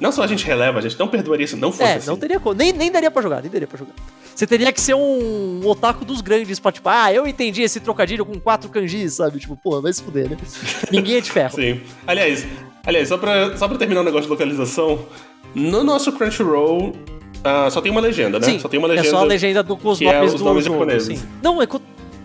Não 0.00 0.12
só 0.12 0.22
a 0.22 0.26
gente 0.26 0.44
releva, 0.44 0.78
a 0.78 0.82
gente 0.82 0.98
não 0.98 1.08
perdoaria 1.08 1.46
se 1.46 1.56
não 1.56 1.72
fosse 1.72 1.90
é, 1.90 1.94
assim. 1.94 2.08
não 2.08 2.16
teria 2.16 2.38
como. 2.38 2.54
Nem, 2.54 2.72
nem 2.72 2.90
daria 2.90 3.10
pra 3.10 3.22
jogar, 3.22 3.40
nem 3.40 3.50
daria 3.50 3.66
pra 3.66 3.78
jogar. 3.78 3.94
Você 4.34 4.46
teria 4.46 4.70
que 4.70 4.80
ser 4.80 4.94
um 4.94 5.66
otaku 5.66 6.04
dos 6.04 6.20
grandes 6.20 6.58
pra, 6.58 6.70
tipo, 6.70 6.88
ah, 6.88 7.10
eu 7.12 7.26
entendi 7.26 7.62
esse 7.62 7.80
trocadilho 7.80 8.24
com 8.26 8.38
quatro 8.38 8.68
kanjis, 8.68 9.14
sabe? 9.14 9.38
Tipo, 9.38 9.56
pô, 9.56 9.80
vai 9.80 9.92
se 9.92 10.02
fuder, 10.02 10.28
né? 10.28 10.36
Ninguém 10.92 11.16
é 11.16 11.20
de 11.22 11.30
ferro. 11.30 11.54
Sim. 11.54 11.80
Aliás, 12.06 12.46
aliás 12.84 13.08
só, 13.08 13.16
pra, 13.16 13.56
só 13.56 13.66
pra 13.66 13.78
terminar 13.78 14.02
o 14.02 14.04
negócio 14.04 14.26
de 14.26 14.30
localização, 14.30 15.06
no 15.54 15.82
nosso 15.82 16.12
Crunchyroll 16.12 16.90
uh, 16.90 17.70
só 17.70 17.80
tem 17.80 17.90
uma 17.90 18.00
legenda, 18.00 18.38
né? 18.38 18.44
Sim, 18.44 18.58
só 18.58 18.68
tem 18.68 18.78
uma 18.78 18.88
legenda. 18.88 19.08
É 19.08 19.10
só 19.10 19.18
a 19.18 19.24
legenda 19.24 19.62
do, 19.62 19.76
com 19.76 19.88
os 19.88 20.00
nomes, 20.00 20.32
é 20.32 20.34
os 20.34 20.42
nomes 20.42 20.64
jogo, 20.66 20.78
japoneses. 20.80 21.18
Sim. 21.18 21.26
Não, 21.42 21.62
é. 21.62 21.66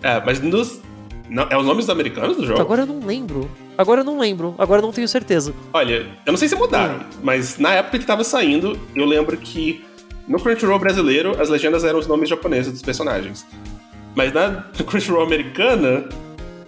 É, 0.02 0.22
mas 0.24 0.40
nos. 0.40 0.80
Não, 1.28 1.44
é 1.48 1.56
os 1.56 1.64
nomes 1.64 1.88
americanos 1.88 2.36
do 2.36 2.44
jogo? 2.44 2.60
Agora 2.60 2.82
eu 2.82 2.86
não 2.86 3.00
lembro. 3.00 3.50
Agora 3.78 4.00
eu 4.00 4.04
não 4.04 4.18
lembro. 4.18 4.54
Agora 4.58 4.80
eu 4.80 4.82
não 4.82 4.92
tenho 4.92 5.08
certeza. 5.08 5.54
Olha, 5.72 6.06
eu 6.26 6.32
não 6.32 6.36
sei 6.36 6.48
se 6.48 6.54
mudaram, 6.54 6.96
hum. 6.96 7.20
mas 7.22 7.58
na 7.58 7.72
época 7.72 7.98
que 7.98 8.04
tava 8.04 8.22
saindo, 8.22 8.78
eu 8.94 9.06
lembro 9.06 9.36
que 9.36 9.84
no 10.28 10.38
Crunchyroll 10.38 10.78
brasileiro, 10.78 11.40
as 11.40 11.48
legendas 11.48 11.84
eram 11.84 11.98
os 11.98 12.06
nomes 12.06 12.28
japoneses 12.28 12.72
dos 12.72 12.82
personagens. 12.82 13.46
Mas 14.14 14.32
na 14.32 14.66
Crunchyroll 14.86 15.24
americana, 15.24 16.04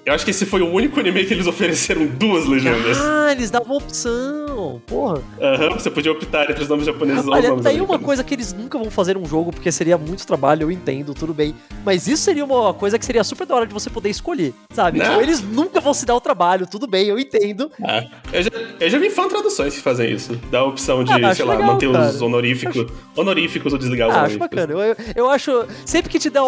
eu 0.04 0.12
acho 0.12 0.24
que 0.24 0.30
esse 0.30 0.44
foi 0.44 0.60
o 0.60 0.70
único 0.70 0.98
anime 1.00 1.24
que 1.24 1.32
eles 1.32 1.46
ofereceram 1.46 2.06
duas 2.06 2.46
legendas. 2.46 2.98
Ah, 3.00 3.32
eles 3.32 3.50
davam 3.50 3.76
opção, 3.76 4.43
porra. 4.86 5.22
Aham, 5.40 5.68
uhum, 5.68 5.74
você 5.74 5.90
podia 5.90 6.12
optar 6.12 6.50
entre 6.50 6.62
os 6.62 6.68
nomes 6.68 6.86
japoneses 6.86 7.26
ou 7.26 7.34
os 7.34 7.44
nomes 7.48 7.62
tá 7.62 7.70
aí 7.70 7.80
uma 7.80 7.98
coisa 7.98 8.22
que 8.22 8.34
eles 8.34 8.52
nunca 8.52 8.78
vão 8.78 8.90
fazer 8.90 9.16
um 9.16 9.24
jogo, 9.24 9.50
porque 9.50 9.70
seria 9.70 9.96
muito 9.96 10.26
trabalho, 10.26 10.62
eu 10.62 10.70
entendo, 10.70 11.14
tudo 11.14 11.32
bem. 11.34 11.54
Mas 11.84 12.06
isso 12.06 12.22
seria 12.22 12.44
uma 12.44 12.74
coisa 12.74 12.98
que 12.98 13.04
seria 13.04 13.24
super 13.24 13.46
da 13.46 13.54
hora 13.54 13.66
de 13.66 13.72
você 13.72 13.90
poder 13.90 14.10
escolher, 14.10 14.52
sabe? 14.70 15.00
Tipo, 15.00 15.20
eles 15.20 15.40
nunca 15.42 15.80
vão 15.80 15.94
se 15.94 16.06
dar 16.06 16.14
o 16.14 16.20
trabalho, 16.20 16.66
tudo 16.66 16.86
bem, 16.86 17.06
eu 17.06 17.18
entendo. 17.18 17.70
Ah, 17.82 18.04
eu, 18.32 18.42
já, 18.42 18.50
eu 18.80 18.90
já 18.90 18.98
vi 18.98 19.10
fã 19.10 19.28
traduções 19.28 19.74
que 19.74 19.80
fazem 19.80 20.12
isso. 20.12 20.38
Dá 20.50 20.60
a 20.60 20.64
opção 20.64 21.04
de, 21.04 21.12
ah, 21.12 21.34
sei 21.34 21.44
lá, 21.44 21.54
legal, 21.54 21.72
manter 21.72 21.90
cara. 21.90 22.08
os 22.10 22.22
honoríficos, 22.22 22.76
acho... 22.76 22.92
honoríficos 23.16 23.72
ou 23.72 23.78
desligar 23.78 24.08
os 24.08 24.14
ah, 24.14 24.18
honoríficos. 24.18 24.46
Acho 24.46 24.66
bacana. 24.66 24.96
Eu, 25.14 25.24
eu 25.24 25.30
acho, 25.30 25.66
sempre 25.84 26.10
que 26.10 26.18
te 26.18 26.30
dá... 26.30 26.40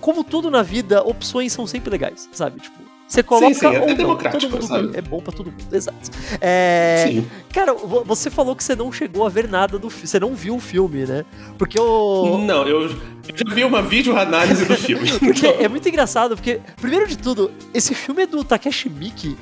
Como 0.00 0.22
tudo 0.22 0.50
na 0.50 0.62
vida, 0.62 1.02
opções 1.02 1.52
são 1.52 1.66
sempre 1.66 1.90
legais, 1.90 2.28
sabe? 2.32 2.60
Tipo, 2.60 2.85
você 3.08 3.22
coloca. 3.22 3.54
Sim, 3.54 3.54
sim, 3.54 3.66
é, 3.66 3.90
é 3.90 3.94
democrático, 3.94 4.62
sabe? 4.62 4.96
É 4.96 5.00
bom 5.00 5.20
pra 5.20 5.32
todo 5.32 5.50
mundo, 5.50 5.64
exato. 5.72 6.10
É, 6.40 7.04
sim. 7.06 7.26
Cara, 7.52 7.72
você 7.74 8.30
falou 8.30 8.56
que 8.56 8.64
você 8.64 8.74
não 8.74 8.90
chegou 8.90 9.24
a 9.24 9.28
ver 9.28 9.48
nada 9.48 9.78
do 9.78 9.88
filme. 9.88 10.06
Você 10.08 10.18
não 10.18 10.34
viu 10.34 10.56
o 10.56 10.60
filme, 10.60 11.04
né? 11.06 11.24
Porque 11.56 11.78
o. 11.78 12.38
Não, 12.38 12.66
eu 12.66 12.88
já 12.88 13.54
vi 13.54 13.64
uma 13.64 13.80
vídeo-análise 13.80 14.64
do 14.64 14.76
filme. 14.76 15.10
porque 15.20 15.46
é 15.46 15.68
muito 15.68 15.88
engraçado, 15.88 16.34
porque, 16.36 16.60
primeiro 16.80 17.06
de 17.06 17.16
tudo, 17.16 17.50
esse 17.72 17.94
filme 17.94 18.22
é 18.22 18.26
do 18.26 18.42
Takeshi 18.42 18.88
Miki. 18.88 19.36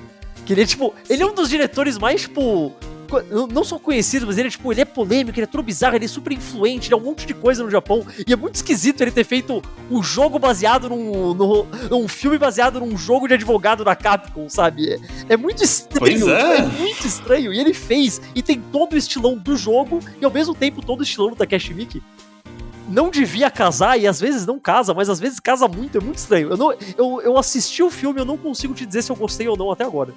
Que 0.44 0.52
ele 0.52 0.62
é, 0.62 0.66
tipo, 0.66 0.92
ele 1.08 1.22
é 1.22 1.26
um 1.26 1.34
dos 1.34 1.48
diretores 1.48 1.96
mais, 1.96 2.22
tipo, 2.22 2.70
não 3.52 3.64
só 3.64 3.78
conhecido, 3.78 4.26
mas 4.26 4.38
ele 4.38 4.48
é 4.48 4.50
tipo, 4.50 4.72
ele 4.72 4.80
é 4.80 4.84
polêmico, 4.84 5.38
ele 5.38 5.44
é 5.44 5.46
todo 5.46 5.62
bizarro, 5.62 5.96
ele 5.96 6.04
é 6.04 6.08
super 6.08 6.32
influente, 6.32 6.88
ele 6.88 6.94
é 6.94 6.96
um 6.96 7.04
monte 7.04 7.26
de 7.26 7.34
coisa 7.34 7.62
no 7.62 7.70
Japão. 7.70 8.06
E 8.26 8.32
é 8.32 8.36
muito 8.36 8.56
esquisito 8.56 9.00
ele 9.00 9.10
ter 9.10 9.24
feito 9.24 9.62
um 9.90 10.02
jogo 10.02 10.38
baseado 10.38 10.88
num, 10.88 11.34
num, 11.34 11.66
num 11.90 12.08
filme 12.08 12.38
baseado 12.38 12.80
num 12.80 12.96
jogo 12.96 13.28
de 13.28 13.34
advogado 13.34 13.84
da 13.84 13.94
Capcom, 13.94 14.48
sabe? 14.48 14.94
É, 14.94 14.98
é 15.30 15.36
muito 15.36 15.62
estranho. 15.62 16.30
É. 16.30 16.58
é. 16.58 16.62
muito 16.62 17.06
estranho. 17.06 17.52
E 17.52 17.58
ele 17.58 17.74
fez, 17.74 18.20
e 18.34 18.42
tem 18.42 18.60
todo 18.60 18.94
o 18.94 18.96
estilão 18.96 19.36
do 19.36 19.56
jogo, 19.56 20.00
e 20.20 20.24
ao 20.24 20.30
mesmo 20.30 20.54
tempo 20.54 20.84
todo 20.84 21.00
o 21.00 21.02
estilão 21.02 21.30
do 21.30 21.36
Takeshi 21.36 21.74
Miki 21.74 22.02
não 22.88 23.10
devia 23.10 23.50
casar 23.50 23.98
e 23.98 24.06
às 24.06 24.20
vezes 24.20 24.46
não 24.46 24.58
casa, 24.58 24.92
mas 24.92 25.08
às 25.08 25.18
vezes 25.18 25.40
casa 25.40 25.66
muito, 25.66 25.98
é 25.98 26.00
muito 26.00 26.18
estranho. 26.18 26.50
Eu, 26.50 26.56
não, 26.56 26.72
eu, 26.96 27.20
eu 27.22 27.38
assisti 27.38 27.82
o 27.82 27.90
filme, 27.90 28.20
eu 28.20 28.24
não 28.24 28.36
consigo 28.36 28.74
te 28.74 28.84
dizer 28.84 29.02
se 29.02 29.10
eu 29.10 29.16
gostei 29.16 29.48
ou 29.48 29.56
não 29.56 29.70
até 29.70 29.84
agora. 29.84 30.12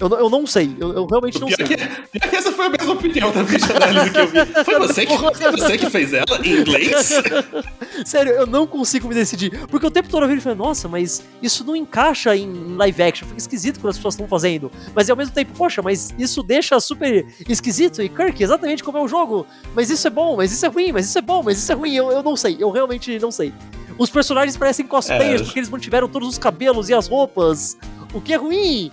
Eu, 0.00 0.08
eu 0.08 0.30
não 0.30 0.46
sei, 0.46 0.74
eu, 0.80 0.94
eu 0.94 1.06
realmente 1.06 1.38
não 1.38 1.48
sei. 1.48 1.66
Que, 1.66 1.76
pior 1.76 2.30
que 2.30 2.36
essa 2.36 2.50
foi 2.50 2.66
a 2.66 2.70
mesma 2.70 2.94
opinião 2.94 3.30
da 3.30 3.42
vídeo 3.42 3.76
análise 3.76 4.10
que 4.10 4.18
eu 4.18 4.26
vi. 4.28 4.64
Foi 4.64 4.78
você 4.78 5.04
que, 5.04 5.18
foi 5.18 5.50
você 5.50 5.78
que 5.78 5.90
fez 5.90 6.14
ela 6.14 6.40
em 6.42 6.60
inglês? 6.60 7.12
Sério, 8.06 8.32
eu 8.32 8.46
não 8.46 8.66
consigo 8.66 9.06
me 9.08 9.14
decidir. 9.14 9.66
Porque 9.66 9.86
o 9.86 9.90
tempo 9.90 10.08
todo 10.08 10.24
eu 10.24 10.28
vi 10.28 10.36
e 10.36 10.40
falei, 10.40 10.56
nossa, 10.56 10.88
mas 10.88 11.22
isso 11.42 11.64
não 11.64 11.76
encaixa 11.76 12.34
em 12.34 12.76
live 12.76 13.02
action. 13.02 13.28
Fica 13.28 13.38
esquisito 13.38 13.78
quando 13.78 13.90
as 13.90 13.96
pessoas 13.98 14.14
estão 14.14 14.26
fazendo. 14.26 14.72
Mas 14.94 15.10
ao 15.10 15.16
mesmo 15.16 15.34
tempo, 15.34 15.52
poxa, 15.54 15.82
mas 15.82 16.14
isso 16.18 16.42
deixa 16.42 16.80
super 16.80 17.26
esquisito. 17.46 18.00
E 18.00 18.08
Kirk, 18.08 18.42
exatamente 18.42 18.82
como 18.82 18.96
é 18.96 19.02
o 19.02 19.08
jogo. 19.08 19.46
Mas 19.74 19.90
isso 19.90 20.06
é 20.06 20.10
bom, 20.10 20.34
mas 20.34 20.50
isso 20.50 20.64
é 20.64 20.68
ruim, 20.70 20.92
mas 20.92 21.06
isso 21.06 21.18
é 21.18 21.22
bom, 21.22 21.42
mas 21.42 21.58
isso 21.58 21.70
é 21.70 21.74
ruim. 21.74 21.94
Eu, 21.94 22.10
eu 22.10 22.22
não 22.22 22.36
sei, 22.36 22.56
eu 22.58 22.70
realmente 22.70 23.18
não 23.18 23.30
sei. 23.30 23.52
Os 23.98 24.08
personagens 24.08 24.56
parecem 24.56 24.86
cosplayers 24.86 25.42
é. 25.42 25.44
porque 25.44 25.58
eles 25.58 25.68
mantiveram 25.68 26.08
todos 26.08 26.26
os 26.26 26.38
cabelos 26.38 26.88
e 26.88 26.94
as 26.94 27.06
roupas. 27.06 27.76
O 28.14 28.20
que 28.20 28.32
é 28.32 28.36
ruim 28.36 28.90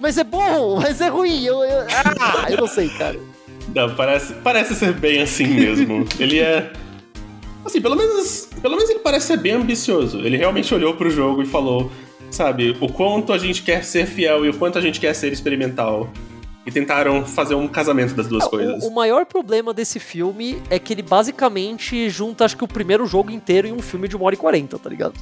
mas 0.00 0.18
é 0.18 0.24
bom, 0.24 0.76
mas 0.80 1.00
é 1.00 1.08
ruim. 1.08 1.44
Eu, 1.44 1.62
eu, 1.62 1.86
ah, 2.18 2.46
eu 2.50 2.56
não 2.56 2.66
sei, 2.66 2.88
cara. 2.88 3.18
Não, 3.74 3.94
parece, 3.94 4.34
parece 4.34 4.74
ser 4.74 4.92
bem 4.94 5.22
assim 5.22 5.46
mesmo. 5.46 6.06
ele 6.18 6.40
é. 6.40 6.72
Assim, 7.64 7.80
pelo 7.80 7.94
menos, 7.94 8.48
pelo 8.60 8.74
menos 8.74 8.90
ele 8.90 9.00
parece 9.00 9.26
ser 9.26 9.36
bem 9.36 9.52
ambicioso. 9.52 10.18
Ele 10.20 10.36
realmente 10.36 10.74
olhou 10.74 10.94
pro 10.94 11.10
jogo 11.10 11.42
e 11.42 11.46
falou, 11.46 11.92
sabe, 12.30 12.76
o 12.80 12.90
quanto 12.90 13.32
a 13.32 13.38
gente 13.38 13.62
quer 13.62 13.84
ser 13.84 14.06
fiel 14.06 14.44
e 14.46 14.48
o 14.48 14.54
quanto 14.54 14.78
a 14.78 14.80
gente 14.80 14.98
quer 14.98 15.14
ser 15.14 15.32
experimental. 15.32 16.08
E 16.64 16.70
tentaram 16.70 17.24
fazer 17.24 17.54
um 17.54 17.66
casamento 17.66 18.14
das 18.14 18.28
duas 18.28 18.44
é, 18.44 18.48
coisas. 18.48 18.84
O, 18.84 18.90
maior 18.90 19.24
problema 19.24 19.72
desse 19.72 19.98
filme 19.98 20.60
é 20.68 20.78
que 20.78 20.92
ele 20.92 21.02
basicamente 21.02 22.08
junta, 22.10 22.44
acho 22.44 22.56
que 22.56 22.64
o 22.64 22.68
primeiro 22.68 23.06
jogo 23.06 23.30
inteiro 23.30 23.66
em 23.66 23.72
um 23.72 23.80
filme 23.80 24.06
de 24.06 24.14
uma 24.14 24.26
hora 24.26 24.34
e 24.34 24.38
quarenta, 24.38 24.78
tá 24.78 24.88
ligado? 24.90 25.14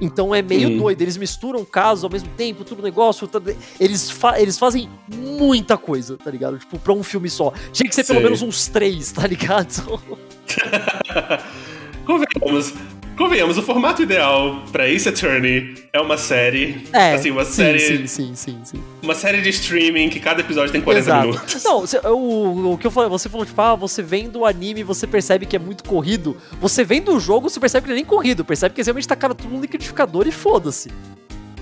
Então 0.00 0.34
é 0.34 0.42
meio 0.42 0.68
Sim. 0.68 0.78
doido. 0.78 1.00
Eles 1.02 1.16
misturam 1.16 1.64
casos 1.64 2.04
ao 2.04 2.10
mesmo 2.10 2.28
tempo, 2.36 2.64
tudo 2.64 2.82
negócio. 2.82 3.28
Eles, 3.80 4.10
fa 4.10 4.40
eles 4.40 4.58
fazem 4.58 4.88
muita 5.08 5.76
coisa, 5.76 6.16
tá 6.16 6.30
ligado? 6.30 6.58
Tipo, 6.58 6.78
pra 6.78 6.92
um 6.92 7.02
filme 7.02 7.30
só. 7.30 7.52
Tinha 7.72 7.88
que 7.88 7.94
ser 7.94 8.04
Sim. 8.04 8.14
pelo 8.14 8.24
menos 8.24 8.42
uns 8.42 8.68
três, 8.68 9.12
tá 9.12 9.26
ligado? 9.26 10.00
Convenhamos. 12.06 12.72
Convenhamos, 13.16 13.56
o 13.58 13.62
formato 13.62 14.02
ideal 14.02 14.62
pra 14.70 14.88
Ace 14.88 15.08
Attorney 15.08 15.74
é 15.92 16.00
uma 16.00 16.16
série. 16.16 16.86
É, 16.92 17.14
assim, 17.14 17.30
uma 17.30 17.44
sim, 17.44 17.52
série. 17.52 17.80
sim, 17.80 18.06
sim, 18.06 18.34
sim, 18.34 18.60
sim. 18.64 18.82
Uma 19.02 19.14
série 19.14 19.40
de 19.40 19.48
streaming 19.48 20.08
que 20.08 20.20
cada 20.20 20.40
episódio 20.40 20.70
tem 20.70 20.80
40 20.80 21.04
Exato. 21.04 21.26
minutos. 21.28 21.64
Não, 21.64 21.84
o, 22.12 22.72
o 22.72 22.78
que 22.78 22.86
eu 22.86 22.90
falei, 22.90 23.08
você 23.08 23.28
falou, 23.28 23.46
tipo, 23.46 23.60
ah, 23.60 23.74
você 23.74 24.02
vendo 24.02 24.40
o 24.40 24.46
anime, 24.46 24.82
você 24.82 25.06
percebe 25.06 25.46
que 25.46 25.56
é 25.56 25.58
muito 25.58 25.84
corrido. 25.84 26.36
Você 26.60 26.84
vendo 26.84 27.14
o 27.14 27.20
jogo, 27.20 27.48
você 27.48 27.58
percebe 27.58 27.84
que 27.84 27.88
não 27.88 27.96
é 27.96 28.00
nem 28.00 28.04
corrido, 28.04 28.44
percebe 28.44 28.74
que 28.74 28.82
realmente 28.82 29.08
tá 29.08 29.16
cara 29.16 29.34
tudo 29.34 29.54
no 29.54 29.60
liquidificador 29.60 30.26
e 30.26 30.32
foda-se. 30.32 30.90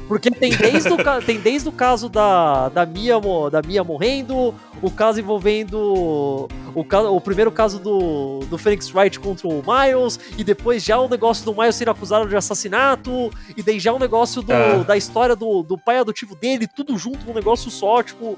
Porque 0.06 0.30
tem 0.30 0.50
desde 0.54 0.92
o, 0.92 0.96
tem 1.24 1.40
desde 1.40 1.68
o 1.68 1.72
caso 1.72 2.08
da, 2.10 2.68
da, 2.68 2.84
Mia, 2.84 3.14
da 3.50 3.62
Mia 3.66 3.82
morrendo, 3.82 4.54
o 4.82 4.90
caso 4.90 5.18
envolvendo. 5.18 6.48
O, 6.74 6.84
o 7.16 7.20
primeiro 7.20 7.50
caso 7.50 7.78
do, 7.78 8.40
do 8.50 8.58
Phoenix 8.58 8.92
Wright 8.94 9.18
contra 9.18 9.48
o 9.48 9.62
Miles, 9.66 10.18
e 10.36 10.44
depois 10.44 10.84
já 10.84 10.98
o 10.98 11.08
negócio 11.08 11.44
do 11.44 11.54
Miles 11.58 11.74
ser 11.76 11.88
acusado 11.88 12.28
de 12.28 12.36
assassinato, 12.36 13.30
e 13.56 13.62
daí 13.62 13.78
já 13.80 13.92
o 13.92 13.98
negócio 13.98 14.42
do- 14.42 14.52
Ah. 14.52 14.84
da 14.86 14.96
história 14.96 15.34
do, 15.34 15.62
do 15.62 15.78
pai 15.78 15.98
adotivo 15.98 16.34
dele, 16.34 16.66
tudo 16.66 16.98
junto 16.98 17.24
num 17.26 17.32
negócio 17.34 17.70
só, 17.70 18.02
tipo. 18.02 18.36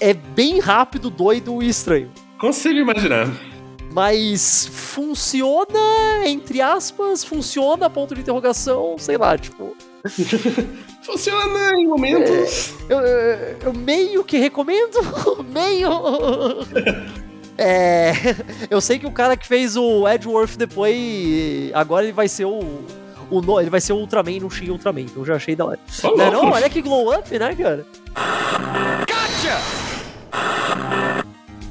É 0.00 0.12
bem 0.14 0.60
rápido, 0.60 1.08
doido 1.10 1.62
e 1.62 1.68
estranho. 1.68 2.10
Consigo 2.38 2.78
imaginar. 2.78 3.26
Mas 3.92 4.66
funciona, 4.70 6.26
entre 6.26 6.60
aspas, 6.60 7.24
funciona, 7.24 7.88
ponto 7.88 8.14
de 8.14 8.20
interrogação, 8.20 8.96
sei 8.98 9.16
lá, 9.16 9.36
tipo. 9.38 9.74
Funciona 11.02 11.70
em 11.78 11.86
momentos. 11.86 12.74
Eu, 12.88 12.98
eu- 13.00 13.56
eu 13.66 13.72
meio 13.72 14.24
que 14.24 14.38
recomendo, 14.38 14.98
meio. 15.52 15.90
É, 17.58 18.12
eu 18.68 18.82
sei 18.82 18.98
que 18.98 19.06
o 19.06 19.10
cara 19.10 19.34
que 19.34 19.46
fez 19.46 19.76
o 19.78 20.06
Edgeworth 20.06 20.58
depois, 20.58 20.94
agora 21.72 22.04
ele 22.04 22.12
vai 22.12 22.28
ser 22.28 22.44
o, 22.44 22.60
o 23.30 23.60
ele 23.60 23.70
vai 23.70 23.80
ser 23.80 23.94
o 23.94 23.96
Ultraman 23.96 24.40
no 24.40 24.50
Shin 24.50 24.68
Ultraman, 24.68 25.00
então 25.00 25.22
eu 25.22 25.24
já 25.24 25.36
achei 25.36 25.56
da 25.56 25.64
hora. 25.64 25.78
Ô, 26.04 26.16
Não, 26.18 26.24
é 26.26 26.30
não, 26.30 26.50
olha 26.50 26.68
que 26.68 26.82
glow 26.82 27.14
up, 27.18 27.30
né, 27.38 27.54
cara? 27.54 27.86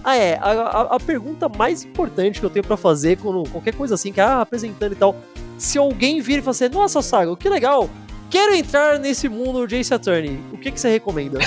Ah, 0.04 0.16
é. 0.16 0.40
A, 0.42 0.52
a- 0.52 0.96
a 0.96 1.00
pergunta 1.00 1.48
mais 1.50 1.84
importante 1.84 2.40
que 2.40 2.46
eu 2.46 2.50
tenho 2.50 2.66
pra 2.66 2.78
fazer 2.78 3.18
quando 3.18 3.48
qualquer 3.50 3.74
coisa 3.76 3.96
assim, 3.96 4.12
que 4.12 4.20
ah, 4.22 4.42
apresentando 4.42 4.94
e 4.94 4.96
tal. 4.96 5.16
Se 5.58 5.78
alguém 5.78 6.20
vir 6.20 6.40
e 6.40 6.42
falar 6.42 6.52
assim, 6.52 6.70
nossa, 6.70 7.02
Saga, 7.02 7.36
que 7.38 7.48
legal, 7.48 7.90
quero 8.36 8.54
entrar 8.54 9.00
nesse 9.00 9.30
mundo 9.30 9.66
de 9.66 9.78
Ace 9.78 9.94
Attorney, 9.94 10.38
o 10.52 10.58
que, 10.58 10.70
que 10.70 10.80
você 10.80 10.90
recomenda? 10.90 11.40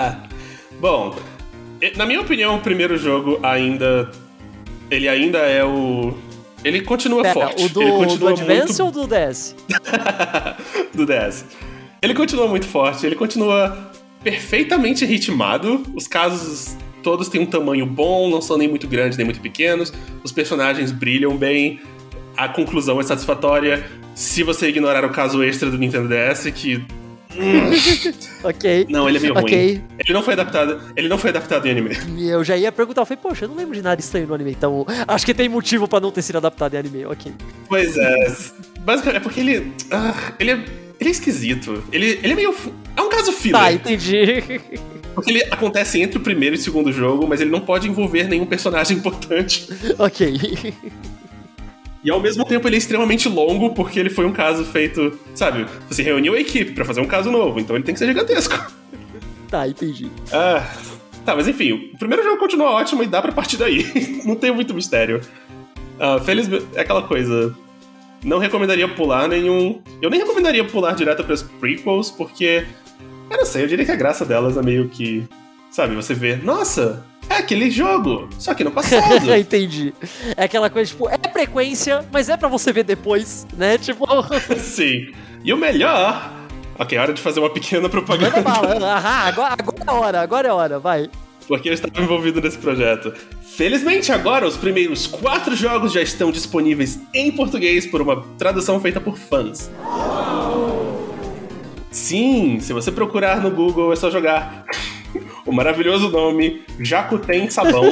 Bom, 0.78 1.16
na 1.96 2.04
minha 2.04 2.20
opinião, 2.20 2.56
o 2.56 2.60
primeiro 2.60 2.98
jogo 2.98 3.40
ainda. 3.42 4.10
Ele 4.90 5.08
ainda 5.08 5.38
é 5.38 5.64
o. 5.64 6.12
Ele 6.62 6.82
continua 6.82 7.22
Pera, 7.22 7.34
forte. 7.34 7.64
o 7.64 7.68
do, 7.70 7.80
ele 7.80 7.90
do 7.90 7.96
continua 7.96 8.30
Advance 8.32 8.82
muito 8.82 8.98
ou 8.98 9.06
do 9.06 9.14
DS? 9.14 9.56
do 10.92 11.06
DS. 11.06 11.44
Ele 12.02 12.12
continua 12.12 12.46
muito 12.46 12.66
forte, 12.66 13.06
ele 13.06 13.16
continua 13.16 13.90
perfeitamente 14.22 15.06
ritmado. 15.06 15.82
Os 15.94 16.06
casos 16.06 16.76
todos 17.02 17.28
têm 17.28 17.40
um 17.40 17.46
tamanho 17.46 17.86
bom, 17.86 18.28
não 18.28 18.42
são 18.42 18.58
nem 18.58 18.68
muito 18.68 18.86
grandes 18.86 19.16
nem 19.16 19.24
muito 19.24 19.40
pequenos. 19.40 19.90
Os 20.22 20.32
personagens 20.32 20.92
brilham 20.92 21.34
bem. 21.34 21.80
A 22.36 22.46
conclusão 22.46 23.00
é 23.00 23.02
satisfatória. 23.02 23.88
Se 24.20 24.42
você 24.42 24.68
ignorar 24.68 25.02
o 25.02 25.08
caso 25.08 25.42
extra 25.42 25.70
do 25.70 25.78
Nintendo 25.78 26.06
DS, 26.06 26.44
que. 26.54 26.84
Ok. 28.44 28.86
Não, 28.90 29.08
ele 29.08 29.16
é 29.16 29.20
meio 29.20 29.32
ruim. 29.32 29.42
Ok. 29.42 29.82
Ele 29.98 30.12
não 30.12 30.22
foi 30.22 30.34
adaptado. 30.34 30.78
Ele 30.94 31.08
não 31.08 31.16
foi 31.16 31.30
adaptado 31.30 31.64
em 31.66 31.70
anime. 31.70 31.96
E 32.18 32.28
Eu 32.28 32.44
já 32.44 32.54
ia 32.54 32.70
perguntar, 32.70 33.00
eu 33.00 33.06
falei, 33.06 33.18
poxa, 33.22 33.46
eu 33.46 33.48
não 33.48 33.56
lembro 33.56 33.74
de 33.74 33.80
nada 33.80 33.98
estranho 33.98 34.26
no 34.26 34.34
anime, 34.34 34.50
então 34.50 34.84
acho 35.08 35.24
que 35.24 35.32
tem 35.32 35.48
motivo 35.48 35.88
pra 35.88 36.00
não 36.00 36.10
ter 36.10 36.20
sido 36.20 36.36
adaptado 36.36 36.74
em 36.74 36.78
anime, 36.78 37.06
ok. 37.06 37.32
Pois 37.66 37.96
é. 37.96 38.36
Basicamente, 38.80 39.16
é 39.16 39.20
porque 39.20 39.40
ele. 39.40 39.72
ah, 39.90 40.32
ele 40.38 40.50
é. 40.50 40.64
Ele 41.00 41.08
é 41.08 41.12
esquisito. 41.12 41.82
Ele, 41.90 42.20
ele 42.22 42.32
é 42.34 42.36
meio. 42.36 42.54
É 42.94 43.00
um 43.00 43.08
caso 43.08 43.32
filler. 43.32 43.58
Tá, 43.58 43.72
entendi. 43.72 44.60
Porque 45.14 45.30
ele 45.30 45.42
acontece 45.50 46.00
entre 46.00 46.18
o 46.18 46.20
primeiro 46.20 46.54
e 46.54 46.58
o 46.58 46.62
segundo 46.62 46.92
jogo, 46.92 47.26
mas 47.26 47.40
ele 47.40 47.50
não 47.50 47.60
pode 47.60 47.88
envolver 47.88 48.28
nenhum 48.28 48.46
personagem 48.46 48.96
importante. 48.98 49.66
ok. 49.98 50.72
E 52.02 52.10
ao 52.10 52.20
mesmo 52.20 52.44
tempo 52.44 52.66
ele 52.66 52.76
é 52.76 52.78
extremamente 52.78 53.28
longo, 53.28 53.74
porque 53.74 54.00
ele 54.00 54.10
foi 54.10 54.24
um 54.24 54.32
caso 54.32 54.64
feito. 54.64 55.18
Sabe? 55.34 55.66
Você 55.88 56.02
reuniu 56.02 56.34
a 56.34 56.40
equipe 56.40 56.72
pra 56.72 56.84
fazer 56.84 57.00
um 57.00 57.06
caso 57.06 57.30
novo, 57.30 57.60
então 57.60 57.76
ele 57.76 57.84
tem 57.84 57.94
que 57.94 57.98
ser 57.98 58.06
gigantesco. 58.06 58.72
Tá, 59.48 59.66
entendi. 59.66 60.10
Ah. 60.32 60.64
Tá, 61.24 61.36
mas 61.36 61.46
enfim, 61.46 61.72
o 61.72 61.98
primeiro 61.98 62.22
jogo 62.22 62.38
continua 62.38 62.70
ótimo 62.70 63.02
e 63.02 63.06
dá 63.06 63.20
pra 63.20 63.32
partir 63.32 63.56
daí. 63.56 63.86
não 64.24 64.34
tem 64.34 64.50
muito 64.50 64.72
mistério. 64.72 65.20
Ah, 65.98 66.18
felizmente. 66.18 66.66
É 66.74 66.80
aquela 66.80 67.02
coisa. 67.02 67.54
Não 68.24 68.38
recomendaria 68.38 68.88
pular 68.88 69.28
nenhum. 69.28 69.82
Eu 70.00 70.08
nem 70.10 70.20
recomendaria 70.20 70.64
pular 70.64 70.94
direto 70.94 71.24
pras 71.24 71.42
prequels, 71.42 72.10
porque. 72.10 72.66
Eu 73.30 73.36
não 73.36 73.44
sei, 73.44 73.62
eu 73.62 73.68
diria 73.68 73.84
que 73.84 73.92
a 73.92 73.96
graça 73.96 74.24
delas 74.24 74.56
é 74.56 74.62
meio 74.62 74.88
que. 74.88 75.24
Sabe, 75.70 75.94
você 75.94 76.14
vê, 76.14 76.36
nossa, 76.36 77.04
aquele 77.40 77.70
jogo, 77.70 78.28
só 78.38 78.54
que 78.54 78.62
no 78.64 78.70
passado. 78.70 79.32
entendi. 79.36 79.92
É 80.36 80.44
aquela 80.44 80.70
coisa, 80.70 80.90
tipo, 80.90 81.08
é 81.08 81.18
frequência, 81.32 82.04
mas 82.12 82.28
é 82.28 82.36
pra 82.36 82.48
você 82.48 82.72
ver 82.72 82.84
depois, 82.84 83.46
né? 83.56 83.76
Tipo, 83.78 84.06
Sim. 84.58 85.12
E 85.44 85.52
o 85.52 85.56
melhor. 85.56 86.32
Ok, 86.78 86.96
hora 86.96 87.12
de 87.12 87.20
fazer 87.20 87.40
uma 87.40 87.50
pequena 87.50 87.82
manda 87.82 87.90
propaganda. 87.90 88.40
bala. 88.40 88.74
Aham, 88.96 89.28
agora, 89.28 89.52
agora 89.58 89.84
é 89.86 89.90
hora, 89.92 90.20
agora 90.22 90.48
é 90.48 90.52
hora, 90.52 90.78
vai. 90.78 91.10
Porque 91.46 91.68
eu 91.68 91.72
estava 91.74 92.00
envolvido 92.00 92.40
nesse 92.40 92.56
projeto. 92.58 93.12
Felizmente, 93.42 94.12
agora 94.12 94.46
os 94.46 94.56
primeiros 94.56 95.06
quatro 95.06 95.54
jogos 95.56 95.92
já 95.92 96.00
estão 96.00 96.30
disponíveis 96.30 96.98
em 97.12 97.30
português 97.32 97.86
por 97.86 98.00
uma 98.00 98.22
tradução 98.38 98.80
feita 98.80 99.00
por 99.00 99.18
fãs. 99.18 99.70
Sim, 101.90 102.58
se 102.60 102.72
você 102.72 102.92
procurar 102.92 103.42
no 103.42 103.50
Google 103.50 103.92
é 103.92 103.96
só 103.96 104.10
jogar 104.10 104.64
o 105.46 105.52
maravilhoso 105.52 106.08
nome 106.08 106.62
Jacuten 106.78 107.50
Sabão. 107.50 107.84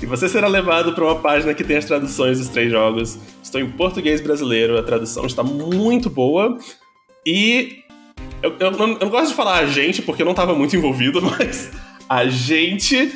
e 0.00 0.06
você 0.06 0.28
será 0.28 0.48
levado 0.48 0.94
para 0.94 1.04
uma 1.04 1.16
página 1.16 1.54
que 1.54 1.64
tem 1.64 1.76
as 1.76 1.84
traduções 1.84 2.38
dos 2.38 2.48
três 2.48 2.70
jogos. 2.70 3.18
Estou 3.42 3.60
em 3.60 3.70
português 3.70 4.20
brasileiro, 4.20 4.78
a 4.78 4.82
tradução 4.82 5.26
está 5.26 5.42
muito 5.42 6.10
boa. 6.10 6.58
E 7.26 7.78
eu, 8.42 8.56
eu 8.60 8.70
não, 8.70 8.88
eu 8.88 8.98
não 8.98 9.08
gosto 9.08 9.28
de 9.28 9.34
falar 9.34 9.58
a 9.58 9.66
gente 9.66 10.02
porque 10.02 10.22
eu 10.22 10.26
não 10.26 10.32
estava 10.32 10.54
muito 10.54 10.76
envolvido, 10.76 11.20
mas 11.22 11.72
a 12.08 12.26
gente 12.26 13.12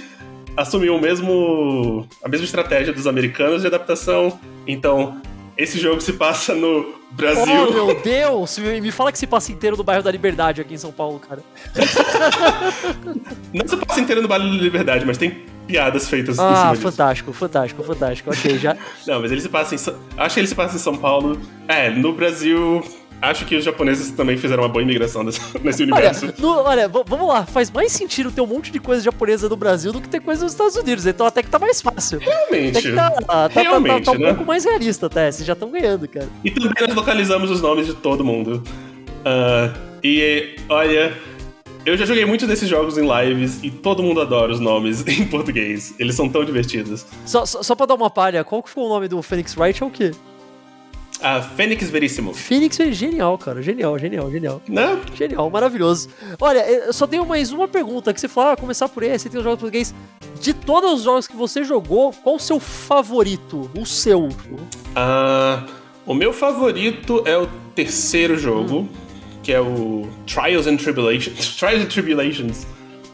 assumiu 0.57 0.97
o 0.97 1.01
mesmo 1.01 2.07
a 2.23 2.29
mesma 2.29 2.45
estratégia 2.45 2.93
dos 2.93 3.07
americanos 3.07 3.61
de 3.61 3.67
adaptação. 3.67 4.39
Então, 4.67 5.21
esse 5.59 5.79
jogo 5.79 6.01
se 6.01 6.13
passa 6.15 6.55
no 6.55 6.95
Brasil. 7.11 7.43
Oh, 7.69 7.73
meu 7.73 8.01
Deus! 8.01 8.57
Me 8.59 8.91
fala 8.93 9.11
que 9.13 9.19
se 9.19 9.27
passa 9.27 9.51
inteiro 9.53 9.77
no 9.77 9.83
bairro 9.85 10.03
da 10.03 10.11
Liberdade 10.11 10.61
aqui 10.61 10.75
em 10.75 10.79
São 10.79 10.93
Paulo, 10.93 11.19
cara. 11.19 11.43
Não 13.53 13.67
se 13.67 13.77
passa 13.77 14.01
inteiro 14.01 14.23
no 14.23 14.29
Baile 14.29 14.57
da 14.57 14.63
Liberdade, 14.63 15.05
mas 15.07 15.19
tem 15.19 15.45
piadas 15.67 16.09
feitas 16.09 16.39
em 16.39 16.41
Ah, 16.43 16.55
cima 16.57 16.71
disso. 16.73 16.83
fantástico, 16.83 17.33
fantástico, 17.33 17.83
fantástico. 17.83 18.31
Ok, 18.31 18.59
já. 18.59 18.77
Não, 19.07 19.21
mas 19.21 19.33
ele 19.33 19.41
se 19.41 19.49
passa 19.49 19.75
em 19.75 19.79
São... 19.79 19.95
Acho 20.17 20.35
que 20.35 20.41
ele 20.41 20.47
se 20.47 20.55
passa 20.55 20.77
em 20.77 20.79
São 20.79 20.97
Paulo. 20.97 21.39
É, 21.67 21.91
no 21.91 22.13
Brasil. 22.13 22.83
Acho 23.21 23.45
que 23.47 23.57
os 23.57 23.65
japoneses 23.65 24.13
também 24.13 24.37
fizeram 24.37 24.63
uma 24.63 24.69
boa 24.69 24.81
imigração 24.83 25.25
desse, 25.25 25.41
nesse 25.63 25.83
Olha, 25.83 25.93
universo. 25.95 26.33
no- 26.39 26.59
olha, 26.63 26.89
vamos 26.89 27.27
lá, 27.29 27.45
faz 27.45 27.69
mais 27.71 27.91
sentido 27.91 28.31
ter 28.31 28.41
um 28.41 28.47
monte 28.47 28.71
de 28.71 28.79
coisa 28.79 29.03
japonesa 29.03 29.49
no 29.49 29.57
Brasil 29.57 29.93
do 29.93 30.01
que 30.01 30.09
ter 30.09 30.21
coisa 30.21 30.45
nos 30.45 30.53
Estados 30.53 30.77
Unidos, 30.77 31.05
então 31.05 31.27
até 31.27 31.43
que 31.43 31.51
tá 31.51 31.59
mais 31.59 31.81
fácil. 31.83 32.21
Realmente. 32.21 32.93
tá, 32.93 33.11
tá, 33.11 33.21
tá- 33.23 33.49
tá- 33.49 33.61
Realmente, 33.63 34.05
tá 34.05 34.13
um 34.13 34.19
né? 34.19 34.29
pouco 34.29 34.45
mais 34.45 34.65
realista 34.65 35.07
até, 35.07 35.33
vocês 35.33 35.45
já 35.45 35.55
estão 35.55 35.69
ganhando, 35.71 36.07
cara. 36.09 36.29
E 36.45 36.51
também 36.53 36.73
nós 36.87 36.95
localizamos 36.95 37.51
os 37.51 37.61
nomes 37.61 37.87
de 37.87 37.95
todo 37.95 38.25
mundo. 38.25 38.63
Ah, 39.25 39.75
e 40.03 40.55
olha, 40.69 41.13
eu 41.85 41.97
já 41.97 42.05
joguei 42.07 42.25
muitos 42.25 42.47
desses 42.47 42.69
jogos 42.69 42.97
em 42.99 43.03
lives 43.09 43.59
e 43.65 43.71
todo 43.71 44.01
mundo 44.01 44.21
adora 44.21 44.53
os 44.53 44.61
nomes 44.61 45.05
em 45.09 45.25
português. 45.27 45.93
Eles 45.99 46.15
são 46.15 46.29
tão 46.29 46.45
divertidos. 46.45 47.05
Só, 47.27 47.45
só, 47.45 47.65
só 47.65 47.75
pra 47.75 47.85
dar 47.87 47.95
uma 47.97 48.11
palha, 48.11 48.45
qual 48.45 48.63
que 48.63 48.71
foi 48.71 48.85
o 48.85 48.89
nome 48.89 49.09
do 49.09 49.21
Phoenix 49.23 49.57
Wright 49.57 49.83
é 49.83 49.87
o 49.87 49.91
quê? 49.91 50.13
A 51.21 51.43
Fênix 51.43 51.91
Veríssimo. 51.91 52.33
Phoenix 52.33 52.79
é 52.79 52.93
genial, 52.93 53.37
cara, 53.37 53.61
genial, 53.61 53.99
genial, 53.99 54.31
genial. 54.31 54.63
Né? 54.69 55.01
Genial, 55.15 55.51
maravilhoso. 55.51 56.09
Olha, 56.41 56.61
eu 56.71 56.93
só 56.93 57.07
tenho 57.07 57.27
mais 57.27 57.51
uma 57.53 57.67
pergunta, 57.67 58.15
que 58.15 58.21
você 58.21 58.29
fala, 58.29 58.53
ah, 58.53 58.57
começar 58.57 58.89
por 58.89 59.03
esse, 59.03 59.29
tem 59.29 59.39
os 59.39 59.45
jogos 59.45 59.59
português. 59.61 59.93
De 60.41 60.55
todos 60.55 60.93
os 60.93 61.03
jogos 61.03 61.27
que 61.27 61.37
você 61.37 61.65
jogou, 61.65 62.13
qual 62.23 62.37
o 62.37 62.39
seu 62.39 62.61
favorito? 62.61 63.69
O 63.77 63.85
seu? 63.85 64.29
Ah, 64.95 65.65
o 66.07 66.15
meu 66.15 66.33
favorito 66.33 67.23
é 67.27 67.37
o 67.37 67.49
terceiro 67.75 68.37
jogo, 68.39 68.81
Hum. 68.81 68.89
que 69.43 69.53
é 69.53 69.61
o 69.61 70.09
Trials 70.27 70.67
and 70.69 70.77
Tribulations. 70.77 71.55
Trials 71.59 71.83
and 71.83 71.89
Tribulations. 71.89 72.67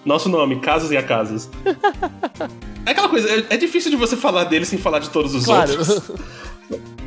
Nosso 0.05 0.29
nome, 0.29 0.61
Casos 0.61 0.91
e 0.91 0.97
Acasos. 0.99 1.49
é 2.85 2.91
aquela 2.91 3.09
coisa, 3.09 3.27
é, 3.31 3.47
é 3.55 3.57
difícil 3.57 3.91
de 3.91 3.97
você 3.97 4.15
falar 4.15 4.45
dele 4.45 4.67
sem 4.67 4.79
falar 4.79 4.99
de 4.99 5.09
todos 5.09 5.35
os 5.35 5.47
Claro. 5.47 5.71
outros. 5.71 6.03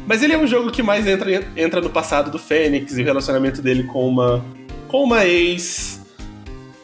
Mas 0.05 0.23
ele 0.23 0.33
é 0.33 0.37
um 0.37 0.47
jogo 0.47 0.71
que 0.71 0.81
mais 0.81 1.05
entra, 1.05 1.45
entra 1.55 1.81
no 1.81 1.89
passado 1.89 2.31
do 2.31 2.39
Fênix 2.39 2.97
e 2.97 3.01
o 3.01 3.05
relacionamento 3.05 3.61
dele 3.61 3.83
com 3.83 4.07
uma, 4.07 4.43
com 4.87 5.03
uma 5.03 5.25
ex. 5.25 6.01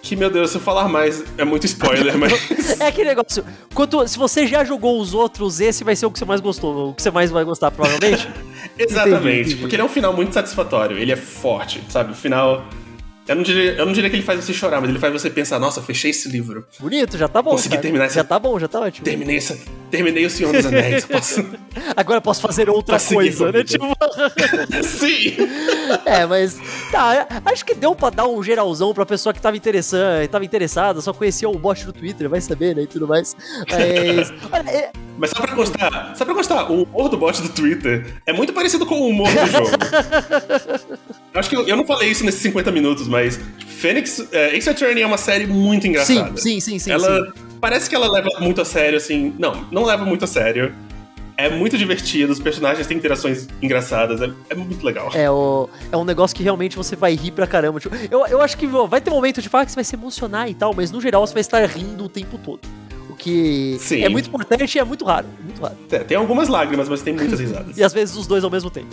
que, 0.01 0.15
meu 0.15 0.29
Deus, 0.29 0.51
se 0.51 0.57
eu 0.57 0.61
falar 0.61 0.89
mais, 0.89 1.23
é 1.37 1.45
muito 1.45 1.65
spoiler, 1.65 2.17
mas. 2.17 2.33
é 2.81 2.87
aquele 2.87 3.09
negócio. 3.09 3.45
Quanto, 3.73 4.05
se 4.07 4.17
você 4.17 4.45
já 4.45 4.63
jogou 4.65 4.99
os 4.99 5.13
outros, 5.13 5.61
esse 5.61 5.83
vai 5.83 5.95
ser 5.95 6.05
o 6.05 6.11
que 6.11 6.19
você 6.19 6.25
mais 6.25 6.41
gostou, 6.41 6.89
o 6.89 6.93
que 6.93 7.01
você 7.01 7.11
mais 7.11 7.31
vai 7.31 7.43
gostar, 7.45 7.71
provavelmente. 7.71 8.27
Exatamente, 8.77 9.17
entendi, 9.17 9.39
entendi. 9.39 9.55
porque 9.57 9.75
ele 9.75 9.81
é 9.81 9.85
um 9.85 9.89
final 9.89 10.13
muito 10.13 10.33
satisfatório, 10.33 10.97
ele 10.97 11.11
é 11.11 11.15
forte, 11.15 11.81
sabe? 11.89 12.11
O 12.11 12.15
final 12.15 12.65
eu 13.27 13.35
não, 13.35 13.43
diria, 13.43 13.73
eu 13.73 13.85
não 13.85 13.93
diria 13.93 14.09
que 14.09 14.15
ele 14.15 14.23
faz 14.23 14.43
você 14.43 14.53
chorar, 14.53 14.81
mas 14.81 14.89
ele 14.89 14.99
faz 14.99 15.13
você 15.13 15.29
pensar, 15.29 15.59
nossa, 15.59 15.81
fechei 15.81 16.11
esse 16.11 16.29
livro. 16.29 16.65
Bonito, 16.79 17.17
já 17.17 17.27
tá 17.27 17.41
bom. 17.41 17.51
Consegui 17.51 17.69
cara. 17.69 17.81
terminar 17.81 18.05
essa... 18.05 18.15
Já 18.15 18.23
tá 18.23 18.37
bom, 18.37 18.59
já 18.59 18.67
tá 18.67 18.81
ótimo. 18.81 19.05
Terminei, 19.05 19.37
essa... 19.37 19.57
Terminei 19.89 20.25
o 20.25 20.29
Senhor 20.29 20.51
dos 20.51 20.65
Anéis. 20.65 21.05
Posso... 21.05 21.45
Agora 21.95 22.17
eu 22.17 22.21
posso 22.21 22.41
fazer 22.41 22.69
outra 22.69 22.99
coisa, 22.99 23.51
né? 23.51 23.63
Tipo... 23.63 23.85
Sim! 24.83 25.35
É, 26.05 26.25
mas. 26.25 26.59
Tá, 26.91 27.27
acho 27.45 27.65
que 27.65 27.73
deu 27.73 27.95
pra 27.95 28.09
dar 28.09 28.27
um 28.27 28.41
geralzão 28.41 28.93
pra 28.93 29.05
pessoa 29.05 29.33
que 29.33 29.41
tava, 29.41 29.55
interessante, 29.55 30.27
tava 30.29 30.45
interessada, 30.45 31.01
só 31.01 31.13
conhecia 31.13 31.49
o 31.49 31.57
bot 31.57 31.85
do 31.85 31.93
Twitter, 31.93 32.29
vai 32.29 32.41
saber, 32.41 32.75
né? 32.75 32.83
E 32.83 32.87
tudo 32.87 33.07
mais. 33.07 33.35
Mas. 33.69 34.33
Olha, 34.51 34.69
é... 34.69 34.91
Mas 35.17 35.29
só 35.29 35.41
pra 35.41 35.55
constar, 35.55 36.15
só 36.15 36.25
pra 36.25 36.33
constar, 36.33 36.71
o 36.71 36.83
humor 36.83 37.07
do 37.07 37.17
bot 37.17 37.39
do 37.39 37.49
Twitter 37.49 38.15
é 38.25 38.33
muito 38.33 38.51
parecido 38.51 38.83
com 38.83 38.95
o 38.95 39.09
humor 39.09 39.29
do 39.29 39.45
jogo. 39.45 39.69
acho 41.35 41.49
que 41.49 41.55
eu, 41.55 41.67
eu, 41.67 41.75
não 41.75 41.85
falei 41.85 42.09
isso 42.09 42.25
nesses 42.25 42.41
50 42.41 42.71
minutos, 42.71 43.07
mas 43.13 43.39
Phoenix, 43.67 44.27
é, 44.31 44.55
Ace 44.55 44.67
Attorney 44.67 45.03
é 45.03 45.05
uma 45.05 45.17
série 45.17 45.45
muito 45.45 45.85
engraçada. 45.85 46.35
Sim, 46.35 46.59
sim, 46.59 46.59
sim, 46.59 46.79
sim. 46.79 46.91
Ela 46.91 47.25
sim. 47.25 47.31
parece 47.61 47.87
que 47.87 47.95
ela 47.95 48.11
leva 48.11 48.29
muito 48.39 48.59
a 48.59 48.65
sério, 48.65 48.97
assim. 48.97 49.33
Não, 49.37 49.67
não 49.71 49.85
leva 49.85 50.03
muito 50.03 50.25
a 50.25 50.27
sério. 50.27 50.73
É 51.35 51.49
muito 51.49 51.77
divertido, 51.77 52.31
os 52.31 52.39
personagens 52.39 52.85
têm 52.85 52.95
interações 52.95 53.47
engraçadas, 53.59 54.21
é, 54.21 54.31
é 54.51 54.55
muito 54.55 54.85
legal. 54.85 55.09
É, 55.15 55.29
o, 55.31 55.67
é 55.91 55.97
um 55.97 56.03
negócio 56.03 56.35
que 56.37 56.43
realmente 56.43 56.77
você 56.77 56.95
vai 56.95 57.15
rir 57.15 57.31
pra 57.31 57.47
caramba. 57.47 57.79
Tipo, 57.79 57.95
eu, 58.11 58.25
eu 58.27 58.39
acho 58.39 58.55
que 58.55 58.67
vai 58.67 59.01
ter 59.01 59.09
momento 59.09 59.41
de 59.41 59.49
falar 59.49 59.65
que 59.65 59.71
você 59.71 59.75
vai 59.75 59.83
se 59.83 59.95
emocionar 59.95 60.49
e 60.49 60.53
tal, 60.53 60.73
mas 60.75 60.91
no 60.91 61.01
geral 61.01 61.25
você 61.25 61.33
vai 61.33 61.41
estar 61.41 61.65
rindo 61.65 62.05
o 62.05 62.09
tempo 62.09 62.37
todo. 62.37 62.61
O 63.13 63.15
que 63.15 63.77
Sim. 63.79 64.03
é 64.03 64.09
muito 64.09 64.27
importante 64.27 64.75
e 64.75 64.79
é 64.79 64.83
muito 64.83 65.05
raro. 65.05 65.27
Muito 65.39 65.61
raro. 65.61 65.77
É, 65.91 65.99
tem 65.99 66.17
algumas 66.17 66.49
lágrimas, 66.49 66.89
mas 66.89 67.03
tem 67.03 67.13
muitas 67.13 67.39
risadas. 67.39 67.77
e 67.77 67.83
às 67.83 67.93
vezes 67.93 68.15
os 68.15 68.25
dois 68.25 68.43
ao 68.43 68.49
mesmo 68.49 68.71
tempo. 68.71 68.87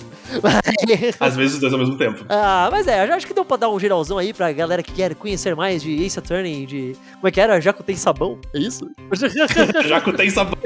às 1.19 1.37
vezes 1.37 1.55
os 1.55 1.61
dois 1.61 1.73
ao 1.73 1.79
mesmo 1.79 1.97
tempo. 1.97 2.27
Ah, 2.29 2.69
mas 2.71 2.87
é, 2.87 3.09
eu 3.09 3.15
acho 3.15 3.27
que 3.27 3.33
deu 3.33 3.47
pra 3.47 3.57
dar 3.57 3.71
um 3.71 3.81
geralzão 3.81 4.19
aí 4.19 4.35
pra 4.35 4.53
galera 4.53 4.83
que 4.83 4.93
quer 4.93 5.15
conhecer 5.15 5.57
mais 5.57 5.83
de 5.83 6.05
Ace 6.05 6.19
Attorney, 6.19 6.67
de. 6.67 6.97
Como 7.15 7.29
é 7.29 7.31
que 7.31 7.41
era? 7.41 7.59
Jaco 7.61 7.83
tem 7.83 7.97
sabão? 7.97 8.39
É 8.55 8.59
isso? 8.59 8.91
Jaco 9.89 10.13
tem 10.13 10.29
sabão. 10.29 10.59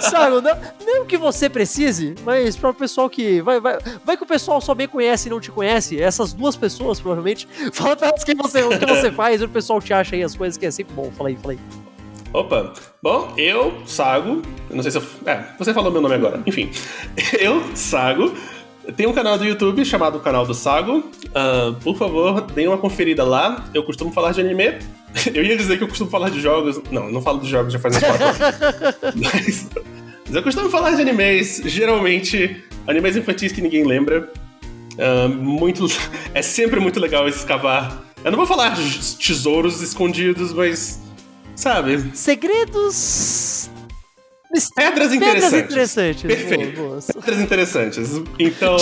Sabe, 0.00 0.40
não, 0.40 0.58
não 0.86 1.04
que 1.04 1.16
você 1.16 1.48
precise, 1.48 2.14
mas 2.24 2.56
para 2.56 2.70
o 2.70 2.74
pessoal 2.74 3.10
que. 3.10 3.42
Vai, 3.42 3.60
vai, 3.60 3.78
vai 4.04 4.16
que 4.16 4.22
o 4.22 4.26
pessoal 4.26 4.60
só 4.60 4.74
bem 4.74 4.86
conhece 4.86 5.28
e 5.28 5.30
não 5.30 5.40
te 5.40 5.50
conhece, 5.50 6.00
essas 6.00 6.32
duas 6.32 6.54
pessoas, 6.54 7.00
provavelmente. 7.00 7.48
Fala 7.72 7.96
pra 7.96 8.08
elas 8.08 8.22
que 8.22 8.34
você, 8.34 8.62
o 8.62 8.78
que 8.78 8.86
você 8.86 9.10
faz 9.10 9.40
e 9.40 9.44
o 9.44 9.48
pessoal 9.48 9.80
te 9.80 9.92
acha 9.92 10.14
aí 10.14 10.22
as 10.22 10.36
coisas 10.36 10.56
que 10.56 10.66
é 10.66 10.70
sempre 10.70 10.94
bom. 10.94 11.10
Fala 11.10 11.30
aí, 11.30 11.36
fala 11.36 11.54
aí. 11.54 11.81
Opa, 12.32 12.72
bom, 13.02 13.34
eu, 13.36 13.82
Sago, 13.84 14.40
não 14.70 14.82
sei 14.82 14.90
se 14.90 14.96
eu. 14.96 15.02
É, 15.26 15.44
você 15.58 15.74
falou 15.74 15.92
meu 15.92 16.00
nome 16.00 16.14
agora. 16.14 16.42
Enfim, 16.46 16.70
eu, 17.38 17.62
Sago, 17.74 18.32
tenho 18.96 19.10
um 19.10 19.12
canal 19.12 19.36
do 19.36 19.44
YouTube 19.44 19.84
chamado 19.84 20.18
Canal 20.20 20.46
do 20.46 20.54
Sago. 20.54 21.04
Uh, 21.26 21.74
por 21.82 21.96
favor, 21.96 22.40
deem 22.40 22.68
uma 22.68 22.78
conferida 22.78 23.22
lá. 23.22 23.64
Eu 23.74 23.84
costumo 23.84 24.10
falar 24.12 24.32
de 24.32 24.40
anime. 24.40 24.78
Eu 25.34 25.44
ia 25.44 25.54
dizer 25.58 25.76
que 25.76 25.84
eu 25.84 25.88
costumo 25.88 26.08
falar 26.08 26.30
de 26.30 26.40
jogos. 26.40 26.80
Não, 26.90 27.04
eu 27.04 27.12
não 27.12 27.20
falo 27.20 27.38
de 27.38 27.46
jogos 27.46 27.70
já 27.70 27.78
faz 27.78 27.96
uns 27.96 28.02
quatro 28.02 28.24
anos. 28.24 28.38
mas, 29.14 29.68
mas 30.24 30.34
eu 30.34 30.42
costumo 30.42 30.70
falar 30.70 30.92
de 30.92 31.02
animes, 31.02 31.60
geralmente 31.66 32.64
animes 32.86 33.14
infantis 33.14 33.52
que 33.52 33.60
ninguém 33.60 33.84
lembra. 33.84 34.32
Uh, 34.94 35.28
muito, 35.28 35.86
é 36.32 36.40
sempre 36.40 36.80
muito 36.80 36.98
legal 36.98 37.28
escavar. 37.28 38.02
Eu 38.24 38.30
não 38.30 38.38
vou 38.38 38.46
falar 38.46 38.70
de 38.70 39.16
tesouros 39.18 39.82
escondidos, 39.82 40.54
mas 40.54 40.98
Sabe? 41.54 42.10
Segredos. 42.14 43.70
Pedras 44.76 45.14
interessantes. 45.14 45.50
Pedras 45.50 45.64
interessantes. 45.64 46.22
Perfeito. 46.22 46.76
Boa, 46.76 46.88
boa. 46.88 47.00
Pedras 47.14 47.40
interessantes. 47.40 48.10
Então, 48.38 48.76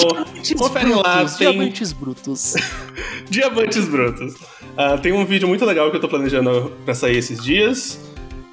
confere 0.58 0.94
lá. 0.94 1.24
Tem... 1.26 1.52
Diamantes 1.52 1.92
brutos. 1.92 2.54
diamantes 3.30 3.86
brutos. 3.86 4.34
Uh, 4.34 5.00
tem 5.00 5.12
um 5.12 5.24
vídeo 5.24 5.46
muito 5.46 5.64
legal 5.64 5.90
que 5.90 5.96
eu 5.96 6.00
tô 6.00 6.08
planejando 6.08 6.72
pra 6.84 6.94
sair 6.94 7.16
esses 7.16 7.40
dias. 7.42 8.00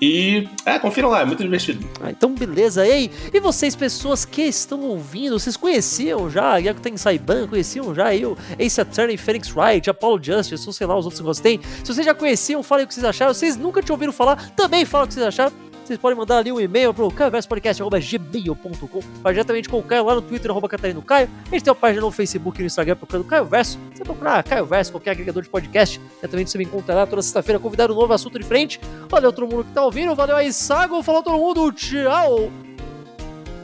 E, 0.01 0.47
é, 0.65 0.77
confiram 0.77 1.09
lá, 1.09 1.21
é 1.21 1.25
muito 1.25 1.43
divertido. 1.43 1.87
Ah, 2.01 2.11
então, 2.11 2.33
beleza. 2.33 2.87
Ei, 2.87 3.09
e 3.33 3.39
vocês, 3.39 3.75
pessoas 3.75 4.25
que 4.25 4.43
estão 4.43 4.81
ouvindo, 4.81 5.39
vocês 5.39 5.57
conheciam 5.57 6.29
já 6.29 6.57
Yaku 6.57 6.81
Tem 6.81 6.95
Saiban, 6.97 7.47
conheciam 7.47 7.93
já 7.95 8.15
eu, 8.15 8.37
Ace 8.59 8.79
Attorney, 8.79 9.17
Phoenix 9.17 9.51
Wright, 9.55 9.89
Apollo 9.89 10.23
Justice, 10.23 10.67
ou 10.67 10.73
sei 10.73 10.85
lá, 10.85 10.97
os 10.97 11.05
outros 11.05 11.19
negócios 11.19 11.41
tem. 11.41 11.59
Se 11.83 11.93
vocês 11.93 12.05
já 12.05 12.13
conheciam, 12.13 12.61
falem 12.61 12.85
o 12.85 12.87
que 12.87 12.93
vocês 12.93 13.05
acharam. 13.05 13.33
Se 13.33 13.39
vocês 13.39 13.57
nunca 13.57 13.81
tinham 13.81 13.95
ouvido 13.95 14.13
falar, 14.13 14.51
também 14.51 14.85
falem 14.85 15.05
o 15.05 15.07
que 15.07 15.13
vocês 15.15 15.25
acharam 15.25 15.66
vocês 15.87 15.99
podem 15.99 16.17
mandar 16.17 16.39
ali 16.39 16.51
um 16.51 16.59
e-mail 16.59 16.93
pro 16.93 17.09
caioverspodcast.gmail.com 17.09 18.99
Vai 19.21 19.33
diretamente 19.33 19.69
com 19.69 19.79
o 19.79 19.83
Caio 19.83 20.05
lá 20.05 20.15
no 20.15 20.21
Twitter, 20.21 20.51
arroba 20.51 20.67
Catarino 20.67 21.01
Caio. 21.01 21.29
A 21.45 21.49
gente 21.51 21.63
tem 21.63 21.71
uma 21.71 21.79
página 21.79 22.01
no 22.01 22.11
Facebook 22.11 22.59
e 22.59 22.61
no 22.61 22.67
Instagram 22.67 22.95
procurando 22.95 23.25
Caio 23.25 23.45
Verso. 23.45 23.79
Você 23.93 24.03
procurar 24.03 24.43
Caio 24.43 24.65
Verso, 24.65 24.91
qualquer 24.91 25.11
agregador 25.11 25.41
de 25.41 25.49
podcast. 25.49 25.99
Diretamente 26.17 26.51
você 26.51 26.57
me 26.57 26.65
encontra 26.65 26.93
lá 26.93 27.07
toda 27.07 27.21
sexta-feira 27.21 27.59
convidar 27.59 27.89
um 27.89 27.95
novo 27.95 28.13
assunto 28.13 28.37
de 28.37 28.45
frente. 28.45 28.79
Valeu 29.09 29.31
todo 29.31 29.47
mundo 29.47 29.63
que 29.63 29.71
tá 29.71 29.83
ouvindo, 29.83 30.15
valeu 30.15 30.35
aí, 30.35 30.51
Sago, 30.51 31.01
falou 31.01 31.23
todo 31.23 31.37
mundo, 31.37 31.71
tchau! 31.71 32.51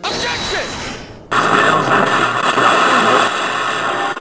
Objection! 0.04 2.13